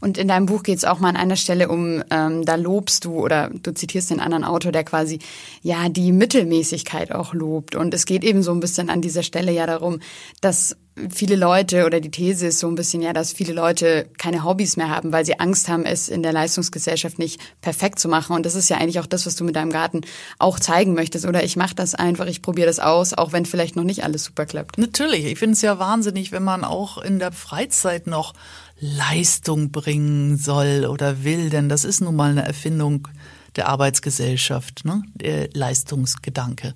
Und 0.00 0.18
in 0.18 0.28
deinem 0.28 0.46
Buch 0.46 0.62
geht 0.62 0.78
es 0.78 0.84
auch 0.84 1.00
mal 1.00 1.08
an 1.08 1.16
einer 1.16 1.36
Stelle 1.36 1.68
um, 1.68 2.02
ähm, 2.10 2.44
da 2.44 2.54
lobst 2.54 3.04
du 3.04 3.14
oder 3.14 3.50
du 3.50 3.72
zitierst 3.72 4.10
den 4.10 4.20
anderen 4.20 4.44
Autor, 4.44 4.72
der 4.72 4.84
quasi 4.84 5.18
ja 5.62 5.88
die 5.88 6.12
Mittelmäßigkeit 6.12 7.12
auch 7.12 7.34
lobt. 7.34 7.74
Und 7.74 7.92
es 7.94 8.06
geht 8.06 8.24
eben 8.24 8.42
so 8.42 8.52
ein 8.52 8.60
bisschen 8.60 8.90
an 8.90 9.00
dieser 9.00 9.22
Stelle 9.22 9.52
ja 9.52 9.66
darum, 9.66 10.00
dass 10.40 10.76
viele 11.10 11.36
Leute 11.36 11.86
oder 11.86 12.00
die 12.00 12.10
These 12.10 12.48
ist 12.48 12.58
so 12.58 12.68
ein 12.68 12.74
bisschen 12.74 13.02
ja, 13.02 13.12
dass 13.12 13.32
viele 13.32 13.52
Leute 13.52 14.08
keine 14.18 14.44
Hobbys 14.44 14.76
mehr 14.76 14.88
haben, 14.88 15.12
weil 15.12 15.24
sie 15.24 15.38
Angst 15.38 15.68
haben, 15.68 15.84
es 15.84 16.08
in 16.08 16.22
der 16.22 16.32
Leistungsgesellschaft 16.32 17.18
nicht 17.18 17.40
perfekt 17.60 17.98
zu 17.98 18.08
machen. 18.08 18.34
Und 18.34 18.46
das 18.46 18.54
ist 18.54 18.68
ja 18.68 18.78
eigentlich 18.78 19.00
auch 19.00 19.06
das, 19.06 19.26
was 19.26 19.36
du 19.36 19.44
mit 19.44 19.56
deinem 19.56 19.70
Garten 19.70 20.02
auch 20.38 20.58
zeigen 20.58 20.94
möchtest. 20.94 21.26
Oder 21.26 21.44
ich 21.44 21.56
mache 21.56 21.74
das 21.74 21.94
einfach, 21.94 22.26
ich 22.26 22.42
probiere 22.42 22.66
das 22.66 22.80
aus, 22.80 23.14
auch 23.14 23.32
wenn 23.32 23.46
vielleicht 23.46 23.76
noch 23.76 23.84
nicht 23.84 24.04
alles 24.04 24.24
super 24.24 24.46
klappt. 24.46 24.78
Natürlich, 24.78 25.24
ich 25.24 25.38
finde 25.38 25.54
es 25.54 25.62
ja 25.62 25.78
wahnsinnig, 25.78 26.32
wenn 26.32 26.44
man 26.44 26.64
auch 26.64 26.98
in 26.98 27.18
der 27.18 27.32
Freizeit 27.32 28.06
noch 28.06 28.34
Leistung 28.80 29.70
bringen 29.70 30.36
soll 30.36 30.86
oder 30.86 31.24
will, 31.24 31.50
denn 31.50 31.68
das 31.68 31.84
ist 31.84 32.00
nun 32.00 32.16
mal 32.16 32.30
eine 32.30 32.44
Erfindung 32.44 33.08
der 33.56 33.68
Arbeitsgesellschaft, 33.68 34.84
ne? 34.84 35.02
der 35.14 35.48
Leistungsgedanke. 35.52 36.74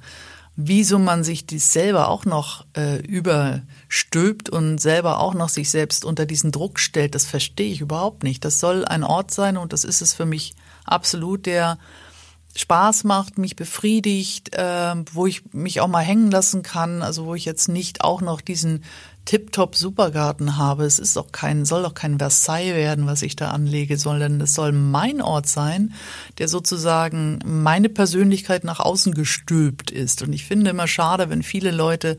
Wieso 0.54 0.98
man 0.98 1.24
sich 1.24 1.46
dies 1.46 1.72
selber 1.72 2.08
auch 2.08 2.26
noch 2.26 2.66
äh, 2.76 2.98
überstülpt 2.98 4.50
und 4.50 4.78
selber 4.78 5.20
auch 5.20 5.32
noch 5.32 5.48
sich 5.48 5.70
selbst 5.70 6.04
unter 6.04 6.26
diesen 6.26 6.52
Druck 6.52 6.78
stellt, 6.78 7.14
das 7.14 7.24
verstehe 7.24 7.72
ich 7.72 7.80
überhaupt 7.80 8.22
nicht. 8.22 8.44
Das 8.44 8.60
soll 8.60 8.84
ein 8.84 9.02
Ort 9.02 9.30
sein 9.30 9.56
und 9.56 9.72
das 9.72 9.84
ist 9.84 10.02
es 10.02 10.12
für 10.12 10.26
mich 10.26 10.54
absolut, 10.84 11.46
der 11.46 11.78
Spaß 12.54 13.04
macht, 13.04 13.38
mich 13.38 13.56
befriedigt, 13.56 14.54
äh, 14.54 14.94
wo 15.12 15.26
ich 15.26 15.42
mich 15.54 15.80
auch 15.80 15.88
mal 15.88 16.04
hängen 16.04 16.30
lassen 16.30 16.62
kann, 16.62 17.02
also 17.02 17.24
wo 17.24 17.34
ich 17.34 17.44
jetzt 17.44 17.68
nicht 17.68 18.02
auch 18.02 18.20
noch 18.20 18.40
diesen 18.40 18.84
Tip-Top 19.24 19.76
Supergarten 19.76 20.56
habe. 20.56 20.84
Es 20.84 20.98
ist 20.98 21.16
auch 21.16 21.30
kein, 21.32 21.64
soll 21.64 21.82
doch 21.82 21.94
kein 21.94 22.18
Versailles 22.18 22.74
werden, 22.74 23.06
was 23.06 23.22
ich 23.22 23.36
da 23.36 23.50
anlege, 23.50 23.96
sondern 23.96 24.40
es 24.40 24.54
soll 24.54 24.72
mein 24.72 25.22
Ort 25.22 25.46
sein, 25.46 25.94
der 26.38 26.48
sozusagen 26.48 27.38
meine 27.44 27.88
Persönlichkeit 27.88 28.64
nach 28.64 28.80
außen 28.80 29.14
gestülpt 29.14 29.90
ist. 29.90 30.22
Und 30.22 30.32
ich 30.32 30.44
finde 30.44 30.70
immer 30.70 30.88
schade, 30.88 31.30
wenn 31.30 31.42
viele 31.42 31.70
Leute 31.70 32.18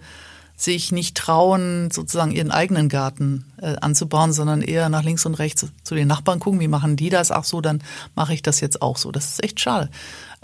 sich 0.56 0.92
nicht 0.92 1.18
trauen, 1.18 1.90
sozusagen 1.92 2.32
ihren 2.32 2.52
eigenen 2.52 2.88
Garten 2.88 3.46
äh, 3.62 3.76
anzubauen, 3.82 4.34
sondern 4.34 4.62
eher 4.62 4.90
nach 4.90 5.04
links 5.04 5.26
und 5.26 5.36
rechts 5.36 5.66
zu 5.84 5.96
den 5.96 6.08
Nachbarn 6.08 6.40
gucken, 6.40 6.60
wie 6.60 6.68
machen 6.68 6.96
die 6.96 7.10
das? 7.10 7.32
Ach 7.32 7.44
so, 7.44 7.60
dann 7.60 7.82
mache 8.16 8.34
ich 8.34 8.42
das 8.42 8.60
jetzt 8.60 8.82
auch 8.82 8.98
so. 8.98 9.12
Das 9.12 9.30
ist 9.30 9.44
echt 9.44 9.60
schade. 9.60 9.90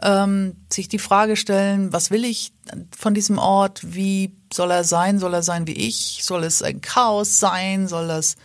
Ähm, 0.01 0.55
sich 0.71 0.87
die 0.87 0.99
Frage 0.99 1.35
stellen, 1.35 1.93
was 1.93 2.09
will 2.11 2.25
ich 2.25 2.53
von 2.97 3.13
diesem 3.13 3.37
Ort? 3.37 3.81
Wie 3.83 4.33
soll 4.51 4.71
er 4.71 4.83
sein? 4.83 5.19
Soll 5.19 5.33
er 5.33 5.43
sein 5.43 5.67
wie 5.67 5.73
ich? 5.73 6.21
Soll 6.23 6.43
es 6.43 6.63
ein 6.63 6.81
Chaos 6.81 7.39
sein? 7.39 7.87
Soll 7.87 8.07
das 8.07 8.35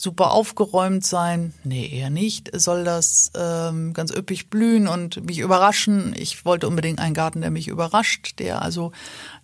super 0.00 0.30
aufgeräumt 0.30 1.04
sein? 1.04 1.52
Nee, 1.64 1.90
eher 1.92 2.08
nicht. 2.08 2.50
Soll 2.54 2.84
das 2.84 3.32
ähm, 3.36 3.92
ganz 3.94 4.14
üppig 4.14 4.48
blühen 4.48 4.86
und 4.86 5.26
mich 5.26 5.40
überraschen? 5.40 6.14
Ich 6.16 6.44
wollte 6.44 6.68
unbedingt 6.68 7.00
einen 7.00 7.14
Garten, 7.14 7.40
der 7.40 7.50
mich 7.50 7.66
überrascht, 7.66 8.38
der 8.38 8.62
also 8.62 8.92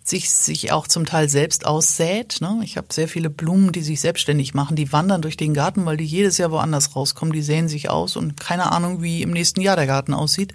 sich, 0.01 0.29
sich 0.31 0.71
auch 0.71 0.87
zum 0.87 1.05
Teil 1.05 1.27
selbst 1.27 1.65
aussät. 1.65 2.37
Ne? 2.39 2.61
Ich 2.63 2.77
habe 2.77 2.87
sehr 2.89 3.09
viele 3.09 3.29
Blumen, 3.29 3.73
die 3.73 3.81
sich 3.81 3.99
selbstständig 3.99 4.53
machen. 4.53 4.77
Die 4.77 4.93
wandern 4.93 5.21
durch 5.21 5.35
den 5.35 5.53
Garten, 5.53 5.85
weil 5.85 5.97
die 5.97 6.05
jedes 6.05 6.37
Jahr 6.37 6.51
woanders 6.51 6.95
rauskommen. 6.95 7.33
Die 7.33 7.41
säen 7.41 7.67
sich 7.67 7.89
aus 7.89 8.15
und 8.15 8.39
keine 8.39 8.71
Ahnung, 8.71 9.01
wie 9.01 9.23
im 9.23 9.31
nächsten 9.31 9.59
Jahr 9.59 9.75
der 9.75 9.87
Garten 9.87 10.13
aussieht. 10.13 10.53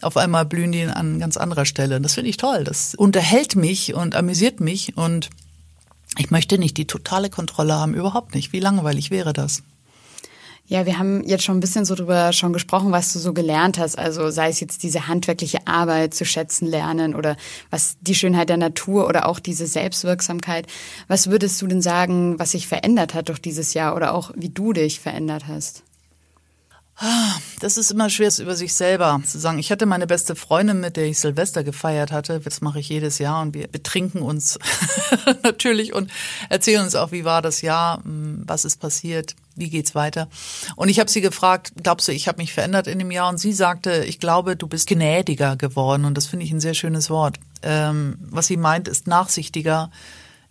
Auf 0.00 0.16
einmal 0.16 0.46
blühen 0.46 0.72
die 0.72 0.84
an 0.84 1.20
ganz 1.20 1.36
anderer 1.36 1.66
Stelle. 1.66 2.00
Das 2.00 2.14
finde 2.14 2.30
ich 2.30 2.38
toll. 2.38 2.64
Das 2.64 2.94
unterhält 2.94 3.54
mich 3.54 3.92
und 3.92 4.14
amüsiert 4.14 4.60
mich 4.60 4.96
und 4.96 5.28
ich 6.18 6.30
möchte 6.30 6.58
nicht 6.58 6.76
die 6.76 6.86
totale 6.86 7.30
Kontrolle 7.30 7.74
haben, 7.74 7.94
überhaupt 7.94 8.34
nicht. 8.34 8.52
Wie 8.52 8.60
langweilig 8.60 9.10
wäre 9.10 9.32
das? 9.32 9.62
Ja, 10.68 10.84
wir 10.84 10.98
haben 10.98 11.22
jetzt 11.22 11.44
schon 11.44 11.58
ein 11.58 11.60
bisschen 11.60 11.84
so 11.84 11.94
drüber 11.94 12.32
schon 12.32 12.52
gesprochen, 12.52 12.90
was 12.90 13.12
du 13.12 13.20
so 13.20 13.32
gelernt 13.32 13.78
hast. 13.78 13.96
Also 13.96 14.30
sei 14.30 14.48
es 14.48 14.58
jetzt 14.58 14.82
diese 14.82 15.06
handwerkliche 15.06 15.64
Arbeit 15.66 16.12
zu 16.12 16.24
schätzen 16.24 16.66
lernen 16.66 17.14
oder 17.14 17.36
was 17.70 17.96
die 18.00 18.16
Schönheit 18.16 18.48
der 18.48 18.56
Natur 18.56 19.06
oder 19.06 19.26
auch 19.26 19.38
diese 19.38 19.68
Selbstwirksamkeit. 19.68 20.66
Was 21.06 21.30
würdest 21.30 21.62
du 21.62 21.68
denn 21.68 21.82
sagen, 21.82 22.40
was 22.40 22.50
sich 22.50 22.66
verändert 22.66 23.14
hat 23.14 23.28
durch 23.28 23.40
dieses 23.40 23.74
Jahr 23.74 23.94
oder 23.94 24.12
auch 24.12 24.32
wie 24.34 24.48
du 24.48 24.72
dich 24.72 24.98
verändert 24.98 25.46
hast? 25.46 25.84
Das 27.60 27.76
ist 27.76 27.90
immer 27.90 28.08
schwer, 28.08 28.28
es 28.28 28.38
über 28.38 28.56
sich 28.56 28.72
selber 28.72 29.20
zu 29.26 29.38
sagen. 29.38 29.58
Ich 29.58 29.70
hatte 29.70 29.84
meine 29.84 30.06
beste 30.06 30.34
Freundin, 30.34 30.80
mit 30.80 30.96
der 30.96 31.04
ich 31.04 31.18
Silvester 31.18 31.62
gefeiert 31.62 32.10
hatte. 32.10 32.40
Das 32.40 32.62
mache 32.62 32.80
ich 32.80 32.88
jedes 32.88 33.18
Jahr 33.18 33.42
und 33.42 33.54
wir 33.54 33.68
betrinken 33.68 34.22
uns 34.22 34.58
natürlich 35.42 35.92
und 35.92 36.10
erzählen 36.48 36.82
uns 36.82 36.94
auch, 36.94 37.12
wie 37.12 37.26
war 37.26 37.42
das 37.42 37.60
Jahr, 37.60 38.02
hm, 38.02 38.44
was 38.46 38.64
ist 38.64 38.80
passiert, 38.80 39.36
wie 39.56 39.68
geht's 39.68 39.94
weiter. 39.94 40.28
Und 40.74 40.88
ich 40.88 40.98
habe 40.98 41.10
sie 41.10 41.20
gefragt, 41.20 41.72
glaubst 41.82 42.08
du, 42.08 42.12
ich 42.12 42.28
habe 42.28 42.38
mich 42.38 42.54
verändert 42.54 42.86
in 42.86 42.98
dem 42.98 43.10
Jahr? 43.10 43.28
Und 43.28 43.38
sie 43.38 43.52
sagte, 43.52 44.04
ich 44.06 44.18
glaube, 44.18 44.56
du 44.56 44.66
bist 44.66 44.88
gnädiger 44.88 45.56
geworden. 45.56 46.06
Und 46.06 46.14
das 46.14 46.26
finde 46.26 46.46
ich 46.46 46.52
ein 46.52 46.60
sehr 46.60 46.74
schönes 46.74 47.10
Wort. 47.10 47.38
Ähm, 47.62 48.16
was 48.20 48.46
sie 48.46 48.56
meint, 48.56 48.88
ist 48.88 49.06
nachsichtiger, 49.06 49.90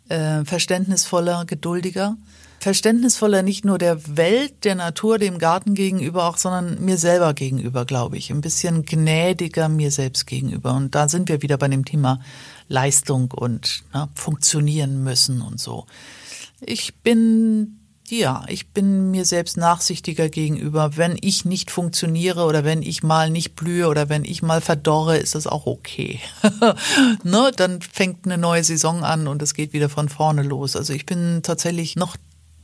äh, 0.09 0.45
verständnisvoller, 0.45 1.45
geduldiger 1.45 2.17
verständnisvoller 2.65 3.43
nicht 3.43 3.63
nur 3.63 3.77
der 3.77 4.17
Welt, 4.17 4.63
der 4.63 4.73
Natur, 4.73 5.19
dem 5.19 5.37
Garten 5.37 5.75
gegenüber 5.75 6.27
auch, 6.27 6.39
sondern 6.39 6.83
mir 6.83 6.97
selber 6.97 7.35
gegenüber, 7.35 7.85
glaube 7.85 8.17
ich. 8.17 8.31
Ein 8.31 8.41
bisschen 8.41 8.85
gnädiger 8.85 9.69
mir 9.69 9.91
selbst 9.91 10.25
gegenüber. 10.25 10.73
Und 10.73 10.95
da 10.95 11.07
sind 11.07 11.29
wir 11.29 11.43
wieder 11.43 11.59
bei 11.59 11.67
dem 11.67 11.85
Thema 11.85 12.21
Leistung 12.67 13.29
und 13.29 13.83
ne, 13.93 14.09
funktionieren 14.15 15.03
müssen 15.03 15.43
und 15.43 15.59
so. 15.59 15.85
Ich 16.59 16.95
bin 16.95 17.81
ja, 18.07 18.45
ich 18.47 18.69
bin 18.69 19.09
mir 19.09 19.25
selbst 19.25 19.57
nachsichtiger 19.57 20.29
gegenüber. 20.29 20.95
Wenn 20.95 21.17
ich 21.21 21.45
nicht 21.45 21.71
funktioniere 21.71 22.45
oder 22.45 22.63
wenn 22.63 22.83
ich 22.83 23.01
mal 23.01 23.31
nicht 23.31 23.55
blühe 23.55 23.87
oder 23.87 24.09
wenn 24.09 24.23
ich 24.23 24.43
mal 24.43 24.61
verdorre, 24.61 25.17
ist 25.17 25.33
das 25.33 25.47
auch 25.47 25.65
okay. 25.65 26.19
ne, 27.23 27.51
dann 27.55 27.81
fängt 27.81 28.25
eine 28.25 28.37
neue 28.37 28.63
Saison 28.63 29.03
an 29.03 29.27
und 29.27 29.41
es 29.41 29.55
geht 29.55 29.73
wieder 29.73 29.89
von 29.89 30.09
vorne 30.09 30.43
los. 30.43 30.75
Also 30.75 30.93
ich 30.93 31.05
bin 31.07 31.41
tatsächlich 31.41 31.95
noch 31.95 32.15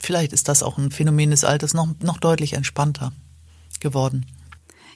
vielleicht 0.01 0.33
ist 0.33 0.47
das 0.47 0.63
auch 0.63 0.77
ein 0.77 0.91
Phänomen 0.91 1.31
des 1.31 1.43
Alters 1.43 1.73
noch, 1.73 1.87
noch 2.01 2.17
deutlich 2.17 2.53
entspannter 2.53 3.11
geworden. 3.79 4.25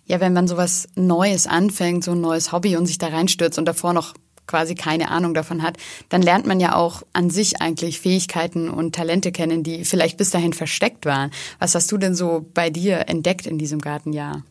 Ja, 0.06 0.20
wenn 0.20 0.34
man 0.34 0.48
sowas 0.48 0.88
Neues 0.96 1.48
anfängt, 1.48 2.04
so 2.04 2.12
ein 2.12 2.22
neues 2.22 2.52
Hobby 2.52 2.76
und 2.76 2.86
sich 2.86 2.98
da 2.98 3.08
reinstürzt 3.08 3.58
und 3.58 3.66
davor 3.66 3.94
noch 3.94 4.14
quasi 4.48 4.76
keine 4.76 5.10
Ahnung 5.10 5.34
davon 5.34 5.64
hat, 5.64 5.78
dann 6.10 6.22
lernt 6.22 6.46
man 6.46 6.60
ja 6.60 6.76
auch 6.76 7.02
an 7.14 7.32
sich 7.32 7.62
eigentlich 7.62 8.00
Fähigkeiten 8.00 8.70
und 8.70 8.94
Talente 8.94 9.32
kennen, 9.32 9.64
die 9.64 9.86
vielleicht 9.86 10.18
bis 10.18 10.30
dahin 10.30 10.54
versteckt 10.54 11.06
waren. 11.06 11.32
Was 11.58 11.74
hast 11.74 11.92
du 11.92 11.98
denn 11.98 12.14
so 12.14 12.46
bei 12.54 12.70
dir 12.70 13.10
entdeckt 13.10 13.48
in 13.48 13.58
diesem 13.58 13.82
Gartenjahr? 13.82 14.44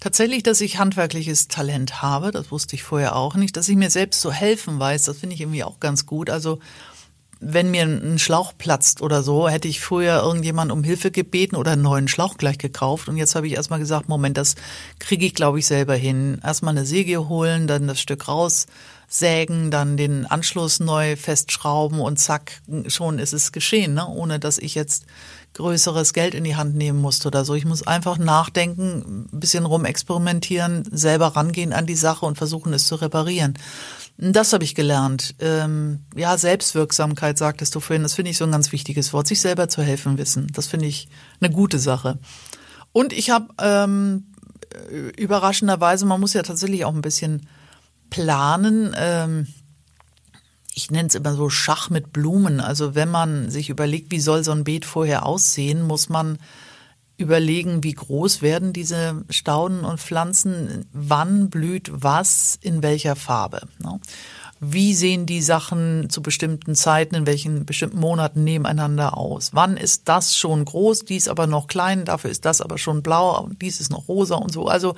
Tatsächlich, 0.00 0.42
dass 0.42 0.60
ich 0.60 0.78
handwerkliches 0.78 1.48
Talent 1.48 2.02
habe, 2.02 2.30
das 2.30 2.50
wusste 2.50 2.76
ich 2.76 2.82
vorher 2.82 3.16
auch 3.16 3.34
nicht. 3.34 3.56
Dass 3.56 3.68
ich 3.68 3.76
mir 3.76 3.90
selbst 3.90 4.20
so 4.20 4.30
helfen 4.30 4.78
weiß, 4.78 5.04
das 5.04 5.18
finde 5.18 5.34
ich 5.34 5.40
irgendwie 5.40 5.64
auch 5.64 5.80
ganz 5.80 6.04
gut. 6.04 6.28
Also 6.28 6.58
wenn 7.40 7.70
mir 7.70 7.82
ein 7.82 8.18
Schlauch 8.18 8.54
platzt 8.56 9.02
oder 9.02 9.22
so, 9.22 9.48
hätte 9.48 9.68
ich 9.68 9.80
früher 9.80 10.22
irgendjemand 10.22 10.72
um 10.72 10.82
Hilfe 10.82 11.10
gebeten 11.10 11.56
oder 11.56 11.72
einen 11.72 11.82
neuen 11.82 12.08
Schlauch 12.08 12.38
gleich 12.38 12.56
gekauft. 12.56 13.08
Und 13.08 13.18
jetzt 13.18 13.34
habe 13.34 13.46
ich 13.46 13.54
erstmal 13.54 13.78
gesagt, 13.78 14.08
Moment, 14.08 14.38
das 14.38 14.54
kriege 14.98 15.26
ich, 15.26 15.34
glaube 15.34 15.58
ich, 15.58 15.66
selber 15.66 15.94
hin. 15.94 16.40
Erstmal 16.42 16.76
eine 16.76 16.86
Säge 16.86 17.28
holen, 17.28 17.66
dann 17.66 17.88
das 17.88 18.00
Stück 18.00 18.26
raussägen, 18.26 19.70
dann 19.70 19.98
den 19.98 20.24
Anschluss 20.24 20.80
neu 20.80 21.16
festschrauben 21.16 22.00
und 22.00 22.18
zack, 22.18 22.62
schon 22.86 23.18
ist 23.18 23.34
es 23.34 23.52
geschehen, 23.52 23.92
ne? 23.92 24.08
ohne 24.08 24.38
dass 24.38 24.56
ich 24.56 24.74
jetzt 24.74 25.04
größeres 25.56 26.12
Geld 26.12 26.34
in 26.34 26.44
die 26.44 26.56
Hand 26.56 26.74
nehmen 26.74 27.00
musste 27.00 27.28
oder 27.28 27.44
so. 27.44 27.54
Ich 27.54 27.64
muss 27.64 27.86
einfach 27.86 28.18
nachdenken, 28.18 29.26
ein 29.32 29.40
bisschen 29.40 29.64
rumexperimentieren, 29.64 30.84
selber 30.90 31.28
rangehen 31.28 31.72
an 31.72 31.86
die 31.86 31.96
Sache 31.96 32.26
und 32.26 32.36
versuchen, 32.36 32.72
es 32.72 32.86
zu 32.86 32.96
reparieren. 32.96 33.54
Das 34.18 34.52
habe 34.52 34.64
ich 34.64 34.74
gelernt. 34.74 35.34
Ähm, 35.40 36.04
ja, 36.14 36.38
Selbstwirksamkeit, 36.38 37.36
sagtest 37.36 37.74
du 37.74 37.80
vorhin. 37.80 38.02
Das 38.02 38.14
finde 38.14 38.30
ich 38.30 38.38
so 38.38 38.44
ein 38.44 38.52
ganz 38.52 38.72
wichtiges 38.72 39.12
Wort. 39.12 39.26
Sich 39.26 39.40
selber 39.40 39.68
zu 39.68 39.82
helfen 39.82 40.16
wissen. 40.16 40.46
Das 40.52 40.66
finde 40.66 40.86
ich 40.86 41.08
eine 41.40 41.50
gute 41.50 41.78
Sache. 41.78 42.18
Und 42.92 43.12
ich 43.12 43.28
habe 43.28 43.48
ähm, 43.60 44.32
überraschenderweise, 45.16 46.06
man 46.06 46.20
muss 46.20 46.32
ja 46.32 46.42
tatsächlich 46.42 46.86
auch 46.86 46.94
ein 46.94 47.02
bisschen 47.02 47.46
planen. 48.08 48.94
Ähm, 48.96 49.48
ich 50.74 50.90
nenne 50.90 51.08
es 51.08 51.14
immer 51.14 51.34
so 51.34 51.50
Schach 51.50 51.90
mit 51.90 52.12
Blumen. 52.12 52.60
Also 52.60 52.94
wenn 52.94 53.10
man 53.10 53.50
sich 53.50 53.68
überlegt, 53.68 54.12
wie 54.12 54.20
soll 54.20 54.44
so 54.44 54.52
ein 54.52 54.64
Beet 54.64 54.86
vorher 54.86 55.26
aussehen, 55.26 55.82
muss 55.82 56.08
man 56.08 56.38
überlegen, 57.18 57.82
wie 57.82 57.94
groß 57.94 58.42
werden 58.42 58.72
diese 58.72 59.24
Stauden 59.30 59.84
und 59.84 60.00
Pflanzen, 60.00 60.86
wann 60.92 61.48
blüht 61.48 61.90
was, 61.92 62.58
in 62.60 62.82
welcher 62.82 63.16
Farbe. 63.16 63.62
Ne? 63.78 64.00
Wie 64.58 64.94
sehen 64.94 65.26
die 65.26 65.42
Sachen 65.42 66.08
zu 66.08 66.22
bestimmten 66.22 66.74
Zeiten, 66.74 67.14
in 67.14 67.26
welchen 67.26 67.66
bestimmten 67.66 67.98
Monaten 67.98 68.42
nebeneinander 68.42 69.16
aus? 69.16 69.50
Wann 69.52 69.76
ist 69.76 70.08
das 70.08 70.36
schon 70.36 70.64
groß, 70.64 71.04
dies 71.04 71.28
aber 71.28 71.46
noch 71.46 71.66
klein, 71.66 72.06
dafür 72.06 72.30
ist 72.30 72.46
das 72.46 72.62
aber 72.62 72.78
schon 72.78 73.02
blau, 73.02 73.50
dies 73.60 73.80
ist 73.80 73.90
noch 73.90 74.08
rosa 74.08 74.36
und 74.36 74.52
so. 74.52 74.66
Also 74.66 74.94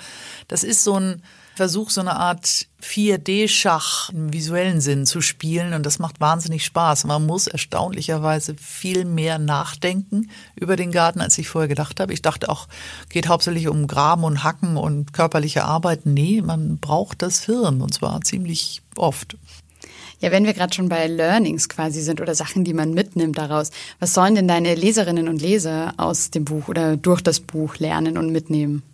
das 0.47 0.63
ist 0.63 0.85
so 0.85 0.99
ein 0.99 1.23
versuche 1.59 1.93
so 1.93 2.01
eine 2.01 2.15
Art 2.15 2.69
4D-Schach 2.83 4.11
im 4.11 4.33
visuellen 4.33 4.81
Sinn 4.81 5.07
zu 5.07 5.21
spielen 5.21 5.75
und 5.75 5.85
das 5.85 5.99
macht 5.99 6.21
wahnsinnig 6.21 6.65
Spaß. 6.65 7.05
Man 7.05 7.27
muss 7.27 7.49
erstaunlicherweise 7.49 8.55
viel 8.55 9.05
mehr 9.05 9.41
nachdenken 9.41 10.31
über 10.55 10.77
den 10.77 10.93
Garten, 10.93 11.21
als 11.21 11.37
ich 11.37 11.49
vorher 11.49 11.67
gedacht 11.67 11.99
habe. 11.99 12.13
Ich 12.13 12.23
dachte 12.23 12.49
auch, 12.49 12.69
geht 13.09 13.27
hauptsächlich 13.27 13.67
um 13.67 13.89
Graben 13.89 14.23
und 14.23 14.45
Hacken 14.45 14.77
und 14.77 15.13
körperliche 15.13 15.65
Arbeit. 15.65 16.07
Nee, 16.07 16.43
man 16.43 16.79
braucht 16.79 17.23
das 17.23 17.43
Hirn 17.45 17.83
und 17.83 17.93
zwar 17.93 18.21
ziemlich 18.21 18.81
oft. 18.97 19.37
Ja, 20.21 20.31
wenn 20.31 20.45
wir 20.45 20.55
gerade 20.55 20.73
schon 20.73 20.89
bei 20.89 21.09
Learnings 21.09 21.69
quasi 21.69 22.01
sind 22.03 22.21
oder 22.21 22.37
Sachen, 22.37 22.63
die 22.63 22.73
man 22.73 22.95
mitnimmt 22.95 23.37
daraus, 23.37 23.73
was 23.99 24.15
sollen 24.15 24.37
denn 24.37 24.47
deine 24.47 24.77
Leserinnen 24.77 25.27
und 25.27 25.43
Leser 25.43 25.95
aus 25.97 26.31
dem 26.31 26.45
Buch 26.45 26.69
oder 26.69 26.97
durch 26.97 27.21
das 27.21 27.41
Buch 27.41 27.79
lernen 27.79 28.17
und 28.17 28.31
mitnehmen? 28.31 28.85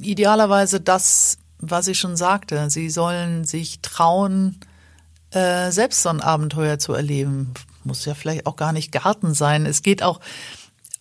Idealerweise 0.00 0.80
das, 0.80 1.38
was 1.58 1.88
ich 1.88 1.98
schon 1.98 2.16
sagte. 2.16 2.70
Sie 2.70 2.90
sollen 2.90 3.44
sich 3.44 3.80
trauen, 3.80 4.58
äh, 5.30 5.70
selbst 5.70 6.02
so 6.02 6.08
ein 6.08 6.20
Abenteuer 6.20 6.78
zu 6.78 6.92
erleben. 6.92 7.54
Muss 7.84 8.04
ja 8.04 8.14
vielleicht 8.14 8.46
auch 8.46 8.56
gar 8.56 8.72
nicht 8.72 8.92
Garten 8.92 9.34
sein. 9.34 9.66
Es 9.66 9.82
geht 9.82 10.02
auch 10.02 10.20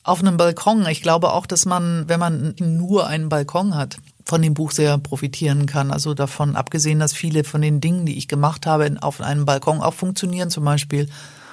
Auf 0.03 0.19
einem 0.19 0.35
Balkon. 0.37 0.87
Ich 0.87 1.03
glaube 1.03 1.31
auch, 1.31 1.45
dass 1.45 1.67
man, 1.67 2.09
wenn 2.09 2.19
man 2.19 2.55
nur 2.59 3.05
einen 3.05 3.29
Balkon 3.29 3.75
hat, 3.75 3.97
von 4.25 4.41
dem 4.41 4.55
Buch 4.55 4.71
sehr 4.71 4.97
profitieren 4.97 5.67
kann. 5.67 5.91
Also 5.91 6.15
davon 6.15 6.55
abgesehen, 6.55 6.99
dass 6.99 7.13
viele 7.13 7.43
von 7.43 7.61
den 7.61 7.81
Dingen, 7.81 8.07
die 8.07 8.17
ich 8.17 8.27
gemacht 8.27 8.65
habe, 8.65 8.95
auf 9.01 9.21
einem 9.21 9.45
Balkon 9.45 9.79
auch 9.79 9.93
funktionieren. 9.93 10.49
Zum 10.49 10.65
Beispiel 10.65 11.07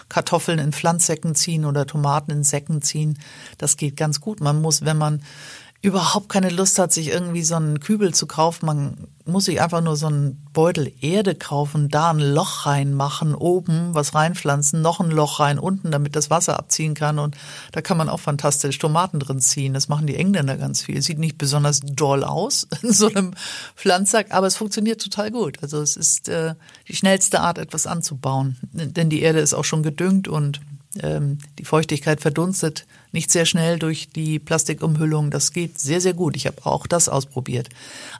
Kartoffeln 0.08 0.58
in 0.58 0.72
Pflanzsäcken 0.72 1.34
ziehen 1.34 1.66
oder 1.66 1.86
Tomaten 1.86 2.30
in 2.30 2.44
Säcken 2.44 2.80
ziehen. 2.80 3.18
Das 3.58 3.76
geht 3.76 3.96
ganz 3.96 4.20
gut. 4.20 4.40
Man 4.40 4.62
muss, 4.62 4.84
wenn 4.84 4.96
man 4.96 5.22
überhaupt 5.80 6.28
keine 6.28 6.50
Lust 6.50 6.78
hat, 6.80 6.92
sich 6.92 7.08
irgendwie 7.08 7.44
so 7.44 7.54
einen 7.54 7.78
Kübel 7.78 8.12
zu 8.12 8.26
kaufen. 8.26 8.66
Man 8.66 9.06
muss 9.24 9.44
sich 9.44 9.60
einfach 9.60 9.80
nur 9.80 9.94
so 9.94 10.06
einen 10.06 10.44
Beutel 10.52 10.92
Erde 11.00 11.36
kaufen, 11.36 11.88
da 11.88 12.10
ein 12.10 12.18
Loch 12.18 12.66
reinmachen, 12.66 13.32
oben 13.34 13.94
was 13.94 14.12
reinpflanzen, 14.12 14.82
noch 14.82 14.98
ein 14.98 15.10
Loch 15.10 15.38
rein, 15.38 15.60
unten, 15.60 15.92
damit 15.92 16.16
das 16.16 16.30
Wasser 16.30 16.58
abziehen 16.58 16.94
kann. 16.94 17.20
Und 17.20 17.36
da 17.70 17.80
kann 17.80 17.96
man 17.96 18.08
auch 18.08 18.18
fantastisch 18.18 18.78
Tomaten 18.78 19.20
drin 19.20 19.40
ziehen. 19.40 19.72
Das 19.72 19.88
machen 19.88 20.08
die 20.08 20.16
Engländer 20.16 20.56
ganz 20.56 20.82
viel. 20.82 21.00
Sieht 21.00 21.20
nicht 21.20 21.38
besonders 21.38 21.80
doll 21.80 22.24
aus 22.24 22.66
in 22.82 22.92
so 22.92 23.06
einem 23.06 23.34
Pflanzsack, 23.76 24.32
aber 24.32 24.48
es 24.48 24.56
funktioniert 24.56 25.00
total 25.00 25.30
gut. 25.30 25.58
Also 25.62 25.80
es 25.80 25.96
ist 25.96 26.28
äh, 26.28 26.54
die 26.88 26.96
schnellste 26.96 27.40
Art, 27.40 27.58
etwas 27.58 27.86
anzubauen. 27.86 28.56
Denn 28.72 29.10
die 29.10 29.22
Erde 29.22 29.38
ist 29.38 29.54
auch 29.54 29.64
schon 29.64 29.84
gedüngt 29.84 30.26
und 30.26 30.60
ähm, 31.02 31.38
die 31.58 31.64
Feuchtigkeit 31.64 32.20
verdunstet 32.20 32.86
nicht 33.12 33.30
sehr 33.30 33.46
schnell 33.46 33.78
durch 33.78 34.10
die 34.10 34.38
Plastikumhüllung. 34.38 35.30
Das 35.30 35.52
geht 35.52 35.78
sehr, 35.78 36.00
sehr 36.00 36.14
gut. 36.14 36.36
Ich 36.36 36.46
habe 36.46 36.64
auch 36.64 36.86
das 36.86 37.08
ausprobiert. 37.08 37.68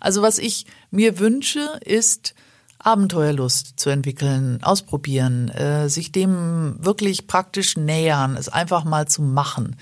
Also 0.00 0.22
was 0.22 0.38
ich 0.38 0.66
mir 0.90 1.18
wünsche, 1.18 1.78
ist 1.84 2.34
Abenteuerlust 2.78 3.78
zu 3.78 3.90
entwickeln, 3.90 4.62
ausprobieren, 4.62 5.48
äh, 5.48 5.88
sich 5.88 6.12
dem 6.12 6.76
wirklich 6.78 7.26
praktisch 7.26 7.76
nähern, 7.76 8.36
es 8.36 8.48
einfach 8.48 8.84
mal 8.84 9.08
zu 9.08 9.22
machen. 9.22 9.76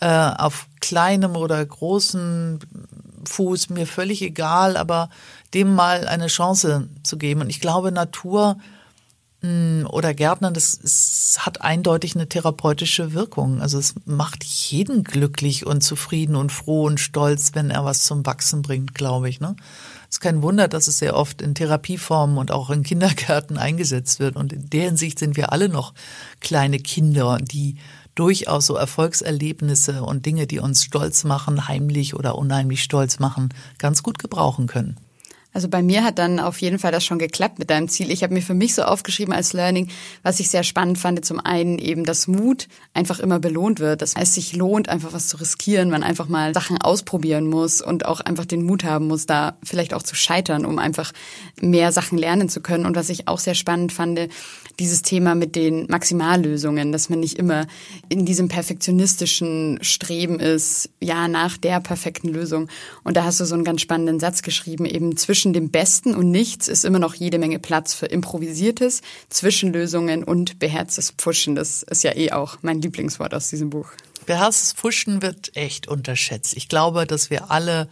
Äh, 0.00 0.08
auf 0.08 0.66
kleinem 0.80 1.36
oder 1.36 1.64
großen 1.64 2.58
Fuß, 3.26 3.70
mir 3.70 3.86
völlig 3.86 4.20
egal, 4.20 4.76
aber 4.76 5.08
dem 5.54 5.74
mal 5.74 6.06
eine 6.06 6.26
Chance 6.26 6.88
zu 7.02 7.16
geben. 7.16 7.40
Und 7.40 7.50
ich 7.50 7.60
glaube, 7.60 7.92
Natur 7.92 8.58
oder 9.90 10.14
Gärtnern, 10.14 10.54
das 10.54 10.74
ist, 10.74 11.38
hat 11.40 11.60
eindeutig 11.60 12.14
eine 12.14 12.28
therapeutische 12.28 13.12
Wirkung. 13.12 13.60
Also 13.60 13.78
es 13.78 13.94
macht 14.04 14.44
jeden 14.44 15.04
glücklich 15.04 15.66
und 15.66 15.82
zufrieden 15.82 16.36
und 16.36 16.50
froh 16.50 16.84
und 16.84 17.00
stolz, 17.00 17.50
wenn 17.54 17.70
er 17.70 17.84
was 17.84 18.04
zum 18.04 18.24
Wachsen 18.24 18.62
bringt, 18.62 18.94
glaube 18.94 19.28
ich. 19.28 19.40
Ne? 19.40 19.56
Es 20.08 20.16
ist 20.16 20.20
kein 20.20 20.42
Wunder, 20.42 20.68
dass 20.68 20.88
es 20.88 20.98
sehr 20.98 21.16
oft 21.16 21.42
in 21.42 21.54
Therapieformen 21.54 22.38
und 22.38 22.50
auch 22.50 22.70
in 22.70 22.82
Kindergärten 22.82 23.58
eingesetzt 23.58 24.20
wird. 24.20 24.36
Und 24.36 24.52
in 24.52 24.70
der 24.70 24.84
Hinsicht 24.84 25.18
sind 25.18 25.36
wir 25.36 25.52
alle 25.52 25.68
noch 25.68 25.94
kleine 26.40 26.78
Kinder, 26.78 27.38
die 27.40 27.76
durchaus 28.14 28.66
so 28.66 28.76
Erfolgserlebnisse 28.76 30.02
und 30.02 30.24
Dinge, 30.24 30.46
die 30.46 30.60
uns 30.60 30.84
stolz 30.84 31.24
machen, 31.24 31.68
heimlich 31.68 32.14
oder 32.14 32.38
unheimlich 32.38 32.82
stolz 32.82 33.18
machen, 33.18 33.48
ganz 33.78 34.02
gut 34.02 34.18
gebrauchen 34.18 34.66
können. 34.66 34.96
Also 35.54 35.68
bei 35.68 35.82
mir 35.82 36.02
hat 36.02 36.18
dann 36.18 36.40
auf 36.40 36.60
jeden 36.60 36.80
Fall 36.80 36.90
das 36.90 37.04
schon 37.04 37.20
geklappt 37.20 37.60
mit 37.60 37.70
deinem 37.70 37.88
Ziel. 37.88 38.10
Ich 38.10 38.24
habe 38.24 38.34
mir 38.34 38.42
für 38.42 38.54
mich 38.54 38.74
so 38.74 38.82
aufgeschrieben 38.82 39.32
als 39.32 39.52
Learning, 39.52 39.88
was 40.24 40.40
ich 40.40 40.50
sehr 40.50 40.64
spannend 40.64 40.98
fand, 40.98 41.24
zum 41.24 41.38
einen 41.38 41.78
eben, 41.78 42.04
dass 42.04 42.26
Mut 42.26 42.66
einfach 42.92 43.20
immer 43.20 43.38
belohnt 43.38 43.78
wird, 43.78 44.02
dass 44.02 44.14
es 44.16 44.34
sich 44.34 44.56
lohnt, 44.56 44.88
einfach 44.88 45.12
was 45.12 45.28
zu 45.28 45.36
riskieren, 45.36 45.90
man 45.90 46.02
einfach 46.02 46.26
mal 46.26 46.52
Sachen 46.54 46.82
ausprobieren 46.82 47.46
muss 47.46 47.80
und 47.80 48.04
auch 48.04 48.20
einfach 48.20 48.46
den 48.46 48.64
Mut 48.64 48.82
haben 48.82 49.06
muss, 49.06 49.26
da 49.26 49.56
vielleicht 49.62 49.94
auch 49.94 50.02
zu 50.02 50.16
scheitern, 50.16 50.66
um 50.66 50.80
einfach 50.80 51.12
mehr 51.60 51.92
Sachen 51.92 52.18
lernen 52.18 52.48
zu 52.48 52.60
können. 52.60 52.84
Und 52.84 52.96
was 52.96 53.08
ich 53.08 53.28
auch 53.28 53.38
sehr 53.38 53.54
spannend 53.54 53.92
fand, 53.92 54.18
dieses 54.78 55.02
Thema 55.02 55.34
mit 55.34 55.56
den 55.56 55.86
Maximallösungen, 55.88 56.92
dass 56.92 57.08
man 57.08 57.20
nicht 57.20 57.38
immer 57.38 57.66
in 58.08 58.24
diesem 58.24 58.48
perfektionistischen 58.48 59.78
Streben 59.82 60.40
ist, 60.40 60.90
ja, 61.00 61.28
nach 61.28 61.56
der 61.56 61.80
perfekten 61.80 62.28
Lösung. 62.28 62.68
Und 63.02 63.16
da 63.16 63.24
hast 63.24 63.40
du 63.40 63.44
so 63.44 63.54
einen 63.54 63.64
ganz 63.64 63.80
spannenden 63.80 64.20
Satz 64.20 64.42
geschrieben, 64.42 64.84
eben 64.84 65.16
zwischen 65.16 65.52
dem 65.52 65.70
Besten 65.70 66.14
und 66.14 66.30
nichts 66.30 66.68
ist 66.68 66.84
immer 66.84 66.98
noch 66.98 67.14
jede 67.14 67.38
Menge 67.38 67.58
Platz 67.58 67.94
für 67.94 68.06
improvisiertes, 68.06 69.02
Zwischenlösungen 69.28 70.24
und 70.24 70.58
beherztes 70.58 71.10
Pfuschen. 71.10 71.54
Das 71.54 71.82
ist 71.82 72.04
ja 72.04 72.16
eh 72.16 72.32
auch 72.32 72.58
mein 72.62 72.80
Lieblingswort 72.80 73.34
aus 73.34 73.50
diesem 73.50 73.70
Buch. 73.70 73.88
Beherztes 74.26 74.72
Pfuschen 74.72 75.22
wird 75.22 75.54
echt 75.56 75.86
unterschätzt. 75.86 76.56
Ich 76.56 76.68
glaube, 76.68 77.06
dass 77.06 77.30
wir 77.30 77.50
alle 77.50 77.88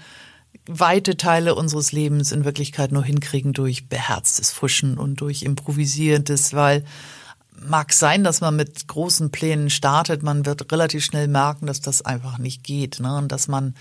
weite 0.67 1.17
Teile 1.17 1.55
unseres 1.55 1.93
Lebens 1.93 2.33
in 2.33 2.45
Wirklichkeit 2.45 2.93
nur 2.93 3.05
hinkriegen 3.05 3.53
durch 3.53 3.89
beherztes 3.89 4.53
Fuschen 4.53 4.99
und 4.99 5.21
durch 5.21 5.43
improvisiertes, 5.43 6.55
weil 6.55 6.85
mag 7.67 7.93
sein, 7.93 8.25
dass 8.25 8.41
man 8.41 8.57
mit 8.57 8.89
großen 8.89 9.31
Plänen 9.31 9.71
startet, 9.71 10.23
man 10.23 10.47
wird 10.47 10.73
relativ 10.73 11.05
schnell 11.05 11.29
merken, 11.29 11.67
dass 11.67 11.81
das 11.81 12.03
einfach 12.03 12.39
nicht 12.39 12.65
geht 12.65 13.01
ne? 13.01 13.17
und 13.17 13.31
dass 13.31 13.49
man 13.49 13.75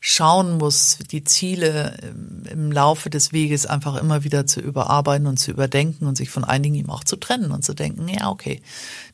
schauen 0.00 0.58
muss, 0.58 0.98
die 1.10 1.24
Ziele 1.24 1.96
im 2.50 2.70
Laufe 2.70 3.10
des 3.10 3.32
Weges 3.32 3.66
einfach 3.66 3.96
immer 3.96 4.22
wieder 4.22 4.46
zu 4.46 4.60
überarbeiten 4.60 5.26
und 5.26 5.38
zu 5.38 5.50
überdenken 5.50 6.06
und 6.06 6.16
sich 6.16 6.30
von 6.30 6.44
einigen 6.44 6.76
ihm 6.76 6.90
auch 6.90 7.02
zu 7.02 7.16
trennen 7.16 7.50
und 7.50 7.64
zu 7.64 7.74
denken, 7.74 8.06
ja, 8.08 8.30
okay, 8.30 8.62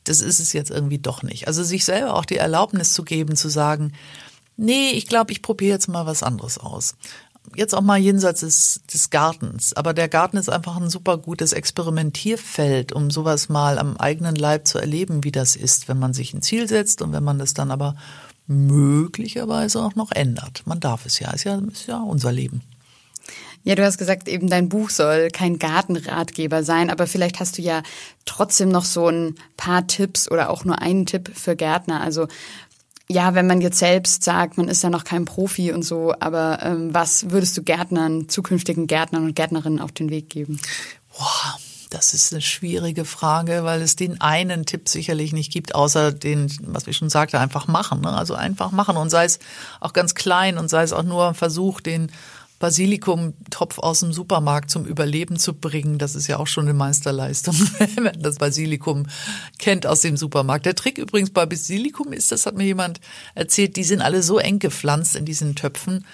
das 0.05 0.21
ist 0.21 0.41
es 0.41 0.53
jetzt 0.53 0.71
irgendwie 0.71 0.99
doch 0.99 1.23
nicht. 1.23 1.49
Also 1.49 1.63
sich 1.65 1.87
selber 1.87 2.15
auch 2.15 2.27
die 2.27 2.37
Erlaubnis 2.37 2.93
zu 2.93 3.03
geben, 3.03 3.35
zu 3.35 3.49
sagen, 3.49 3.93
nee, 4.57 4.91
ich 4.91 5.07
glaube, 5.07 5.33
ich 5.33 5.43
probiere 5.43 5.73
jetzt 5.73 5.89
mal 5.89 6.07
was 6.07 6.23
anderes 6.23 6.59
aus. 6.59 6.95
Jetzt 7.55 7.75
auch 7.75 7.83
mal 7.83 7.99
jenseits 7.99 8.41
des, 8.41 8.81
des 8.93 9.11
Gartens. 9.11 9.75
Aber 9.75 9.93
der 9.93 10.09
Garten 10.09 10.39
ist 10.39 10.49
einfach 10.49 10.77
ein 10.77 10.89
super 10.89 11.19
gutes 11.19 11.53
Experimentierfeld, 11.53 12.93
um 12.93 13.11
sowas 13.11 13.49
mal 13.49 13.79
am 13.79 13.97
eigenen 13.97 14.35
Leib 14.35 14.67
zu 14.67 14.79
erleben, 14.79 15.25
wie 15.25 15.33
das 15.33 15.55
ist, 15.55 15.89
wenn 15.89 15.99
man 15.99 16.15
sich 16.15 16.33
ein 16.33 16.43
Ziel 16.43 16.69
setzt 16.69 17.03
und 17.03 17.13
wenn 17.13 17.25
man 17.25 17.39
das 17.39 17.53
dann 17.53 17.71
aber 17.71 17.97
möglicherweise 18.47 19.83
auch 19.83 19.95
noch 19.95 20.11
ändert. 20.13 20.63
Man 20.67 20.81
darf 20.81 21.07
es 21.07 21.19
ja, 21.19 21.31
ist 21.31 21.45
ja, 21.45 21.61
ist 21.71 21.87
ja 21.87 22.01
unser 22.01 22.33
Leben. 22.33 22.63
Ja, 23.63 23.75
du 23.75 23.83
hast 23.83 23.97
gesagt, 23.97 24.29
eben 24.29 24.51
dein 24.51 24.69
Buch 24.69 24.91
soll 24.91 25.31
kein 25.31 25.59
Gartenratgeber 25.59 26.63
sein, 26.63 26.91
aber 26.91 27.07
vielleicht 27.07 27.41
hast 27.41 27.57
du 27.57 27.63
ja 27.63 27.83
trotzdem 28.27 28.69
noch 28.69 28.85
so 28.85 29.09
ein 29.09 29.37
paar 29.57 29.87
Tipps 29.87 30.31
oder 30.31 30.51
auch 30.51 30.67
nur 30.67 30.83
einen 30.83 31.07
Tipp 31.07 31.31
für 31.35 31.57
Gärtner. 31.57 32.03
Also 32.03 32.29
ja, 33.09 33.35
wenn 33.35 33.47
man 33.47 33.61
jetzt 33.61 33.79
selbst 33.79 34.25
sagt, 34.25 34.57
man 34.57 34.69
ist 34.69 34.83
ja 34.83 34.91
noch 34.91 35.05
kein 35.05 35.25
Profi 35.25 35.73
und 35.73 35.83
so, 35.83 36.15
aber 36.21 36.61
ähm, 36.63 36.95
was 36.95 37.31
würdest 37.31 37.57
du 37.57 37.63
Gärtnern, 37.63 38.29
zukünftigen 38.29 38.87
Gärtnern 38.87 39.25
und 39.25 39.37
Gärtnerinnen 39.37 39.81
auf 39.81 39.93
den 39.93 40.09
Weg 40.11 40.31
geben? 40.31 40.59
Boah, 41.17 41.59
das 41.91 42.15
ist 42.15 42.33
eine 42.33 42.43
schwierige 42.43 43.05
Frage, 43.05 43.63
weil 43.63 43.83
es 43.83 43.95
den 43.95 44.21
einen 44.21 44.65
Tipp 44.65 44.89
sicherlich 44.89 45.33
nicht 45.33 45.53
gibt, 45.53 45.75
außer 45.75 46.13
den, 46.13 46.51
was 46.63 46.87
ich 46.87 46.97
schon 46.97 47.11
sagte, 47.11 47.39
einfach 47.39 47.69
machen. 47.69 48.01
Ne? 48.01 48.13
Also 48.13 48.35
einfach 48.35 48.73
machen 48.73 48.97
und 48.97 49.11
sei 49.11 49.27
es 49.27 49.39
auch 49.81 49.93
ganz 49.93 50.15
klein 50.15 50.59
und 50.59 50.69
sei 50.69 50.83
es 50.83 50.93
auch 50.93 51.03
nur 51.03 51.29
ein 51.29 51.35
Versuch, 51.35 51.81
den 51.81 52.11
Basilikum-Topf 52.65 53.79
aus 53.79 54.01
dem 54.01 54.15
Supermarkt 54.15 54.71
zum 54.71 54.87
Überleben 54.87 55.39
zu 55.39 55.53
bringen. 55.53 55.99
Das 55.99 56.15
ist 56.15 56.29
ja 56.29 56.39
auch 56.39 56.47
schon 56.47 56.65
eine 56.65 56.73
Meisterleistung, 56.73 57.55
wenn 57.79 58.05
man 58.05 58.23
das 58.23 58.37
Basilikum 58.37 59.05
kennt 59.59 59.87
aus 59.87 60.01
dem 60.01 60.17
Supermarkt. 60.17 60.65
Der 60.65 60.75
Trick 60.75 60.97
übrigens 60.97 61.29
bei 61.29 61.45
Basilikum 61.45 62.15
ist, 62.15 62.33
das 62.33 62.47
hat 62.47 62.57
mir 62.57 62.65
jemand 62.65 63.03
erzählt, 63.35 63.77
die 63.77 63.85
sind 63.85 64.01
alle 64.01 64.23
so 64.23 64.39
eng 64.39 64.61
gepflanzt 64.61 65.15
in 65.15 65.27
diesen 65.27 65.57
Töpfen, 65.57 66.07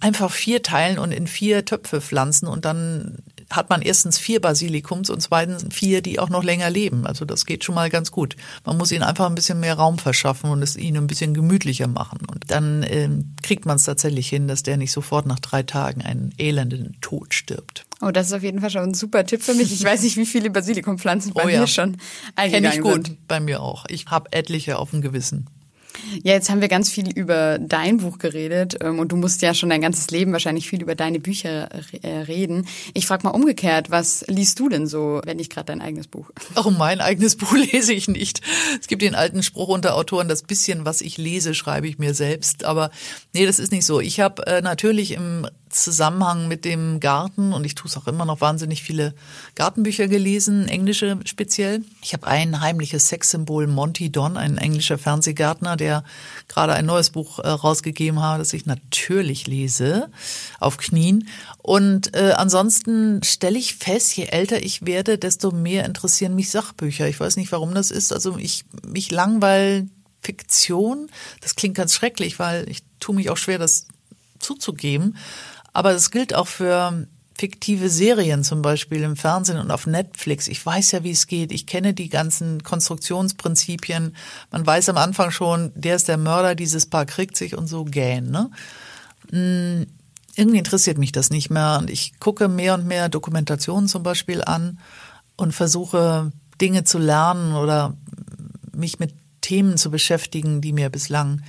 einfach 0.00 0.32
vier 0.32 0.64
teilen 0.64 0.98
und 0.98 1.12
in 1.12 1.28
vier 1.28 1.64
Töpfe 1.64 2.00
pflanzen 2.00 2.48
und 2.48 2.64
dann 2.64 3.18
hat 3.50 3.70
man 3.70 3.82
erstens 3.82 4.18
vier 4.18 4.40
Basilikums 4.40 5.10
und 5.10 5.20
zweitens 5.20 5.64
vier, 5.74 6.02
die 6.02 6.18
auch 6.18 6.28
noch 6.28 6.44
länger 6.44 6.70
leben. 6.70 7.06
Also 7.06 7.24
das 7.24 7.46
geht 7.46 7.64
schon 7.64 7.74
mal 7.74 7.88
ganz 7.88 8.10
gut. 8.10 8.36
Man 8.64 8.76
muss 8.76 8.92
ihnen 8.92 9.02
einfach 9.02 9.26
ein 9.26 9.34
bisschen 9.34 9.60
mehr 9.60 9.74
Raum 9.74 9.98
verschaffen 9.98 10.50
und 10.50 10.62
es 10.62 10.76
ihnen 10.76 10.98
ein 10.98 11.06
bisschen 11.06 11.32
gemütlicher 11.32 11.88
machen. 11.88 12.20
Und 12.30 12.50
dann 12.50 12.84
ähm, 12.88 13.34
kriegt 13.42 13.64
man 13.64 13.76
es 13.76 13.84
tatsächlich 13.84 14.28
hin, 14.28 14.48
dass 14.48 14.62
der 14.62 14.76
nicht 14.76 14.92
sofort 14.92 15.26
nach 15.26 15.40
drei 15.40 15.62
Tagen 15.62 16.02
einen 16.02 16.34
elenden 16.36 16.96
Tod 17.00 17.32
stirbt. 17.32 17.86
Oh, 18.00 18.10
das 18.10 18.28
ist 18.28 18.32
auf 18.32 18.42
jeden 18.42 18.60
Fall 18.60 18.70
schon 18.70 18.82
ein 18.82 18.94
super 18.94 19.24
Tipp 19.24 19.42
für 19.42 19.54
mich. 19.54 19.72
Ich 19.72 19.82
weiß 19.82 20.02
nicht, 20.02 20.16
wie 20.16 20.26
viele 20.26 20.50
Basilikumpflanzen 20.50 21.32
bei 21.32 21.44
oh 21.44 21.48
ja. 21.48 21.60
mir 21.60 21.66
schon 21.66 21.96
eingegangen 22.36 22.70
Kenn 22.70 22.78
ich 22.78 22.84
gut, 22.84 23.06
sind. 23.06 23.28
bei 23.28 23.40
mir 23.40 23.60
auch. 23.62 23.86
Ich 23.88 24.06
habe 24.06 24.32
etliche 24.32 24.78
auf 24.78 24.90
dem 24.90 25.00
Gewissen. 25.00 25.48
Ja, 26.22 26.34
jetzt 26.34 26.50
haben 26.50 26.60
wir 26.60 26.68
ganz 26.68 26.90
viel 26.90 27.10
über 27.10 27.58
dein 27.58 27.98
Buch 27.98 28.18
geredet 28.18 28.76
ähm, 28.80 28.98
und 28.98 29.12
du 29.12 29.16
musst 29.16 29.42
ja 29.42 29.54
schon 29.54 29.70
dein 29.70 29.80
ganzes 29.80 30.10
Leben 30.10 30.32
wahrscheinlich 30.32 30.68
viel 30.68 30.82
über 30.82 30.94
deine 30.94 31.20
Bücher 31.20 31.68
äh, 32.02 32.08
reden. 32.08 32.66
Ich 32.94 33.06
frage 33.06 33.24
mal 33.24 33.30
umgekehrt, 33.30 33.90
was 33.90 34.24
liest 34.28 34.58
du 34.60 34.68
denn 34.68 34.86
so, 34.86 35.20
wenn 35.24 35.36
nicht 35.36 35.52
gerade 35.52 35.66
dein 35.66 35.80
eigenes 35.80 36.06
Buch? 36.06 36.30
Oh, 36.56 36.70
mein 36.70 37.00
eigenes 37.00 37.36
Buch 37.36 37.54
lese 37.54 37.92
ich 37.92 38.08
nicht. 38.08 38.40
Es 38.80 38.86
gibt 38.86 39.02
den 39.02 39.14
alten 39.14 39.42
Spruch 39.42 39.68
unter 39.68 39.94
Autoren, 39.94 40.28
das 40.28 40.42
bisschen, 40.42 40.84
was 40.84 41.00
ich 41.00 41.18
lese, 41.18 41.54
schreibe 41.54 41.88
ich 41.88 41.98
mir 41.98 42.14
selbst. 42.14 42.64
Aber 42.64 42.90
nee, 43.34 43.46
das 43.46 43.58
ist 43.58 43.72
nicht 43.72 43.84
so. 43.84 44.00
Ich 44.00 44.20
habe 44.20 44.46
äh, 44.46 44.60
natürlich 44.62 45.12
im 45.12 45.46
Zusammenhang 45.70 46.48
mit 46.48 46.64
dem 46.64 47.00
Garten 47.00 47.52
und 47.52 47.64
ich 47.64 47.74
tue 47.74 47.88
es 47.88 47.96
auch 47.96 48.06
immer 48.06 48.24
noch 48.24 48.40
wahnsinnig 48.40 48.82
viele 48.82 49.14
Gartenbücher 49.54 50.08
gelesen, 50.08 50.68
englische 50.68 51.18
speziell. 51.24 51.84
Ich 52.02 52.12
habe 52.12 52.26
ein 52.26 52.60
heimliches 52.60 53.08
Sexsymbol, 53.08 53.66
Monty 53.66 54.10
Don, 54.10 54.36
ein 54.36 54.58
englischer 54.58 54.98
Fernsehgärtner, 54.98 55.76
der 55.76 56.04
gerade 56.48 56.74
ein 56.74 56.86
neues 56.86 57.10
Buch 57.10 57.38
äh, 57.38 57.48
rausgegeben 57.48 58.22
hat, 58.22 58.40
das 58.40 58.52
ich 58.52 58.66
natürlich 58.66 59.46
lese, 59.46 60.08
auf 60.60 60.76
Knien. 60.76 61.28
Und 61.58 62.14
äh, 62.16 62.32
ansonsten 62.36 63.22
stelle 63.22 63.58
ich 63.58 63.74
fest, 63.74 64.16
je 64.16 64.24
älter 64.24 64.62
ich 64.62 64.86
werde, 64.86 65.18
desto 65.18 65.50
mehr 65.50 65.84
interessieren 65.84 66.34
mich 66.34 66.50
Sachbücher. 66.50 67.08
Ich 67.08 67.20
weiß 67.20 67.36
nicht, 67.36 67.52
warum 67.52 67.74
das 67.74 67.90
ist. 67.90 68.12
Also 68.12 68.36
ich 68.38 68.64
mich 68.86 69.10
langweilt 69.10 69.88
Fiktion. 70.20 71.08
Das 71.40 71.56
klingt 71.56 71.76
ganz 71.76 71.94
schrecklich, 71.94 72.38
weil 72.38 72.68
ich 72.68 72.82
tue 73.00 73.14
mich 73.14 73.30
auch 73.30 73.36
schwer, 73.36 73.58
das 73.58 73.86
zuzugeben. 74.38 75.16
Aber 75.72 75.92
es 75.92 76.10
gilt 76.10 76.34
auch 76.34 76.48
für 76.48 77.06
fiktive 77.38 77.88
Serien 77.88 78.42
zum 78.42 78.62
Beispiel 78.62 79.02
im 79.02 79.16
Fernsehen 79.16 79.58
und 79.58 79.70
auf 79.70 79.86
Netflix. 79.86 80.48
Ich 80.48 80.64
weiß 80.64 80.90
ja, 80.92 81.04
wie 81.04 81.12
es 81.12 81.26
geht. 81.28 81.52
Ich 81.52 81.66
kenne 81.66 81.94
die 81.94 82.08
ganzen 82.08 82.64
Konstruktionsprinzipien. 82.64 84.16
Man 84.50 84.66
weiß 84.66 84.88
am 84.88 84.96
Anfang 84.96 85.30
schon, 85.30 85.72
der 85.74 85.96
ist 85.96 86.08
der 86.08 86.16
Mörder, 86.16 86.54
dieses 86.54 86.86
Paar 86.86 87.06
kriegt 87.06 87.36
sich 87.36 87.56
und 87.56 87.68
so 87.68 87.84
gähn. 87.84 88.30
Ne? 88.30 88.50
Hm, 89.30 89.86
irgendwie 90.34 90.58
interessiert 90.58 90.98
mich 90.98 91.12
das 91.12 91.30
nicht 91.30 91.50
mehr. 91.50 91.78
Und 91.80 91.90
ich 91.90 92.18
gucke 92.18 92.48
mehr 92.48 92.74
und 92.74 92.86
mehr 92.86 93.08
Dokumentationen 93.08 93.88
zum 93.88 94.02
Beispiel 94.02 94.42
an 94.42 94.80
und 95.36 95.52
versuche 95.52 96.32
Dinge 96.60 96.84
zu 96.84 96.98
lernen 96.98 97.54
oder 97.54 97.96
mich 98.74 98.98
mit 98.98 99.14
Themen 99.40 99.76
zu 99.76 99.90
beschäftigen, 99.90 100.60
die 100.60 100.72
mir 100.72 100.90
bislang 100.90 101.42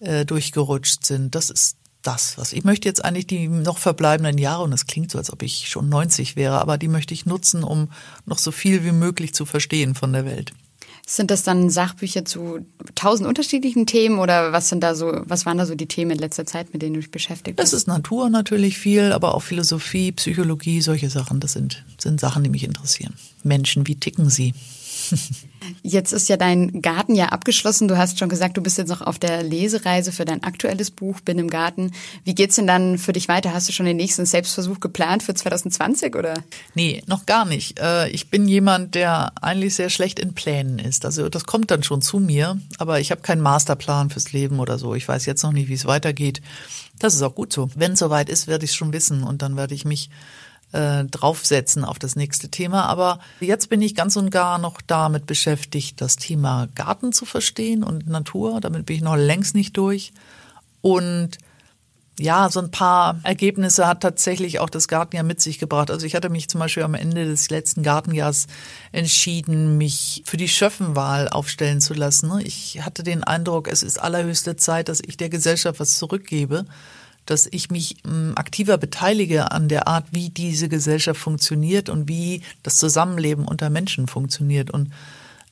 äh, 0.00 0.26
durchgerutscht 0.26 1.04
sind. 1.04 1.34
Das 1.34 1.50
ist 1.50 1.76
das, 2.02 2.38
was 2.38 2.52
ich 2.52 2.64
möchte 2.64 2.88
jetzt 2.88 3.04
eigentlich 3.04 3.26
die 3.26 3.48
noch 3.48 3.78
verbleibenden 3.78 4.38
Jahre, 4.38 4.62
und 4.62 4.72
es 4.72 4.86
klingt 4.86 5.10
so, 5.10 5.18
als 5.18 5.32
ob 5.32 5.42
ich 5.42 5.68
schon 5.68 5.88
90 5.88 6.36
wäre, 6.36 6.60
aber 6.60 6.78
die 6.78 6.88
möchte 6.88 7.14
ich 7.14 7.26
nutzen, 7.26 7.62
um 7.62 7.90
noch 8.26 8.38
so 8.38 8.52
viel 8.52 8.84
wie 8.84 8.92
möglich 8.92 9.34
zu 9.34 9.44
verstehen 9.44 9.94
von 9.94 10.12
der 10.12 10.24
Welt. 10.24 10.52
Sind 11.06 11.30
das 11.32 11.42
dann 11.42 11.70
Sachbücher 11.70 12.24
zu 12.24 12.60
tausend 12.94 13.28
unterschiedlichen 13.28 13.84
Themen 13.84 14.20
oder 14.20 14.52
was 14.52 14.68
sind 14.68 14.80
da 14.80 14.94
so, 14.94 15.22
was 15.24 15.44
waren 15.44 15.58
da 15.58 15.66
so 15.66 15.74
die 15.74 15.88
Themen 15.88 16.12
in 16.12 16.18
letzter 16.18 16.46
Zeit, 16.46 16.72
mit 16.72 16.82
denen 16.82 16.94
du 16.94 17.00
dich 17.00 17.10
beschäftigt 17.10 17.58
hast? 17.58 17.68
Es 17.68 17.72
ist 17.72 17.88
Natur 17.88 18.30
natürlich 18.30 18.78
viel, 18.78 19.12
aber 19.12 19.34
auch 19.34 19.42
Philosophie, 19.42 20.12
Psychologie, 20.12 20.80
solche 20.80 21.10
Sachen. 21.10 21.40
Das 21.40 21.54
sind, 21.54 21.84
sind 21.98 22.20
Sachen, 22.20 22.44
die 22.44 22.50
mich 22.50 22.62
interessieren. 22.62 23.14
Menschen, 23.42 23.88
wie 23.88 23.96
ticken 23.96 24.30
sie? 24.30 24.54
Jetzt 25.82 26.12
ist 26.12 26.28
ja 26.28 26.36
dein 26.36 26.82
Garten 26.82 27.14
ja 27.14 27.26
abgeschlossen. 27.26 27.88
Du 27.88 27.96
hast 27.96 28.18
schon 28.18 28.28
gesagt, 28.28 28.56
du 28.56 28.62
bist 28.62 28.78
jetzt 28.78 28.88
noch 28.88 29.00
auf 29.00 29.18
der 29.18 29.42
Lesereise 29.42 30.12
für 30.12 30.24
dein 30.24 30.42
aktuelles 30.42 30.90
Buch 30.90 31.20
Bin 31.20 31.38
im 31.38 31.50
Garten. 31.50 31.92
Wie 32.24 32.34
geht's 32.34 32.56
denn 32.56 32.66
dann 32.66 32.98
für 32.98 33.12
dich 33.12 33.28
weiter? 33.28 33.52
Hast 33.52 33.68
du 33.68 33.72
schon 33.72 33.86
den 33.86 33.96
nächsten 33.96 34.26
Selbstversuch 34.26 34.80
geplant 34.80 35.22
für 35.22 35.34
2020 35.34 36.16
oder? 36.16 36.34
Nee, 36.74 37.02
noch 37.06 37.26
gar 37.26 37.44
nicht. 37.44 37.78
Äh, 37.78 38.08
ich 38.10 38.30
bin 38.30 38.48
jemand, 38.48 38.94
der 38.94 39.32
eigentlich 39.40 39.74
sehr 39.74 39.90
schlecht 39.90 40.18
in 40.18 40.34
Plänen 40.34 40.78
ist. 40.78 41.04
Also 41.04 41.28
das 41.28 41.44
kommt 41.44 41.70
dann 41.70 41.82
schon 41.82 42.02
zu 42.02 42.18
mir, 42.18 42.58
aber 42.78 43.00
ich 43.00 43.10
habe 43.10 43.22
keinen 43.22 43.42
Masterplan 43.42 44.10
fürs 44.10 44.32
Leben 44.32 44.60
oder 44.60 44.78
so. 44.78 44.94
Ich 44.94 45.06
weiß 45.06 45.26
jetzt 45.26 45.42
noch 45.42 45.52
nicht, 45.52 45.68
wie 45.68 45.74
es 45.74 45.86
weitergeht. 45.86 46.40
Das 46.98 47.14
ist 47.14 47.22
auch 47.22 47.34
gut 47.34 47.52
so. 47.52 47.70
Wenn 47.74 47.92
es 47.92 47.98
soweit 47.98 48.28
ist, 48.28 48.46
werde 48.46 48.64
ich 48.64 48.72
es 48.72 48.76
schon 48.76 48.92
wissen 48.92 49.22
und 49.22 49.42
dann 49.42 49.56
werde 49.56 49.74
ich 49.74 49.84
mich 49.84 50.10
äh, 50.72 51.04
draufsetzen 51.04 51.84
auf 51.84 51.98
das 51.98 52.16
nächste 52.16 52.48
Thema. 52.48 52.86
Aber 52.86 53.18
jetzt 53.40 53.68
bin 53.68 53.82
ich 53.82 53.94
ganz 53.94 54.16
und 54.16 54.30
gar 54.30 54.58
noch 54.58 54.80
damit 54.80 55.26
beschäftigt, 55.26 56.00
das 56.00 56.16
Thema 56.16 56.68
Garten 56.74 57.12
zu 57.12 57.24
verstehen 57.24 57.82
und 57.82 58.08
Natur. 58.08 58.60
Damit 58.60 58.86
bin 58.86 58.96
ich 58.96 59.02
noch 59.02 59.16
längst 59.16 59.54
nicht 59.54 59.76
durch. 59.76 60.12
Und 60.80 61.38
ja, 62.20 62.50
so 62.50 62.60
ein 62.60 62.70
paar 62.70 63.18
Ergebnisse 63.22 63.86
hat 63.86 64.02
tatsächlich 64.02 64.58
auch 64.60 64.68
das 64.68 64.88
Gartenjahr 64.88 65.24
mit 65.24 65.40
sich 65.40 65.58
gebracht. 65.58 65.90
Also 65.90 66.04
ich 66.04 66.14
hatte 66.14 66.28
mich 66.28 66.50
zum 66.50 66.60
Beispiel 66.60 66.82
am 66.82 66.94
Ende 66.94 67.24
des 67.24 67.48
letzten 67.48 67.82
Gartenjahrs 67.82 68.46
entschieden, 68.92 69.78
mich 69.78 70.22
für 70.26 70.36
die 70.36 70.48
Schöffenwahl 70.48 71.28
aufstellen 71.30 71.80
zu 71.80 71.94
lassen. 71.94 72.30
Ich 72.44 72.82
hatte 72.82 73.02
den 73.02 73.24
Eindruck, 73.24 73.68
es 73.68 73.82
ist 73.82 73.98
allerhöchste 73.98 74.56
Zeit, 74.56 74.90
dass 74.90 75.00
ich 75.00 75.16
der 75.16 75.30
Gesellschaft 75.30 75.80
was 75.80 75.96
zurückgebe 75.96 76.66
dass 77.30 77.48
ich 77.50 77.70
mich 77.70 77.96
ähm, 78.04 78.32
aktiver 78.34 78.76
beteilige 78.76 79.52
an 79.52 79.68
der 79.68 79.86
Art, 79.86 80.06
wie 80.10 80.30
diese 80.30 80.68
Gesellschaft 80.68 81.20
funktioniert 81.20 81.88
und 81.88 82.08
wie 82.08 82.42
das 82.62 82.76
Zusammenleben 82.76 83.46
unter 83.46 83.70
Menschen 83.70 84.08
funktioniert. 84.08 84.70
Und 84.70 84.90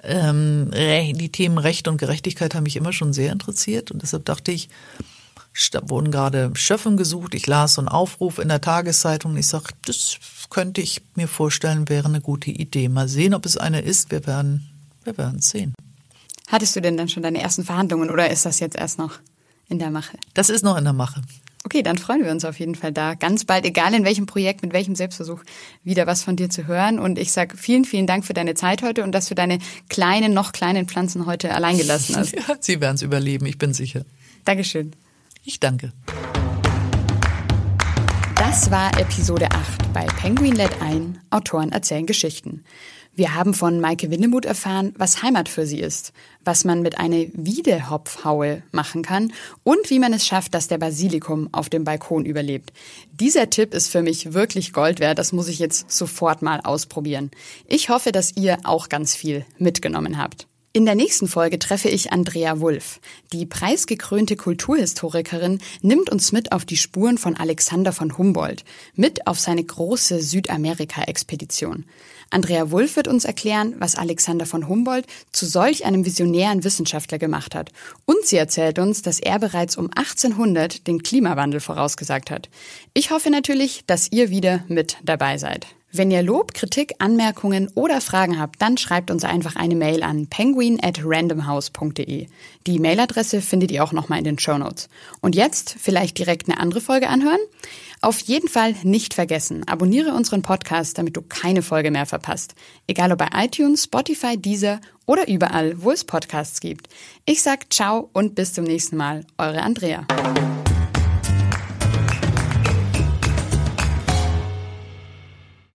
ähm, 0.02 0.70
die 0.72 1.30
Themen 1.30 1.58
Recht 1.58 1.88
und 1.88 1.98
Gerechtigkeit 1.98 2.54
haben 2.54 2.64
mich 2.64 2.76
immer 2.76 2.92
schon 2.92 3.12
sehr 3.12 3.32
interessiert 3.32 3.90
und 3.90 4.02
deshalb 4.02 4.24
dachte 4.24 4.52
ich, 4.52 4.68
da 5.72 5.88
wurden 5.88 6.10
gerade 6.10 6.52
Schöffen 6.54 6.96
gesucht. 6.96 7.34
Ich 7.34 7.46
las 7.46 7.74
so 7.74 7.80
einen 7.80 7.88
Aufruf 7.88 8.38
in 8.38 8.48
der 8.48 8.60
Tageszeitung. 8.60 9.36
Ich 9.36 9.48
sage, 9.48 9.66
das 9.86 10.18
könnte 10.50 10.80
ich 10.80 11.02
mir 11.16 11.26
vorstellen, 11.26 11.88
wäre 11.88 12.06
eine 12.06 12.20
gute 12.20 12.50
Idee. 12.50 12.88
Mal 12.88 13.08
sehen, 13.08 13.34
ob 13.34 13.44
es 13.44 13.56
eine 13.56 13.80
ist. 13.80 14.10
Wir 14.12 14.26
werden, 14.26 14.68
wir 15.04 15.18
werden 15.18 15.40
sehen. 15.40 15.74
Hattest 16.48 16.76
du 16.76 16.80
denn 16.80 16.96
dann 16.96 17.08
schon 17.08 17.24
deine 17.24 17.40
ersten 17.40 17.64
Verhandlungen 17.64 18.10
oder 18.10 18.30
ist 18.30 18.46
das 18.46 18.60
jetzt 18.60 18.76
erst 18.76 18.98
noch 18.98 19.18
in 19.68 19.78
der 19.78 19.90
Mache? 19.90 20.16
Das 20.34 20.48
ist 20.48 20.62
noch 20.62 20.76
in 20.76 20.84
der 20.84 20.92
Mache. 20.92 21.22
Okay, 21.68 21.82
dann 21.82 21.98
freuen 21.98 22.24
wir 22.24 22.30
uns 22.30 22.46
auf 22.46 22.58
jeden 22.58 22.74
Fall 22.74 22.92
da 22.92 23.12
ganz 23.12 23.44
bald, 23.44 23.66
egal 23.66 23.92
in 23.92 24.02
welchem 24.02 24.24
Projekt, 24.24 24.62
mit 24.62 24.72
welchem 24.72 24.94
Selbstversuch, 24.94 25.42
wieder 25.84 26.06
was 26.06 26.22
von 26.22 26.34
dir 26.34 26.48
zu 26.48 26.66
hören. 26.66 26.98
Und 26.98 27.18
ich 27.18 27.30
sage 27.30 27.58
vielen, 27.58 27.84
vielen 27.84 28.06
Dank 28.06 28.24
für 28.24 28.32
deine 28.32 28.54
Zeit 28.54 28.80
heute 28.80 29.04
und 29.04 29.12
dass 29.12 29.28
du 29.28 29.34
deine 29.34 29.58
kleinen, 29.90 30.32
noch 30.32 30.52
kleinen 30.52 30.88
Pflanzen 30.88 31.26
heute 31.26 31.52
allein 31.52 31.76
gelassen 31.76 32.16
hast. 32.16 32.34
ja, 32.48 32.56
sie 32.58 32.80
werden 32.80 32.94
es 32.94 33.02
überleben, 33.02 33.44
ich 33.44 33.58
bin 33.58 33.74
sicher. 33.74 34.06
Dankeschön. 34.46 34.92
Ich 35.44 35.60
danke. 35.60 35.92
Das 38.36 38.70
war 38.70 38.98
Episode 38.98 39.50
8 39.50 39.92
bei 39.92 40.06
Penguin 40.06 40.54
Let 40.54 40.80
ein, 40.80 41.20
Autoren 41.28 41.70
erzählen 41.70 42.06
Geschichten. 42.06 42.64
Wir 43.18 43.34
haben 43.34 43.52
von 43.52 43.80
Maike 43.80 44.12
Windemuth 44.12 44.44
erfahren, 44.44 44.94
was 44.96 45.24
Heimat 45.24 45.48
für 45.48 45.66
sie 45.66 45.80
ist, 45.80 46.12
was 46.44 46.64
man 46.64 46.82
mit 46.82 47.00
einer 47.00 47.24
Wiedehopfhaue 47.32 48.62
machen 48.70 49.02
kann 49.02 49.32
und 49.64 49.90
wie 49.90 49.98
man 49.98 50.12
es 50.12 50.24
schafft, 50.24 50.54
dass 50.54 50.68
der 50.68 50.78
Basilikum 50.78 51.48
auf 51.50 51.68
dem 51.68 51.82
Balkon 51.82 52.24
überlebt. 52.24 52.72
Dieser 53.10 53.50
Tipp 53.50 53.74
ist 53.74 53.88
für 53.88 54.02
mich 54.02 54.34
wirklich 54.34 54.72
Gold 54.72 55.00
wert, 55.00 55.18
das 55.18 55.32
muss 55.32 55.48
ich 55.48 55.58
jetzt 55.58 55.90
sofort 55.90 56.42
mal 56.42 56.60
ausprobieren. 56.60 57.32
Ich 57.66 57.88
hoffe, 57.88 58.12
dass 58.12 58.36
ihr 58.36 58.58
auch 58.62 58.88
ganz 58.88 59.16
viel 59.16 59.44
mitgenommen 59.58 60.16
habt. 60.16 60.46
In 60.74 60.84
der 60.84 60.94
nächsten 60.94 61.26
Folge 61.26 61.58
treffe 61.58 61.88
ich 61.88 62.12
Andrea 62.12 62.60
Wulff. 62.60 63.00
Die 63.32 63.46
preisgekrönte 63.46 64.36
Kulturhistorikerin 64.36 65.60
nimmt 65.82 66.08
uns 66.08 66.30
mit 66.30 66.52
auf 66.52 66.64
die 66.64 66.76
Spuren 66.76 67.18
von 67.18 67.36
Alexander 67.36 67.92
von 67.92 68.16
Humboldt, 68.16 68.64
mit 68.94 69.26
auf 69.26 69.40
seine 69.40 69.64
große 69.64 70.20
Südamerika-Expedition. 70.20 71.84
Andrea 72.30 72.70
Wulff 72.70 72.96
wird 72.96 73.08
uns 73.08 73.24
erklären, 73.24 73.74
was 73.78 73.96
Alexander 73.96 74.46
von 74.46 74.68
Humboldt 74.68 75.06
zu 75.32 75.46
solch 75.46 75.84
einem 75.84 76.04
visionären 76.04 76.64
Wissenschaftler 76.64 77.18
gemacht 77.18 77.54
hat. 77.54 77.70
Und 78.04 78.24
sie 78.24 78.36
erzählt 78.36 78.78
uns, 78.78 79.02
dass 79.02 79.18
er 79.18 79.38
bereits 79.38 79.76
um 79.76 79.90
1800 79.94 80.86
den 80.86 81.02
Klimawandel 81.02 81.60
vorausgesagt 81.60 82.30
hat. 82.30 82.48
Ich 82.92 83.10
hoffe 83.10 83.30
natürlich, 83.30 83.84
dass 83.86 84.12
ihr 84.12 84.30
wieder 84.30 84.64
mit 84.68 84.98
dabei 85.02 85.38
seid. 85.38 85.66
Wenn 85.90 86.10
ihr 86.10 86.22
Lob, 86.22 86.52
Kritik, 86.52 86.92
Anmerkungen 86.98 87.70
oder 87.74 88.02
Fragen 88.02 88.38
habt, 88.38 88.60
dann 88.60 88.76
schreibt 88.76 89.10
uns 89.10 89.24
einfach 89.24 89.56
eine 89.56 89.74
Mail 89.74 90.02
an 90.02 90.26
penguin 90.26 90.78
at 90.82 91.00
randomhouse.de. 91.02 92.26
Die 92.66 92.78
Mailadresse 92.78 93.40
findet 93.40 93.70
ihr 93.70 93.82
auch 93.82 93.92
nochmal 93.92 94.18
in 94.18 94.24
den 94.24 94.38
Show 94.38 94.58
Notes. 94.58 94.90
Und 95.22 95.34
jetzt 95.34 95.76
vielleicht 95.80 96.18
direkt 96.18 96.46
eine 96.46 96.60
andere 96.60 96.82
Folge 96.82 97.08
anhören? 97.08 97.40
Auf 98.00 98.20
jeden 98.20 98.48
Fall 98.48 98.74
nicht 98.82 99.14
vergessen, 99.14 99.66
abonniere 99.66 100.14
unseren 100.14 100.42
Podcast, 100.42 100.98
damit 100.98 101.16
du 101.16 101.22
keine 101.22 101.62
Folge 101.62 101.90
mehr 101.90 102.06
verpasst. 102.06 102.54
Egal 102.86 103.12
ob 103.12 103.18
bei 103.18 103.28
iTunes, 103.34 103.84
Spotify, 103.84 104.36
Deezer 104.36 104.80
oder 105.06 105.28
überall, 105.28 105.82
wo 105.82 105.90
es 105.90 106.04
Podcasts 106.04 106.60
gibt. 106.60 106.88
Ich 107.24 107.42
sag 107.42 107.72
ciao 107.72 108.10
und 108.12 108.34
bis 108.34 108.52
zum 108.52 108.64
nächsten 108.64 108.96
Mal. 108.96 109.24
Eure 109.36 109.62
Andrea. 109.62 110.06